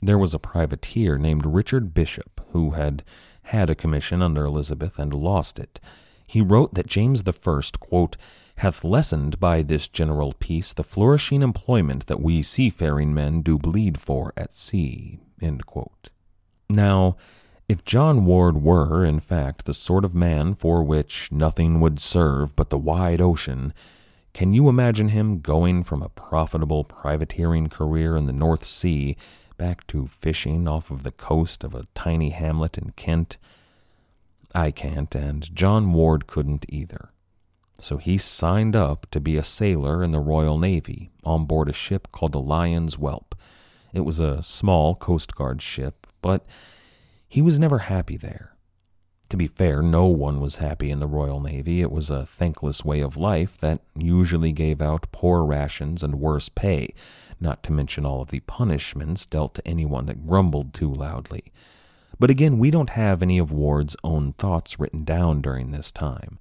There 0.00 0.18
was 0.18 0.34
a 0.34 0.40
privateer 0.40 1.16
named 1.16 1.46
Richard 1.46 1.94
Bishop 1.94 2.40
who 2.50 2.72
had 2.72 3.04
had 3.44 3.70
a 3.70 3.76
commission 3.76 4.20
under 4.20 4.44
Elizabeth 4.44 4.98
and 4.98 5.14
lost 5.14 5.60
it. 5.60 5.78
He 6.32 6.40
wrote 6.40 6.72
that 6.72 6.86
James 6.86 7.22
I, 7.28 7.60
quote, 7.78 8.16
hath 8.56 8.84
lessened 8.84 9.38
by 9.38 9.60
this 9.60 9.86
general 9.86 10.32
peace 10.32 10.72
the 10.72 10.82
flourishing 10.82 11.42
employment 11.42 12.06
that 12.06 12.22
we 12.22 12.40
seafaring 12.40 13.12
men 13.12 13.42
do 13.42 13.58
bleed 13.58 14.00
for 14.00 14.32
at 14.34 14.54
sea. 14.54 15.20
Now, 16.70 17.18
if 17.68 17.84
John 17.84 18.24
Ward 18.24 18.62
were, 18.62 19.04
in 19.04 19.20
fact, 19.20 19.66
the 19.66 19.74
sort 19.74 20.06
of 20.06 20.14
man 20.14 20.54
for 20.54 20.82
which 20.82 21.30
nothing 21.30 21.80
would 21.80 22.00
serve 22.00 22.56
but 22.56 22.70
the 22.70 22.78
wide 22.78 23.20
ocean, 23.20 23.74
can 24.32 24.54
you 24.54 24.70
imagine 24.70 25.08
him 25.08 25.40
going 25.40 25.82
from 25.84 26.02
a 26.02 26.08
profitable 26.08 26.82
privateering 26.82 27.68
career 27.68 28.16
in 28.16 28.24
the 28.24 28.32
North 28.32 28.64
Sea 28.64 29.18
back 29.58 29.86
to 29.88 30.06
fishing 30.06 30.66
off 30.66 30.90
of 30.90 31.02
the 31.02 31.12
coast 31.12 31.62
of 31.62 31.74
a 31.74 31.88
tiny 31.94 32.30
hamlet 32.30 32.78
in 32.78 32.92
Kent? 32.96 33.36
I 34.54 34.70
can't, 34.70 35.14
and 35.14 35.54
John 35.54 35.92
Ward 35.92 36.26
couldn't 36.26 36.66
either. 36.68 37.10
So 37.80 37.96
he 37.96 38.18
signed 38.18 38.76
up 38.76 39.06
to 39.10 39.20
be 39.20 39.36
a 39.36 39.42
sailor 39.42 40.04
in 40.04 40.12
the 40.12 40.20
Royal 40.20 40.58
Navy 40.58 41.10
on 41.24 41.46
board 41.46 41.68
a 41.68 41.72
ship 41.72 42.08
called 42.12 42.32
the 42.32 42.40
Lion's 42.40 42.94
Whelp. 42.94 43.34
It 43.92 44.00
was 44.00 44.20
a 44.20 44.42
small 44.42 44.94
Coast 44.94 45.34
Guard 45.34 45.60
ship, 45.60 46.06
but 46.20 46.46
he 47.28 47.42
was 47.42 47.58
never 47.58 47.78
happy 47.78 48.16
there. 48.16 48.52
To 49.30 49.36
be 49.36 49.48
fair, 49.48 49.80
no 49.80 50.06
one 50.06 50.40
was 50.40 50.56
happy 50.56 50.90
in 50.90 51.00
the 51.00 51.06
Royal 51.06 51.40
Navy. 51.40 51.80
It 51.80 51.90
was 51.90 52.10
a 52.10 52.26
thankless 52.26 52.84
way 52.84 53.00
of 53.00 53.16
life 53.16 53.56
that 53.58 53.80
usually 53.96 54.52
gave 54.52 54.82
out 54.82 55.10
poor 55.10 55.44
rations 55.44 56.02
and 56.02 56.20
worse 56.20 56.50
pay, 56.50 56.90
not 57.40 57.62
to 57.62 57.72
mention 57.72 58.04
all 58.04 58.20
of 58.20 58.28
the 58.28 58.40
punishments 58.40 59.24
dealt 59.24 59.54
to 59.54 59.66
anyone 59.66 60.04
that 60.06 60.26
grumbled 60.26 60.74
too 60.74 60.92
loudly. 60.92 61.44
But 62.18 62.30
again, 62.30 62.58
we 62.58 62.70
don't 62.70 62.90
have 62.90 63.22
any 63.22 63.38
of 63.38 63.52
Ward's 63.52 63.96
own 64.04 64.32
thoughts 64.34 64.78
written 64.78 65.04
down 65.04 65.42
during 65.42 65.70
this 65.70 65.90
time. 65.90 66.38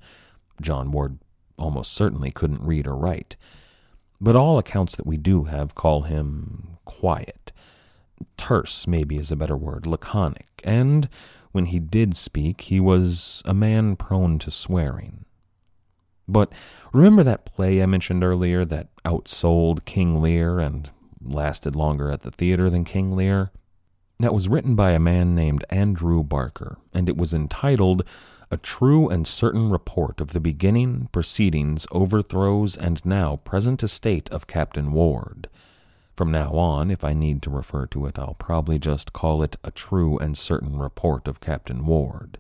John 0.62 0.92
Ward 0.92 1.20
almost 1.58 1.94
certainly 1.94 2.32
couldn't 2.32 2.62
read 2.62 2.88
or 2.88 2.96
write. 2.96 3.36
But 4.20 4.36
all 4.36 4.60
accounts 4.60 4.96
that 4.96 5.08
we 5.08 5.18
do 5.18 5.46
have 5.46 5.76
call 5.76 6.04
him 6.04 6.78
quiet. 6.86 7.52
Terse, 8.38 8.86
maybe 8.86 9.18
is 9.18 9.32
a 9.32 9.36
better 9.36 9.58
word, 9.58 9.88
laconic, 9.88 10.62
and 10.64 11.10
when 11.52 11.66
he 11.66 11.80
did 11.80 12.16
speak, 12.16 12.62
he 12.62 12.80
was 12.80 13.42
a 13.46 13.54
man 13.54 13.96
prone 13.96 14.40
to 14.40 14.52
swearing. 14.52 15.26
But 16.28 16.54
remember 16.94 17.24
that 17.24 17.46
play 17.46 17.82
I 17.82 17.86
mentioned 17.86 18.24
earlier 18.24 18.64
that 18.66 18.90
outsold 19.04 19.86
King 19.86 20.22
Lear 20.22 20.60
and 20.60 20.90
lasted 21.22 21.76
longer 21.76 22.10
at 22.10 22.22
the 22.22 22.32
theater 22.32 22.70
than 22.70 22.86
King 22.86 23.16
Lear? 23.16 23.52
That 24.22 24.36
was 24.36 24.48
written 24.48 24.76
by 24.76 24.92
a 24.92 25.00
man 25.00 25.34
named 25.34 25.66
Andrew 25.72 26.22
Barker, 26.22 26.78
and 26.94 27.10
it 27.10 27.18
was 27.18 27.34
entitled 27.34 28.04
a 28.52 28.58
true 28.58 29.10
and 29.10 29.26
certain 29.26 29.72
report 29.72 30.22
of 30.22 30.32
the 30.32 30.40
beginning, 30.40 31.10
proceedings, 31.12 31.88
overthrows, 31.92 32.78
and 32.78 33.04
now 33.04 33.38
present 33.38 33.82
estate 33.82 34.30
of 34.30 34.46
Captain 34.46 34.92
Ward. 34.92 35.50
From 36.16 36.32
now 36.32 36.52
on, 36.52 36.92
if 36.92 37.04
I 37.04 37.14
need 37.14 37.42
to 37.42 37.50
refer 37.50 37.88
to 37.88 38.06
it, 38.06 38.20
I'll 38.20 38.36
probably 38.36 38.78
just 38.78 39.12
call 39.12 39.42
it 39.42 39.56
a 39.64 39.72
true 39.72 40.20
and 40.20 40.38
certain 40.38 40.78
report 40.78 41.28
of 41.28 41.42
Captain 41.42 41.84
Ward. 41.88 42.38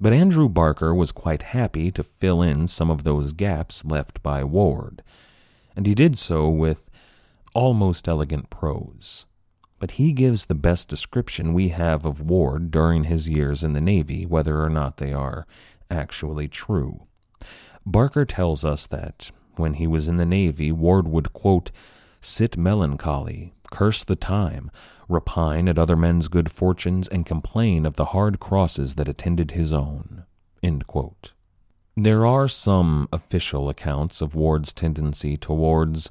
But 0.00 0.12
Andrew 0.12 0.48
Barker 0.48 0.94
was 0.94 1.10
quite 1.10 1.42
happy 1.42 1.90
to 1.90 2.04
fill 2.04 2.42
in 2.42 2.68
some 2.68 2.92
of 2.92 3.02
those 3.02 3.32
gaps 3.32 3.84
left 3.84 4.22
by 4.22 4.44
Ward, 4.44 5.02
and 5.74 5.84
he 5.84 5.96
did 5.96 6.16
so 6.16 6.48
with 6.48 6.88
almost 7.54 8.06
elegant 8.06 8.50
prose. 8.50 9.26
But 9.78 9.92
he 9.92 10.12
gives 10.12 10.46
the 10.46 10.54
best 10.54 10.88
description 10.88 11.52
we 11.52 11.68
have 11.68 12.06
of 12.06 12.20
Ward 12.20 12.70
during 12.70 13.04
his 13.04 13.28
years 13.28 13.62
in 13.62 13.72
the 13.74 13.80
Navy, 13.80 14.24
whether 14.24 14.62
or 14.62 14.70
not 14.70 14.96
they 14.96 15.12
are 15.12 15.46
actually 15.90 16.48
true. 16.48 17.06
Barker 17.84 18.24
tells 18.24 18.64
us 18.64 18.86
that 18.86 19.30
when 19.56 19.74
he 19.74 19.86
was 19.86 20.08
in 20.08 20.16
the 20.16 20.26
Navy, 20.26 20.72
Ward 20.72 21.06
would, 21.08 21.32
quote, 21.32 21.70
sit 22.20 22.56
melancholy, 22.56 23.52
curse 23.70 24.02
the 24.02 24.16
time, 24.16 24.70
repine 25.08 25.68
at 25.68 25.78
other 25.78 25.96
men's 25.96 26.28
good 26.28 26.50
fortunes, 26.50 27.06
and 27.06 27.24
complain 27.24 27.86
of 27.86 27.96
the 27.96 28.06
hard 28.06 28.40
crosses 28.40 28.96
that 28.96 29.08
attended 29.08 29.52
his 29.52 29.72
own. 29.72 30.24
There 31.96 32.26
are 32.26 32.48
some 32.48 33.08
official 33.12 33.68
accounts 33.68 34.20
of 34.20 34.34
Ward's 34.34 34.72
tendency 34.72 35.36
towards 35.36 36.10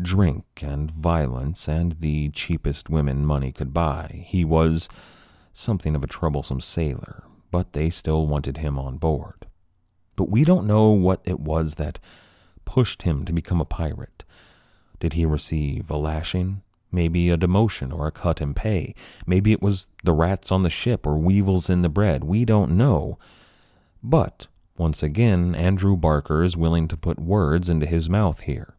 drink 0.00 0.44
and 0.62 0.90
violence 0.90 1.68
and 1.68 1.92
the 2.00 2.30
cheapest 2.30 2.90
women 2.90 3.24
money 3.24 3.52
could 3.52 3.72
buy. 3.72 4.24
He 4.26 4.44
was 4.44 4.88
something 5.52 5.96
of 5.96 6.04
a 6.04 6.08
troublesome 6.08 6.60
sailor, 6.60 7.24
but 7.50 7.72
they 7.72 7.90
still 7.90 8.26
wanted 8.26 8.58
him 8.58 8.78
on 8.78 8.98
board. 8.98 9.46
But 10.14 10.30
we 10.30 10.44
don't 10.44 10.66
know 10.66 10.90
what 10.90 11.20
it 11.24 11.40
was 11.40 11.76
that 11.76 11.98
pushed 12.64 13.02
him 13.02 13.24
to 13.24 13.32
become 13.32 13.60
a 13.60 13.66
pirate. 13.66 14.24
Did 15.00 15.14
he 15.14 15.24
receive 15.26 15.90
a 15.90 15.96
lashing? 15.96 16.62
Maybe 16.92 17.28
a 17.30 17.36
demotion 17.36 17.92
or 17.92 18.06
a 18.06 18.12
cut 18.12 18.40
in 18.40 18.54
pay. 18.54 18.94
Maybe 19.26 19.52
it 19.52 19.60
was 19.60 19.88
the 20.04 20.12
rats 20.12 20.50
on 20.50 20.62
the 20.62 20.70
ship 20.70 21.06
or 21.06 21.18
weevils 21.18 21.68
in 21.68 21.82
the 21.82 21.88
bread. 21.88 22.24
We 22.24 22.44
don't 22.44 22.76
know. 22.76 23.18
But, 24.02 24.46
once 24.78 25.02
again, 25.02 25.54
Andrew 25.54 25.96
Barker 25.96 26.42
is 26.42 26.56
willing 26.56 26.88
to 26.88 26.96
put 26.96 27.18
words 27.18 27.68
into 27.68 27.86
his 27.86 28.08
mouth 28.08 28.40
here. 28.40 28.75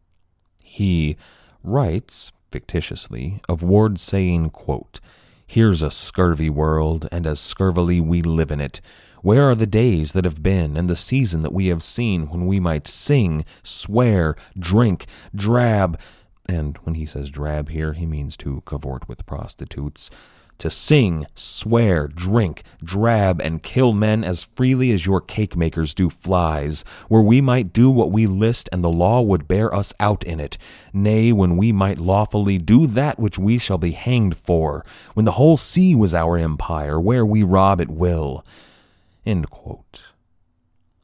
He 0.70 1.16
writes, 1.64 2.32
fictitiously, 2.52 3.40
of 3.48 3.62
Ward 3.62 3.98
saying, 3.98 4.50
quote, 4.50 5.00
Here's 5.46 5.82
a 5.82 5.90
scurvy 5.90 6.50
world, 6.50 7.08
and 7.10 7.26
as 7.26 7.40
scurvily 7.40 8.02
we 8.02 8.20
live 8.20 8.50
in 8.50 8.60
it. 8.60 8.82
Where 9.22 9.48
are 9.48 9.54
the 9.54 9.66
days 9.66 10.12
that 10.12 10.26
have 10.26 10.42
been, 10.42 10.76
and 10.76 10.88
the 10.88 10.94
season 10.94 11.42
that 11.42 11.54
we 11.54 11.68
have 11.68 11.82
seen, 11.82 12.28
when 12.28 12.46
we 12.46 12.60
might 12.60 12.86
sing, 12.86 13.46
swear, 13.62 14.36
drink, 14.58 15.06
drab, 15.34 15.98
and 16.46 16.76
when 16.84 16.94
he 16.96 17.06
says 17.06 17.30
drab 17.30 17.70
here, 17.70 17.94
he 17.94 18.04
means 18.04 18.36
to 18.36 18.62
cavort 18.66 19.08
with 19.08 19.26
prostitutes, 19.26 20.10
to 20.58 20.70
sing, 20.70 21.24
swear, 21.34 22.08
drink, 22.08 22.62
drab, 22.82 23.40
and 23.40 23.62
kill 23.62 23.92
men 23.92 24.24
as 24.24 24.42
freely 24.42 24.90
as 24.92 25.06
your 25.06 25.20
cake 25.20 25.56
makers 25.56 25.94
do 25.94 26.10
flies, 26.10 26.82
where 27.08 27.22
we 27.22 27.40
might 27.40 27.72
do 27.72 27.88
what 27.90 28.10
we 28.10 28.26
list, 28.26 28.68
and 28.72 28.82
the 28.82 28.90
law 28.90 29.22
would 29.22 29.46
bear 29.48 29.74
us 29.74 29.94
out 30.00 30.24
in 30.24 30.40
it. 30.40 30.58
Nay, 30.92 31.32
when 31.32 31.56
we 31.56 31.72
might 31.72 31.98
lawfully 31.98 32.58
do 32.58 32.86
that 32.88 33.18
which 33.18 33.38
we 33.38 33.58
shall 33.58 33.78
be 33.78 33.92
hanged 33.92 34.36
for, 34.36 34.84
when 35.14 35.24
the 35.24 35.32
whole 35.32 35.56
sea 35.56 35.94
was 35.94 36.14
our 36.14 36.36
empire, 36.36 37.00
where 37.00 37.24
we 37.24 37.42
rob 37.42 37.80
at 37.80 37.90
will. 37.90 38.44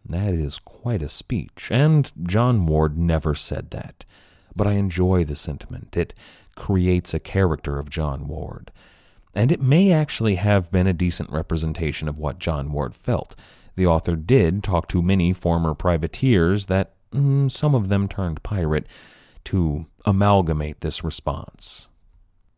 That 0.06 0.34
is 0.34 0.58
quite 0.58 1.02
a 1.02 1.08
speech, 1.08 1.68
and 1.70 2.10
John 2.26 2.66
Ward 2.66 2.98
never 2.98 3.34
said 3.34 3.70
that. 3.70 4.04
But 4.56 4.66
I 4.66 4.72
enjoy 4.72 5.24
the 5.24 5.36
sentiment. 5.36 5.96
It 5.96 6.14
creates 6.56 7.14
a 7.14 7.18
character 7.20 7.78
of 7.78 7.90
John 7.90 8.28
Ward 8.28 8.70
and 9.34 9.50
it 9.50 9.60
may 9.60 9.92
actually 9.92 10.36
have 10.36 10.70
been 10.70 10.86
a 10.86 10.92
decent 10.92 11.30
representation 11.30 12.08
of 12.08 12.18
what 12.18 12.38
John 12.38 12.72
Ward 12.72 12.94
felt. 12.94 13.34
The 13.74 13.86
author 13.86 14.16
did 14.16 14.62
talk 14.62 14.88
to 14.88 15.02
many 15.02 15.32
former 15.32 15.74
privateers 15.74 16.66
that 16.66 16.92
mm, 17.12 17.50
some 17.50 17.74
of 17.74 17.88
them 17.88 18.08
turned 18.08 18.42
pirate 18.42 18.86
to 19.46 19.86
amalgamate 20.04 20.80
this 20.80 21.02
response. 21.02 21.88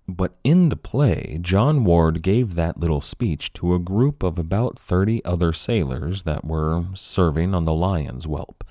But 0.09 0.37
in 0.45 0.69
the 0.69 0.77
play, 0.77 1.39
John 1.41 1.85
Ward 1.85 2.23
gave 2.23 2.55
that 2.55 2.79
little 2.79 3.01
speech 3.01 3.53
to 3.55 3.75
a 3.75 3.81
group 3.81 4.23
of 4.23 4.39
about 4.39 4.79
30 4.79 5.25
other 5.25 5.53
sailors 5.53 6.23
that 6.23 6.45
were 6.45 6.85
serving 6.95 7.55
on 7.55 7.65
the 7.65 7.73
Lion's 7.73 8.27
Whelp. 8.27 8.63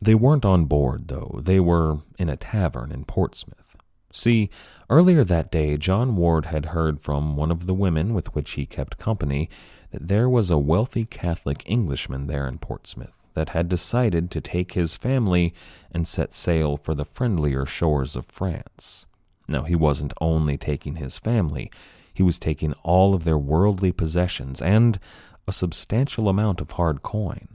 They 0.00 0.14
weren't 0.14 0.44
on 0.44 0.66
board, 0.66 1.08
though. 1.08 1.40
They 1.42 1.58
were 1.58 1.98
in 2.18 2.28
a 2.28 2.36
tavern 2.36 2.92
in 2.92 3.04
Portsmouth. 3.04 3.76
See, 4.12 4.48
earlier 4.90 5.24
that 5.24 5.50
day, 5.50 5.76
John 5.76 6.16
Ward 6.16 6.46
had 6.46 6.66
heard 6.66 7.00
from 7.00 7.36
one 7.36 7.50
of 7.50 7.66
the 7.66 7.74
women 7.74 8.12
with 8.12 8.34
which 8.34 8.52
he 8.52 8.66
kept 8.66 8.98
company 8.98 9.48
that 9.92 10.08
there 10.08 10.28
was 10.28 10.50
a 10.50 10.58
wealthy 10.58 11.04
Catholic 11.04 11.62
Englishman 11.64 12.26
there 12.26 12.46
in 12.46 12.58
Portsmouth 12.58 13.24
that 13.34 13.50
had 13.50 13.68
decided 13.68 14.30
to 14.30 14.40
take 14.40 14.72
his 14.72 14.96
family 14.96 15.54
and 15.92 16.06
set 16.06 16.34
sail 16.34 16.76
for 16.76 16.94
the 16.94 17.04
friendlier 17.04 17.64
shores 17.64 18.16
of 18.16 18.26
France. 18.26 19.06
Now, 19.48 19.62
he 19.62 19.76
wasn't 19.76 20.12
only 20.20 20.58
taking 20.58 20.96
his 20.96 21.18
family, 21.18 21.70
he 22.12 22.22
was 22.22 22.38
taking 22.38 22.72
all 22.82 23.14
of 23.14 23.24
their 23.24 23.38
worldly 23.38 23.92
possessions 23.92 24.60
and 24.60 24.98
a 25.46 25.52
substantial 25.52 26.28
amount 26.28 26.60
of 26.60 26.72
hard 26.72 27.02
coin. 27.02 27.48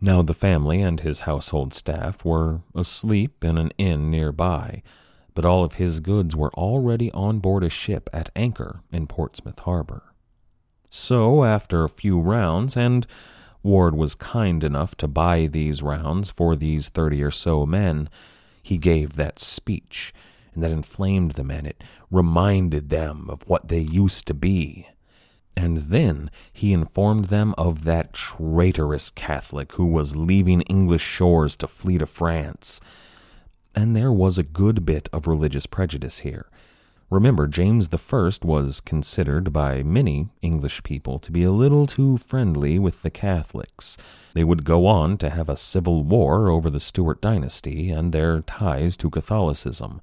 Now, 0.00 0.22
the 0.22 0.34
family 0.34 0.80
and 0.80 1.00
his 1.00 1.22
household 1.22 1.74
staff 1.74 2.24
were 2.24 2.62
asleep 2.74 3.44
in 3.44 3.58
an 3.58 3.70
inn 3.78 4.10
nearby 4.10 4.82
but 5.34 5.44
all 5.44 5.64
of 5.64 5.74
his 5.74 6.00
goods 6.00 6.36
were 6.36 6.52
already 6.54 7.10
on 7.12 7.38
board 7.38 7.64
a 7.64 7.68
ship 7.68 8.08
at 8.12 8.30
anchor 8.36 8.80
in 8.92 9.06
Portsmouth 9.06 9.60
Harbor. 9.60 10.14
So, 10.90 11.44
after 11.44 11.84
a 11.84 11.88
few 11.88 12.20
rounds, 12.20 12.76
and 12.76 13.06
Ward 13.62 13.94
was 13.94 14.14
kind 14.14 14.62
enough 14.62 14.94
to 14.96 15.08
buy 15.08 15.46
these 15.46 15.82
rounds 15.82 16.30
for 16.30 16.54
these 16.56 16.88
thirty 16.88 17.22
or 17.22 17.30
so 17.30 17.64
men, 17.64 18.10
he 18.62 18.76
gave 18.78 19.14
that 19.16 19.38
speech, 19.38 20.12
and 20.52 20.62
that 20.62 20.70
inflamed 20.70 21.32
the 21.32 21.44
men. 21.44 21.66
It 21.66 21.82
reminded 22.10 22.90
them 22.90 23.28
of 23.30 23.48
what 23.48 23.68
they 23.68 23.80
used 23.80 24.26
to 24.26 24.34
be. 24.34 24.88
And 25.56 25.76
then 25.78 26.30
he 26.52 26.72
informed 26.72 27.26
them 27.26 27.54
of 27.58 27.84
that 27.84 28.12
traitorous 28.12 29.10
Catholic 29.10 29.72
who 29.72 29.86
was 29.86 30.16
leaving 30.16 30.62
English 30.62 31.02
shores 31.02 31.56
to 31.56 31.66
flee 31.66 31.98
to 31.98 32.06
France 32.06 32.80
and 33.74 33.96
there 33.96 34.12
was 34.12 34.38
a 34.38 34.42
good 34.42 34.84
bit 34.84 35.08
of 35.12 35.26
religious 35.26 35.66
prejudice 35.66 36.20
here. 36.20 36.46
Remember, 37.12 37.46
James 37.46 37.90
I 37.92 38.36
was 38.42 38.80
considered 38.80 39.52
by 39.52 39.82
many 39.82 40.30
English 40.40 40.82
people 40.82 41.18
to 41.18 41.30
be 41.30 41.44
a 41.44 41.50
little 41.50 41.86
too 41.86 42.16
friendly 42.16 42.78
with 42.78 43.02
the 43.02 43.10
Catholics. 43.10 43.98
They 44.32 44.44
would 44.44 44.64
go 44.64 44.86
on 44.86 45.18
to 45.18 45.28
have 45.28 45.50
a 45.50 45.56
civil 45.56 46.04
war 46.04 46.48
over 46.48 46.70
the 46.70 46.80
Stuart 46.80 47.20
dynasty 47.20 47.90
and 47.90 48.12
their 48.12 48.40
ties 48.40 48.96
to 48.96 49.10
Catholicism. 49.10 50.00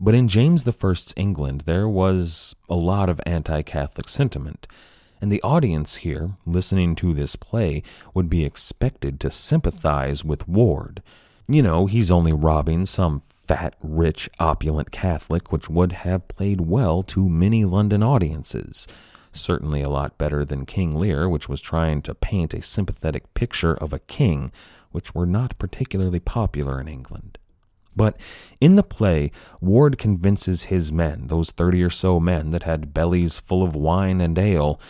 But 0.00 0.14
in 0.14 0.26
James 0.26 0.66
I's 0.66 1.12
England, 1.18 1.60
there 1.66 1.86
was 1.86 2.56
a 2.66 2.76
lot 2.76 3.10
of 3.10 3.20
anti 3.26 3.60
Catholic 3.60 4.08
sentiment, 4.08 4.66
and 5.20 5.30
the 5.30 5.42
audience 5.42 5.96
here, 5.96 6.32
listening 6.46 6.94
to 6.96 7.12
this 7.12 7.36
play, 7.36 7.82
would 8.14 8.30
be 8.30 8.44
expected 8.44 9.20
to 9.20 9.30
sympathize 9.30 10.24
with 10.24 10.48
Ward. 10.48 11.02
You 11.52 11.60
know, 11.60 11.84
he's 11.84 12.10
only 12.10 12.32
robbing 12.32 12.86
some 12.86 13.20
fat, 13.20 13.76
rich, 13.82 14.30
opulent 14.40 14.90
Catholic, 14.90 15.52
which 15.52 15.68
would 15.68 15.92
have 15.92 16.26
played 16.26 16.62
well 16.62 17.02
to 17.02 17.28
many 17.28 17.66
London 17.66 18.02
audiences. 18.02 18.88
Certainly 19.34 19.82
a 19.82 19.90
lot 19.90 20.16
better 20.16 20.46
than 20.46 20.64
King 20.64 20.94
Lear, 20.94 21.28
which 21.28 21.50
was 21.50 21.60
trying 21.60 22.00
to 22.02 22.14
paint 22.14 22.54
a 22.54 22.62
sympathetic 22.62 23.34
picture 23.34 23.74
of 23.74 23.92
a 23.92 23.98
king, 23.98 24.50
which 24.92 25.14
were 25.14 25.26
not 25.26 25.58
particularly 25.58 26.20
popular 26.20 26.80
in 26.80 26.88
England. 26.88 27.36
But 27.94 28.16
in 28.58 28.76
the 28.76 28.82
play, 28.82 29.30
Ward 29.60 29.98
convinces 29.98 30.64
his 30.64 30.90
men, 30.90 31.26
those 31.26 31.50
thirty 31.50 31.82
or 31.82 31.90
so 31.90 32.18
men 32.18 32.50
that 32.52 32.62
had 32.62 32.94
bellies 32.94 33.38
full 33.38 33.62
of 33.62 33.76
wine 33.76 34.22
and 34.22 34.38
ale, 34.38 34.80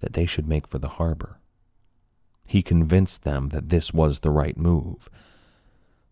that 0.00 0.12
they 0.12 0.26
should 0.26 0.46
make 0.46 0.66
for 0.66 0.78
the 0.78 0.88
harbor. 0.88 1.38
He 2.46 2.60
convinced 2.60 3.24
them 3.24 3.48
that 3.48 3.70
this 3.70 3.94
was 3.94 4.18
the 4.18 4.30
right 4.30 4.58
move. 4.58 5.08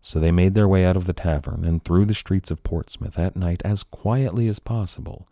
So 0.01 0.19
they 0.19 0.31
made 0.31 0.55
their 0.55 0.67
way 0.67 0.85
out 0.85 0.97
of 0.97 1.05
the 1.05 1.13
tavern 1.13 1.63
and 1.63 1.83
through 1.83 2.05
the 2.05 2.13
streets 2.13 2.49
of 2.51 2.63
Portsmouth 2.63 3.19
at 3.19 3.35
night 3.35 3.61
as 3.63 3.83
quietly 3.83 4.47
as 4.47 4.59
possible. 4.59 5.27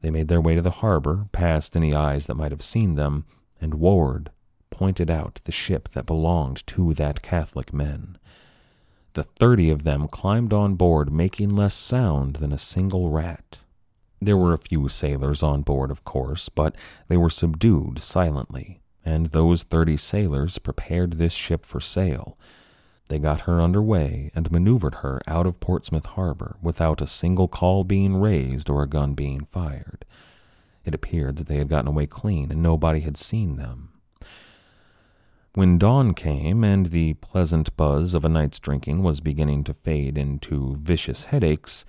They 0.00 0.10
made 0.10 0.28
their 0.28 0.40
way 0.40 0.54
to 0.54 0.62
the 0.62 0.70
harbor, 0.70 1.26
past 1.32 1.76
any 1.76 1.94
eyes 1.94 2.26
that 2.26 2.36
might 2.36 2.52
have 2.52 2.62
seen 2.62 2.94
them, 2.94 3.26
and 3.60 3.74
Ward 3.74 4.30
pointed 4.70 5.10
out 5.10 5.40
the 5.44 5.52
ship 5.52 5.88
that 5.90 6.06
belonged 6.06 6.66
to 6.68 6.94
that 6.94 7.20
Catholic 7.20 7.72
men. 7.72 8.16
The 9.14 9.24
thirty 9.24 9.70
of 9.70 9.82
them 9.82 10.06
climbed 10.06 10.52
on 10.52 10.76
board, 10.76 11.12
making 11.12 11.50
less 11.50 11.74
sound 11.74 12.36
than 12.36 12.52
a 12.52 12.58
single 12.58 13.10
rat. 13.10 13.58
There 14.20 14.36
were 14.36 14.52
a 14.52 14.58
few 14.58 14.88
sailors 14.88 15.42
on 15.42 15.62
board, 15.62 15.90
of 15.90 16.04
course, 16.04 16.48
but 16.48 16.76
they 17.08 17.16
were 17.16 17.30
subdued 17.30 17.98
silently, 17.98 18.80
and 19.04 19.26
those 19.26 19.64
thirty 19.64 19.96
sailors 19.96 20.58
prepared 20.58 21.14
this 21.14 21.32
ship 21.32 21.66
for 21.66 21.80
sail. 21.80 22.38
They 23.08 23.18
got 23.18 23.42
her 23.42 23.60
under 23.60 23.82
way 23.82 24.30
and 24.34 24.50
maneuvered 24.52 24.96
her 24.96 25.20
out 25.26 25.46
of 25.46 25.60
Portsmouth 25.60 26.06
Harbor 26.06 26.56
without 26.62 27.00
a 27.00 27.06
single 27.06 27.48
call 27.48 27.84
being 27.84 28.16
raised 28.16 28.68
or 28.68 28.82
a 28.82 28.88
gun 28.88 29.14
being 29.14 29.44
fired. 29.44 30.04
It 30.84 30.94
appeared 30.94 31.36
that 31.36 31.46
they 31.46 31.56
had 31.56 31.68
gotten 31.68 31.88
away 31.88 32.06
clean 32.06 32.50
and 32.50 32.62
nobody 32.62 33.00
had 33.00 33.16
seen 33.16 33.56
them. 33.56 33.90
When 35.54 35.78
dawn 35.78 36.14
came 36.14 36.62
and 36.62 36.86
the 36.86 37.14
pleasant 37.14 37.76
buzz 37.76 38.14
of 38.14 38.24
a 38.24 38.28
night's 38.28 38.60
drinking 38.60 39.02
was 39.02 39.20
beginning 39.20 39.64
to 39.64 39.74
fade 39.74 40.18
into 40.18 40.76
vicious 40.76 41.26
headaches, 41.26 41.84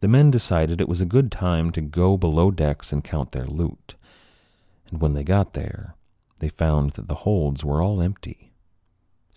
the 0.00 0.08
men 0.08 0.30
decided 0.30 0.80
it 0.80 0.88
was 0.88 1.00
a 1.00 1.06
good 1.06 1.32
time 1.32 1.72
to 1.72 1.80
go 1.80 2.16
below 2.16 2.50
decks 2.50 2.92
and 2.92 3.02
count 3.02 3.32
their 3.32 3.46
loot. 3.46 3.96
And 4.90 5.00
when 5.00 5.14
they 5.14 5.24
got 5.24 5.54
there, 5.54 5.96
they 6.38 6.48
found 6.48 6.90
that 6.90 7.08
the 7.08 7.16
holds 7.16 7.64
were 7.64 7.82
all 7.82 8.00
empty. 8.00 8.47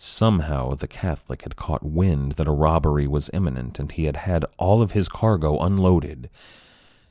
Somehow 0.04 0.74
the 0.74 0.88
Catholic 0.88 1.42
had 1.42 1.54
caught 1.54 1.84
wind 1.84 2.32
that 2.32 2.48
a 2.48 2.52
robbery 2.52 3.06
was 3.06 3.30
imminent 3.32 3.78
and 3.78 3.92
he 3.92 4.06
had 4.06 4.16
had 4.16 4.44
all 4.58 4.82
of 4.82 4.90
his 4.90 5.08
cargo 5.08 5.60
unloaded. 5.60 6.28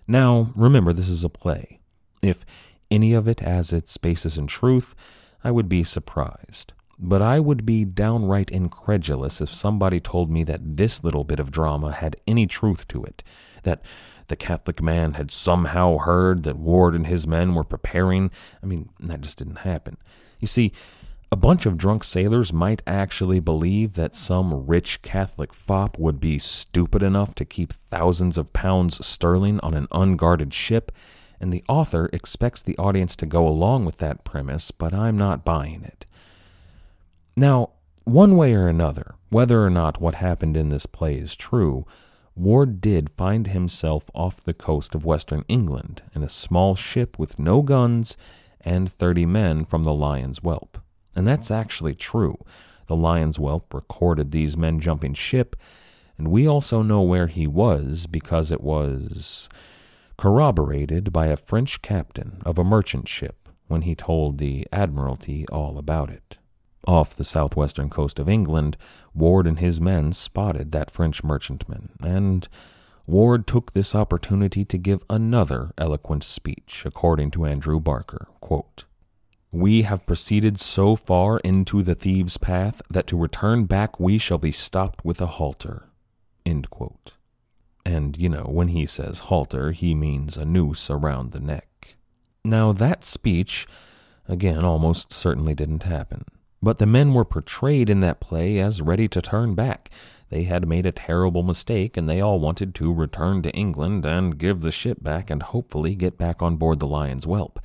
Now, 0.09 0.51
remember, 0.57 0.91
this 0.91 1.07
is 1.07 1.23
a 1.23 1.29
play. 1.29 1.79
If 2.21 2.45
any 2.91 3.13
of 3.13 3.29
it 3.29 3.39
has 3.39 3.71
its 3.71 3.95
basis 3.95 4.35
in 4.35 4.45
truth, 4.45 4.93
I 5.41 5.51
would 5.51 5.69
be 5.69 5.85
surprised. 5.85 6.73
But 6.99 7.21
I 7.21 7.39
would 7.39 7.65
be 7.65 7.85
downright 7.85 8.51
incredulous 8.51 9.39
if 9.39 9.53
somebody 9.53 10.01
told 10.01 10.29
me 10.29 10.43
that 10.43 10.75
this 10.75 11.01
little 11.01 11.23
bit 11.23 11.39
of 11.39 11.49
drama 11.49 11.93
had 11.93 12.17
any 12.27 12.45
truth 12.45 12.89
to 12.89 13.05
it, 13.05 13.23
that 13.63 13.81
the 14.27 14.35
Catholic 14.35 14.81
man 14.81 15.13
had 15.13 15.31
somehow 15.31 15.99
heard 15.99 16.43
that 16.43 16.59
Ward 16.59 16.93
and 16.93 17.07
his 17.07 17.25
men 17.25 17.55
were 17.55 17.63
preparing. 17.63 18.31
I 18.61 18.65
mean, 18.65 18.89
that 18.99 19.21
just 19.21 19.37
didn't 19.37 19.59
happen. 19.59 19.95
You 20.41 20.47
see, 20.47 20.73
a 21.31 21.37
bunch 21.37 21.65
of 21.65 21.77
drunk 21.77 22.03
sailors 22.03 22.51
might 22.51 22.83
actually 22.85 23.39
believe 23.39 23.93
that 23.93 24.15
some 24.15 24.65
rich 24.67 25.01
Catholic 25.01 25.53
fop 25.53 25.97
would 25.97 26.19
be 26.19 26.37
stupid 26.37 27.01
enough 27.01 27.33
to 27.35 27.45
keep 27.45 27.71
thousands 27.71 28.37
of 28.37 28.51
pounds 28.51 29.05
sterling 29.05 29.57
on 29.61 29.73
an 29.73 29.87
unguarded 29.91 30.53
ship 30.53 30.91
and 31.39 31.53
the 31.53 31.63
author 31.69 32.09
expects 32.11 32.61
the 32.61 32.77
audience 32.77 33.15
to 33.15 33.25
go 33.25 33.47
along 33.47 33.85
with 33.85 33.97
that 33.97 34.25
premise, 34.25 34.71
but 34.71 34.93
I'm 34.93 35.17
not 35.17 35.45
buying 35.45 35.83
it. 35.83 36.05
Now, 37.37 37.71
one 38.03 38.35
way 38.35 38.53
or 38.53 38.67
another, 38.67 39.15
whether 39.29 39.63
or 39.63 39.69
not 39.69 40.01
what 40.01 40.15
happened 40.15 40.57
in 40.57 40.67
this 40.67 40.85
play 40.85 41.15
is 41.15 41.35
true, 41.37 41.85
Ward 42.35 42.81
did 42.81 43.09
find 43.09 43.47
himself 43.47 44.03
off 44.13 44.43
the 44.43 44.53
coast 44.53 44.93
of 44.93 45.05
western 45.05 45.45
England 45.47 46.03
in 46.13 46.23
a 46.23 46.29
small 46.29 46.75
ship 46.75 47.17
with 47.17 47.39
no 47.39 47.61
guns 47.61 48.17
and 48.59 48.91
30 48.91 49.25
men 49.25 49.65
from 49.65 49.83
the 49.83 49.93
Lion's 49.93 50.39
Whelp. 50.39 50.80
And 51.15 51.27
that's 51.27 51.51
actually 51.51 51.95
true. 51.95 52.37
The 52.87 52.95
Lion's 52.95 53.37
Whelp 53.37 53.73
recorded 53.73 54.31
these 54.31 54.57
men 54.57 54.79
jumping 54.79 55.13
ship, 55.13 55.55
and 56.17 56.27
we 56.27 56.47
also 56.47 56.81
know 56.81 57.01
where 57.01 57.27
he 57.27 57.47
was 57.47 58.07
because 58.07 58.51
it 58.51 58.61
was 58.61 59.49
corroborated 60.17 61.11
by 61.11 61.27
a 61.27 61.37
French 61.37 61.81
captain 61.81 62.41
of 62.45 62.57
a 62.57 62.63
merchant 62.63 63.07
ship 63.07 63.49
when 63.67 63.81
he 63.83 63.95
told 63.95 64.37
the 64.37 64.67
Admiralty 64.71 65.47
all 65.47 65.77
about 65.77 66.09
it. 66.09 66.37
Off 66.87 67.15
the 67.15 67.23
southwestern 67.23 67.89
coast 67.89 68.19
of 68.19 68.27
England, 68.27 68.75
Ward 69.13 69.47
and 69.47 69.59
his 69.59 69.79
men 69.79 70.13
spotted 70.13 70.71
that 70.71 70.91
French 70.91 71.23
merchantman, 71.23 71.89
and 72.01 72.47
Ward 73.05 73.47
took 73.47 73.73
this 73.73 73.95
opportunity 73.95 74.65
to 74.65 74.77
give 74.77 75.03
another 75.09 75.71
eloquent 75.77 76.23
speech, 76.23 76.83
according 76.85 77.31
to 77.31 77.45
Andrew 77.45 77.79
Barker. 77.79 78.27
Quote, 78.39 78.85
we 79.51 79.81
have 79.81 80.05
proceeded 80.05 80.59
so 80.59 80.95
far 80.95 81.39
into 81.39 81.81
the 81.81 81.95
thieves' 81.95 82.37
path 82.37 82.81
that 82.89 83.07
to 83.07 83.17
return 83.17 83.65
back 83.65 83.99
we 83.99 84.17
shall 84.17 84.37
be 84.37 84.51
stopped 84.51 85.03
with 85.03 85.19
a 85.19 85.25
halter. 85.25 85.89
And, 87.85 88.17
you 88.17 88.29
know, 88.29 88.45
when 88.49 88.69
he 88.69 88.85
says 88.85 89.19
halter, 89.19 89.71
he 89.71 89.93
means 89.93 90.37
a 90.37 90.45
noose 90.45 90.89
around 90.89 91.31
the 91.31 91.39
neck. 91.39 91.95
Now, 92.45 92.71
that 92.71 93.03
speech, 93.03 93.67
again, 94.27 94.63
almost 94.63 95.11
certainly 95.11 95.53
didn't 95.53 95.83
happen. 95.83 96.25
But 96.61 96.77
the 96.77 96.85
men 96.85 97.13
were 97.13 97.25
portrayed 97.25 97.89
in 97.89 97.99
that 98.01 98.21
play 98.21 98.59
as 98.59 98.81
ready 98.81 99.07
to 99.09 99.21
turn 99.21 99.55
back. 99.55 99.89
They 100.29 100.43
had 100.43 100.67
made 100.67 100.85
a 100.85 100.91
terrible 100.91 101.43
mistake, 101.43 101.97
and 101.97 102.07
they 102.07 102.21
all 102.21 102.39
wanted 102.39 102.73
to 102.75 102.93
return 102.93 103.41
to 103.41 103.51
England 103.51 104.05
and 104.05 104.37
give 104.37 104.61
the 104.61 104.71
ship 104.71 105.03
back 105.03 105.29
and 105.29 105.43
hopefully 105.43 105.95
get 105.95 106.17
back 106.17 106.41
on 106.41 106.55
board 106.55 106.79
the 106.79 106.87
Lion's 106.87 107.25
Whelp. 107.25 107.59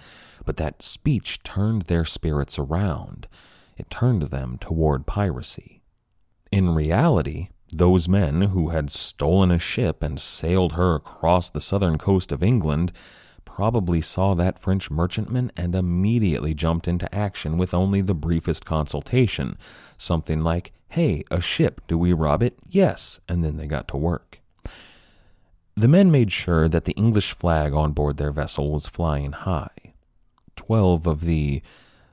But 0.46 0.56
that 0.56 0.82
speech 0.82 1.42
turned 1.42 1.82
their 1.82 2.06
spirits 2.06 2.58
around. 2.58 3.28
It 3.76 3.90
turned 3.90 4.22
them 4.22 4.56
toward 4.58 5.06
piracy. 5.06 5.82
In 6.50 6.74
reality, 6.74 7.48
those 7.74 8.08
men 8.08 8.42
who 8.42 8.70
had 8.70 8.90
stolen 8.90 9.50
a 9.50 9.58
ship 9.58 10.02
and 10.02 10.18
sailed 10.18 10.72
her 10.72 10.94
across 10.94 11.50
the 11.50 11.60
southern 11.60 11.98
coast 11.98 12.32
of 12.32 12.42
England 12.42 12.92
probably 13.44 14.00
saw 14.00 14.34
that 14.34 14.58
French 14.58 14.90
merchantman 14.90 15.50
and 15.56 15.74
immediately 15.74 16.54
jumped 16.54 16.86
into 16.86 17.12
action 17.14 17.58
with 17.58 17.74
only 17.74 18.00
the 18.00 18.14
briefest 18.14 18.64
consultation. 18.64 19.58
Something 19.98 20.42
like, 20.42 20.72
Hey, 20.88 21.24
a 21.30 21.40
ship, 21.40 21.80
do 21.88 21.98
we 21.98 22.12
rob 22.12 22.42
it? 22.42 22.56
Yes, 22.68 23.18
and 23.28 23.44
then 23.44 23.56
they 23.56 23.66
got 23.66 23.88
to 23.88 23.96
work. 23.96 24.40
The 25.74 25.88
men 25.88 26.10
made 26.10 26.32
sure 26.32 26.68
that 26.68 26.84
the 26.84 26.92
English 26.92 27.32
flag 27.32 27.74
on 27.74 27.92
board 27.92 28.16
their 28.16 28.30
vessel 28.30 28.70
was 28.70 28.88
flying 28.88 29.32
high. 29.32 29.85
Twelve 30.56 31.06
of 31.06 31.20
the 31.20 31.62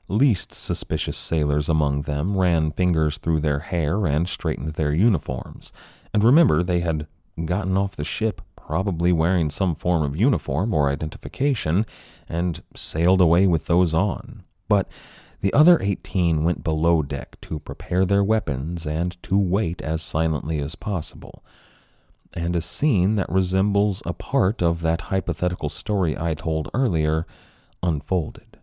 least 0.06 0.54
suspicious 0.54 1.16
sailors 1.16 1.68
among 1.68 2.02
them 2.02 2.36
ran 2.36 2.70
fingers 2.70 3.18
through 3.18 3.40
their 3.40 3.60
hair 3.60 4.06
and 4.06 4.28
straightened 4.28 4.74
their 4.74 4.92
uniforms. 4.92 5.72
And 6.12 6.22
remember, 6.22 6.62
they 6.62 6.80
had 6.80 7.06
gotten 7.44 7.76
off 7.76 7.96
the 7.96 8.04
ship 8.04 8.40
probably 8.54 9.12
wearing 9.12 9.50
some 9.50 9.74
form 9.74 10.02
of 10.02 10.16
uniform 10.16 10.72
or 10.72 10.90
identification 10.90 11.84
and 12.28 12.62
sailed 12.76 13.20
away 13.20 13.46
with 13.46 13.66
those 13.66 13.92
on. 13.92 14.44
But 14.68 14.88
the 15.40 15.52
other 15.52 15.80
eighteen 15.82 16.44
went 16.44 16.64
below 16.64 17.02
deck 17.02 17.38
to 17.42 17.58
prepare 17.58 18.04
their 18.04 18.24
weapons 18.24 18.86
and 18.86 19.22
to 19.24 19.36
wait 19.36 19.82
as 19.82 20.02
silently 20.02 20.60
as 20.60 20.74
possible. 20.74 21.44
And 22.32 22.56
a 22.56 22.60
scene 22.60 23.16
that 23.16 23.28
resembles 23.28 24.02
a 24.06 24.12
part 24.12 24.62
of 24.62 24.80
that 24.80 25.02
hypothetical 25.02 25.68
story 25.68 26.16
I 26.16 26.34
told 26.34 26.70
earlier 26.72 27.26
unfolded. 27.84 28.58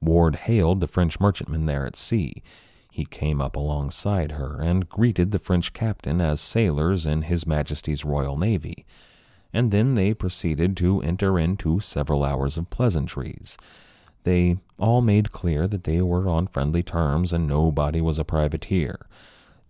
Ward 0.00 0.36
hailed 0.36 0.80
the 0.80 0.86
French 0.86 1.18
merchantman 1.18 1.66
there 1.66 1.86
at 1.86 1.96
sea. 1.96 2.42
He 2.90 3.04
came 3.04 3.42
up 3.42 3.56
alongside 3.56 4.32
her 4.32 4.60
and 4.62 4.88
greeted 4.88 5.30
the 5.30 5.38
French 5.38 5.72
captain 5.72 6.20
as 6.20 6.40
sailors 6.40 7.04
in 7.04 7.22
His 7.22 7.46
Majesty's 7.46 8.04
Royal 8.04 8.38
Navy, 8.38 8.86
and 9.52 9.70
then 9.70 9.94
they 9.94 10.14
proceeded 10.14 10.76
to 10.78 11.02
enter 11.02 11.38
into 11.38 11.80
several 11.80 12.24
hours 12.24 12.56
of 12.56 12.70
pleasantries. 12.70 13.58
They 14.24 14.58
all 14.78 15.02
made 15.02 15.32
clear 15.32 15.66
that 15.66 15.84
they 15.84 16.00
were 16.02 16.28
on 16.28 16.46
friendly 16.46 16.82
terms 16.82 17.32
and 17.32 17.46
nobody 17.46 18.00
was 18.00 18.18
a 18.18 18.24
privateer. 18.24 19.06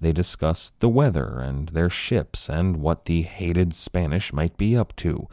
They 0.00 0.12
discussed 0.12 0.78
the 0.80 0.88
weather 0.88 1.40
and 1.40 1.70
their 1.70 1.90
ships 1.90 2.48
and 2.48 2.76
what 2.78 3.06
the 3.06 3.22
hated 3.22 3.74
Spanish 3.74 4.32
might 4.32 4.56
be 4.56 4.76
up 4.76 4.94
to. 4.96 5.28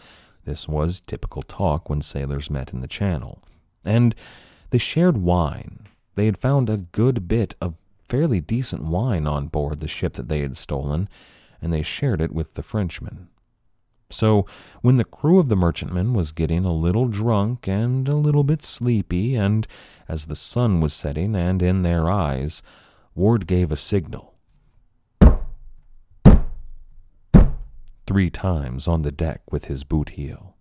This 0.46 0.68
was 0.68 1.02
typical 1.02 1.42
talk 1.42 1.90
when 1.90 2.02
sailors 2.02 2.50
met 2.50 2.74
in 2.74 2.82
the 2.82 2.88
Channel. 2.88 3.42
And 3.86 4.16
they 4.70 4.78
shared 4.78 5.18
wine. 5.18 5.88
They 6.16 6.26
had 6.26 6.38
found 6.38 6.70
a 6.70 6.78
good 6.78 7.28
bit 7.28 7.56
of 7.62 7.76
fairly 8.04 8.42
decent 8.42 8.84
wine 8.84 9.26
on 9.26 9.48
board 9.48 9.80
the 9.80 9.88
ship 9.88 10.14
that 10.14 10.30
they 10.30 10.42
had 10.42 10.58
stolen, 10.58 11.10
and 11.62 11.72
they 11.72 11.82
shared 11.82 12.22
it 12.22 12.34
with 12.34 12.54
the 12.54 12.64
Frenchmen. 12.64 13.30
So, 14.10 14.46
when 14.82 14.98
the 14.98 15.06
crew 15.06 15.40
of 15.40 15.50
the 15.50 15.56
merchantman 15.56 16.14
was 16.14 16.32
getting 16.32 16.66
a 16.66 16.74
little 16.74 17.08
drunk 17.08 17.68
and 17.68 18.08
a 18.08 18.16
little 18.16 18.44
bit 18.44 18.62
sleepy, 18.62 19.36
and 19.36 19.66
as 20.08 20.26
the 20.26 20.36
sun 20.36 20.82
was 20.82 20.94
setting 20.94 21.36
and 21.36 21.62
in 21.62 21.82
their 21.82 22.12
eyes, 22.12 22.62
Ward 23.16 23.48
gave 23.48 23.72
a 23.72 23.78
signal. 23.78 24.33
Three 28.06 28.30
times 28.30 28.88
on 28.88 29.02
the 29.02 29.12
deck 29.12 29.42
with 29.52 29.66
his 29.66 29.84
boot 29.84 30.10
heel. 30.10 30.56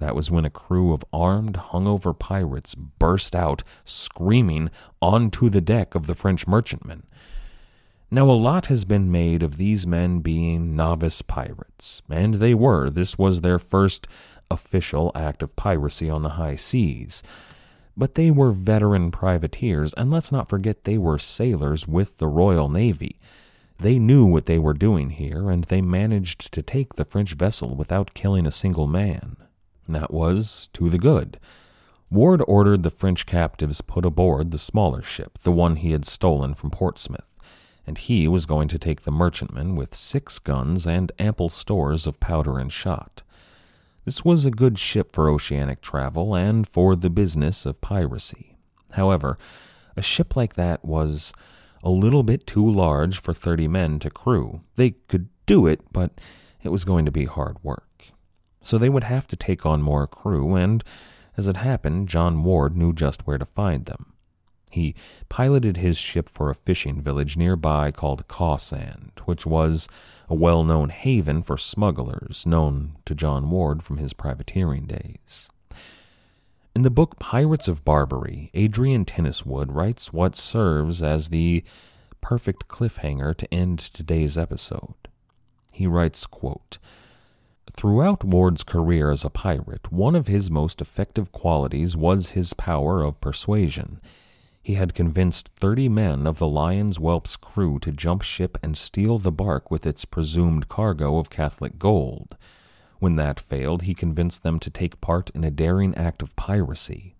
That 0.00 0.14
was 0.14 0.30
when 0.30 0.44
a 0.44 0.50
crew 0.50 0.92
of 0.92 1.04
armed, 1.12 1.54
hungover 1.54 2.16
pirates 2.18 2.74
burst 2.74 3.34
out, 3.34 3.62
screaming, 3.84 4.70
onto 5.00 5.48
the 5.48 5.62
deck 5.62 5.94
of 5.94 6.06
the 6.06 6.14
French 6.14 6.46
merchantman. 6.46 7.04
Now, 8.10 8.30
a 8.30 8.32
lot 8.32 8.66
has 8.66 8.84
been 8.84 9.10
made 9.10 9.42
of 9.42 9.56
these 9.56 9.86
men 9.86 10.20
being 10.20 10.76
novice 10.76 11.22
pirates, 11.22 12.02
and 12.08 12.34
they 12.34 12.54
were. 12.54 12.90
This 12.90 13.18
was 13.18 13.40
their 13.40 13.58
first 13.58 14.06
official 14.50 15.10
act 15.14 15.42
of 15.42 15.56
piracy 15.56 16.08
on 16.08 16.22
the 16.22 16.30
high 16.30 16.56
seas. 16.56 17.22
But 17.96 18.14
they 18.14 18.30
were 18.30 18.52
veteran 18.52 19.10
privateers, 19.10 19.94
and 19.94 20.10
let's 20.10 20.30
not 20.30 20.48
forget 20.48 20.84
they 20.84 20.98
were 20.98 21.18
sailors 21.18 21.88
with 21.88 22.18
the 22.18 22.28
Royal 22.28 22.68
Navy. 22.68 23.18
They 23.78 23.98
knew 23.98 24.24
what 24.24 24.46
they 24.46 24.58
were 24.58 24.74
doing 24.74 25.10
here, 25.10 25.50
and 25.50 25.64
they 25.64 25.82
managed 25.82 26.52
to 26.52 26.62
take 26.62 26.94
the 26.94 27.04
French 27.04 27.34
vessel 27.34 27.74
without 27.74 28.14
killing 28.14 28.46
a 28.46 28.52
single 28.52 28.86
man. 28.86 29.36
That 29.88 30.12
was 30.12 30.68
to 30.72 30.88
the 30.88 30.98
good. 30.98 31.38
Ward 32.10 32.42
ordered 32.46 32.82
the 32.82 32.90
French 32.90 33.26
captives 33.26 33.80
put 33.80 34.04
aboard 34.04 34.50
the 34.50 34.58
smaller 34.58 35.02
ship, 35.02 35.38
the 35.38 35.52
one 35.52 35.76
he 35.76 35.92
had 35.92 36.04
stolen 36.04 36.54
from 36.54 36.70
Portsmouth, 36.70 37.28
and 37.86 37.98
he 37.98 38.26
was 38.28 38.46
going 38.46 38.68
to 38.68 38.78
take 38.78 39.02
the 39.02 39.10
merchantman 39.10 39.76
with 39.76 39.94
six 39.94 40.38
guns 40.38 40.86
and 40.86 41.12
ample 41.18 41.48
stores 41.48 42.06
of 42.06 42.20
powder 42.20 42.58
and 42.58 42.72
shot. 42.72 43.22
This 44.04 44.24
was 44.24 44.44
a 44.44 44.52
good 44.52 44.78
ship 44.78 45.12
for 45.12 45.28
oceanic 45.28 45.80
travel 45.80 46.34
and 46.34 46.66
for 46.66 46.94
the 46.94 47.10
business 47.10 47.66
of 47.66 47.80
piracy. 47.80 48.56
However, 48.92 49.36
a 49.96 50.02
ship 50.02 50.36
like 50.36 50.54
that 50.54 50.84
was 50.84 51.32
a 51.82 51.90
little 51.90 52.22
bit 52.22 52.46
too 52.46 52.68
large 52.68 53.20
for 53.20 53.32
30 53.32 53.68
men 53.68 53.98
to 54.00 54.10
crew. 54.10 54.60
They 54.76 54.92
could 55.08 55.28
do 55.46 55.66
it, 55.66 55.80
but 55.92 56.12
it 56.62 56.70
was 56.70 56.84
going 56.84 57.04
to 57.04 57.12
be 57.12 57.24
hard 57.24 57.62
work. 57.62 58.06
So 58.62 58.78
they 58.78 58.88
would 58.88 59.04
have 59.04 59.26
to 59.28 59.36
take 59.36 59.64
on 59.64 59.82
more 59.82 60.06
crew, 60.06 60.54
and 60.54 60.82
as 61.36 61.48
it 61.48 61.56
happened, 61.58 62.08
John 62.08 62.42
Ward 62.42 62.76
knew 62.76 62.92
just 62.92 63.26
where 63.26 63.38
to 63.38 63.44
find 63.44 63.86
them. 63.86 64.12
He 64.70 64.94
piloted 65.28 65.76
his 65.76 65.96
ship 65.98 66.28
for 66.28 66.50
a 66.50 66.54
fishing 66.54 67.00
village 67.00 67.36
nearby 67.36 67.92
called 67.92 68.26
Cawsand, 68.28 69.20
which 69.24 69.46
was 69.46 69.88
a 70.28 70.34
well 70.34 70.64
known 70.64 70.88
haven 70.88 71.42
for 71.42 71.56
smugglers, 71.56 72.44
known 72.46 72.96
to 73.06 73.14
John 73.14 73.48
Ward 73.50 73.82
from 73.82 73.98
his 73.98 74.12
privateering 74.12 74.86
days. 74.86 75.48
In 76.76 76.82
the 76.82 76.90
book 76.90 77.18
Pirates 77.18 77.68
of 77.68 77.86
Barbary, 77.86 78.50
Adrian 78.52 79.06
Tinniswood 79.06 79.74
writes 79.74 80.12
what 80.12 80.36
serves 80.36 81.02
as 81.02 81.30
the 81.30 81.64
perfect 82.20 82.68
cliffhanger 82.68 83.34
to 83.34 83.50
end 83.50 83.78
today's 83.78 84.36
episode. 84.36 85.08
He 85.72 85.86
writes, 85.86 86.26
quote, 86.26 86.76
Throughout 87.74 88.24
Ward's 88.24 88.62
career 88.62 89.10
as 89.10 89.24
a 89.24 89.30
pirate, 89.30 89.90
one 89.90 90.14
of 90.14 90.26
his 90.26 90.50
most 90.50 90.82
effective 90.82 91.32
qualities 91.32 91.96
was 91.96 92.32
his 92.32 92.52
power 92.52 93.02
of 93.02 93.22
persuasion 93.22 94.02
he 94.62 94.74
had 94.74 94.92
convinced 94.92 95.52
thirty 95.60 95.88
men 95.88 96.26
of 96.26 96.38
the 96.38 96.46
Lion's 96.46 96.98
Whelp's 96.98 97.36
crew 97.36 97.78
to 97.78 97.92
jump 97.92 98.20
ship 98.20 98.58
and 98.64 98.76
steal 98.76 99.16
the 99.16 99.32
bark 99.32 99.70
with 99.70 99.86
its 99.86 100.04
presumed 100.04 100.68
cargo 100.68 101.18
of 101.18 101.30
Catholic 101.30 101.78
gold. 101.78 102.36
When 103.06 103.14
that 103.14 103.38
failed, 103.38 103.82
he 103.82 103.94
convinced 103.94 104.42
them 104.42 104.58
to 104.58 104.68
take 104.68 105.00
part 105.00 105.30
in 105.30 105.44
a 105.44 105.50
daring 105.52 105.94
act 105.94 106.22
of 106.22 106.34
piracy. 106.34 107.14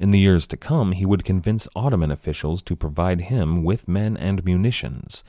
In 0.00 0.10
the 0.10 0.18
years 0.18 0.48
to 0.48 0.56
come, 0.56 0.90
he 0.90 1.06
would 1.06 1.22
convince 1.22 1.68
Ottoman 1.76 2.10
officials 2.10 2.60
to 2.62 2.74
provide 2.74 3.20
him 3.20 3.62
with 3.62 3.86
men 3.86 4.16
and 4.16 4.44
munitions. 4.44 5.22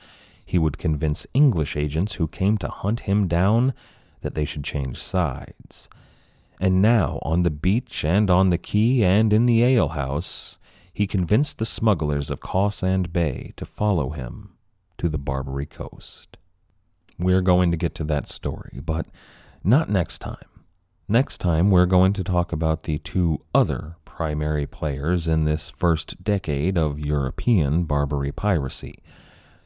He 0.44 0.58
would 0.58 0.78
convince 0.78 1.28
English 1.32 1.76
agents 1.76 2.14
who 2.14 2.26
came 2.26 2.58
to 2.58 2.66
hunt 2.66 3.02
him 3.06 3.28
down 3.28 3.72
that 4.22 4.34
they 4.34 4.44
should 4.44 4.64
change 4.64 4.96
sides. 4.96 5.88
And 6.58 6.82
now, 6.82 7.20
on 7.22 7.44
the 7.44 7.50
beach 7.52 8.04
and 8.04 8.30
on 8.30 8.50
the 8.50 8.58
quay 8.58 9.04
and 9.04 9.32
in 9.32 9.46
the 9.46 9.62
alehouse, 9.62 10.58
he 10.92 11.06
convinced 11.06 11.60
the 11.60 11.66
smugglers 11.66 12.32
of 12.32 12.40
Cawsand 12.40 13.12
Bay 13.12 13.52
to 13.56 13.64
follow 13.64 14.10
him 14.10 14.54
to 14.98 15.08
the 15.08 15.18
Barbary 15.18 15.66
coast. 15.66 16.36
We're 17.16 17.42
going 17.42 17.70
to 17.70 17.76
get 17.76 17.94
to 17.94 18.04
that 18.06 18.26
story, 18.26 18.80
but 18.84 19.06
not 19.64 19.88
next 19.88 20.18
time. 20.18 20.36
Next 21.08 21.38
time, 21.38 21.70
we're 21.70 21.86
going 21.86 22.12
to 22.14 22.24
talk 22.24 22.52
about 22.52 22.84
the 22.84 22.98
two 22.98 23.38
other 23.54 23.96
primary 24.04 24.66
players 24.66 25.26
in 25.26 25.44
this 25.44 25.70
first 25.70 26.22
decade 26.22 26.78
of 26.78 26.98
European 26.98 27.84
Barbary 27.84 28.32
piracy. 28.32 29.02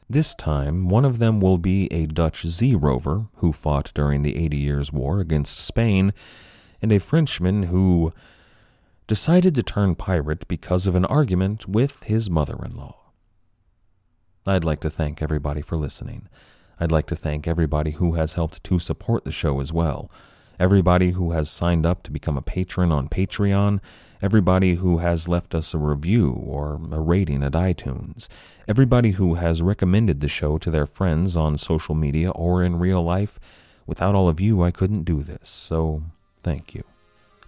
This 0.09 0.33
time, 0.33 0.87
one 0.87 1.05
of 1.05 1.19
them 1.19 1.41
will 1.41 1.57
be 1.57 1.91
a 1.91 2.05
Dutch 2.05 2.43
sea 2.43 2.75
rover 2.75 3.27
who 3.35 3.51
fought 3.51 3.91
during 3.93 4.23
the 4.23 4.37
Eighty 4.37 4.57
Years' 4.57 4.91
War 4.91 5.19
against 5.19 5.59
Spain, 5.59 6.13
and 6.81 6.91
a 6.91 6.99
Frenchman 6.99 7.63
who 7.63 8.13
decided 9.05 9.55
to 9.55 9.63
turn 9.63 9.95
pirate 9.95 10.47
because 10.47 10.87
of 10.87 10.95
an 10.95 11.05
argument 11.05 11.67
with 11.67 12.03
his 12.03 12.29
mother 12.29 12.57
in 12.63 12.75
law. 12.75 12.95
I'd 14.45 14.63
like 14.63 14.79
to 14.81 14.89
thank 14.89 15.21
everybody 15.21 15.61
for 15.61 15.75
listening. 15.75 16.29
I'd 16.79 16.91
like 16.91 17.07
to 17.07 17.15
thank 17.15 17.47
everybody 17.47 17.91
who 17.91 18.13
has 18.13 18.33
helped 18.33 18.63
to 18.65 18.79
support 18.79 19.23
the 19.23 19.31
show 19.31 19.59
as 19.59 19.73
well. 19.73 20.11
Everybody 20.59 21.11
who 21.11 21.31
has 21.31 21.49
signed 21.49 21.85
up 21.85 22.03
to 22.03 22.11
become 22.11 22.37
a 22.37 22.41
patron 22.41 22.91
on 22.91 23.09
Patreon, 23.09 23.79
everybody 24.21 24.75
who 24.75 24.99
has 24.99 25.27
left 25.27 25.53
us 25.53 25.73
a 25.73 25.77
review 25.77 26.31
or 26.31 26.79
a 26.91 26.99
rating 26.99 27.43
at 27.43 27.53
iTunes, 27.53 28.27
everybody 28.67 29.11
who 29.11 29.35
has 29.35 29.61
recommended 29.61 30.19
the 30.19 30.27
show 30.27 30.57
to 30.57 30.71
their 30.71 30.85
friends 30.85 31.37
on 31.37 31.57
social 31.57 31.95
media 31.95 32.31
or 32.31 32.63
in 32.63 32.79
real 32.79 33.03
life. 33.03 33.39
Without 33.85 34.15
all 34.15 34.27
of 34.27 34.39
you, 34.39 34.63
I 34.63 34.71
couldn't 34.71 35.03
do 35.03 35.23
this, 35.23 35.49
so 35.49 36.03
thank 36.43 36.73
you. 36.75 36.83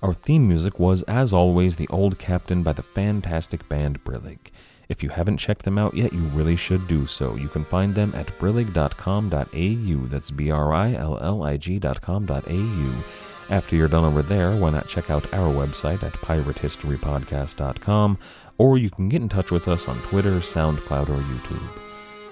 Our 0.02 0.14
theme 0.14 0.48
music 0.48 0.80
was, 0.80 1.04
as 1.04 1.34
always, 1.34 1.76
The 1.76 1.88
Old 1.90 2.18
Captain 2.18 2.64
by 2.64 2.74
the 2.74 2.82
fantastic 2.82 3.68
band 3.68 4.04
Brillig. 4.04 4.52
If 4.90 5.04
you 5.04 5.10
haven't 5.10 5.38
checked 5.38 5.64
them 5.64 5.78
out 5.78 5.94
yet, 5.94 6.12
you 6.12 6.24
really 6.30 6.56
should 6.56 6.88
do 6.88 7.06
so. 7.06 7.36
You 7.36 7.48
can 7.48 7.64
find 7.64 7.94
them 7.94 8.12
at 8.16 8.28
brillig.com.au. 8.40 10.08
That's 10.08 10.32
B 10.32 10.50
R 10.50 10.74
I 10.74 10.94
L 10.94 11.20
L 11.22 11.44
I 11.44 11.58
G.com.au. 11.58 13.04
After 13.50 13.76
you're 13.76 13.88
done 13.88 14.06
over 14.06 14.24
there, 14.24 14.56
why 14.56 14.72
not 14.72 14.88
check 14.88 15.10
out 15.10 15.34
our 15.34 15.54
website 15.54 16.04
at 16.04 16.14
piratehistorypodcast.com, 16.14 18.18
or 18.58 18.78
you 18.78 18.90
can 18.90 19.10
get 19.10 19.22
in 19.22 19.30
touch 19.30 19.52
with 19.52 19.68
us 19.68 19.88
on 19.88 20.00
Twitter, 20.02 20.40
SoundCloud, 20.40 21.10
or 21.10 21.22
YouTube. 21.22 21.70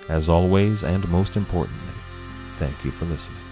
As 0.09 0.29
always, 0.29 0.83
and 0.83 1.07
most 1.09 1.37
importantly, 1.37 1.93
thank 2.57 2.83
you 2.83 2.91
for 2.91 3.05
listening. 3.05 3.46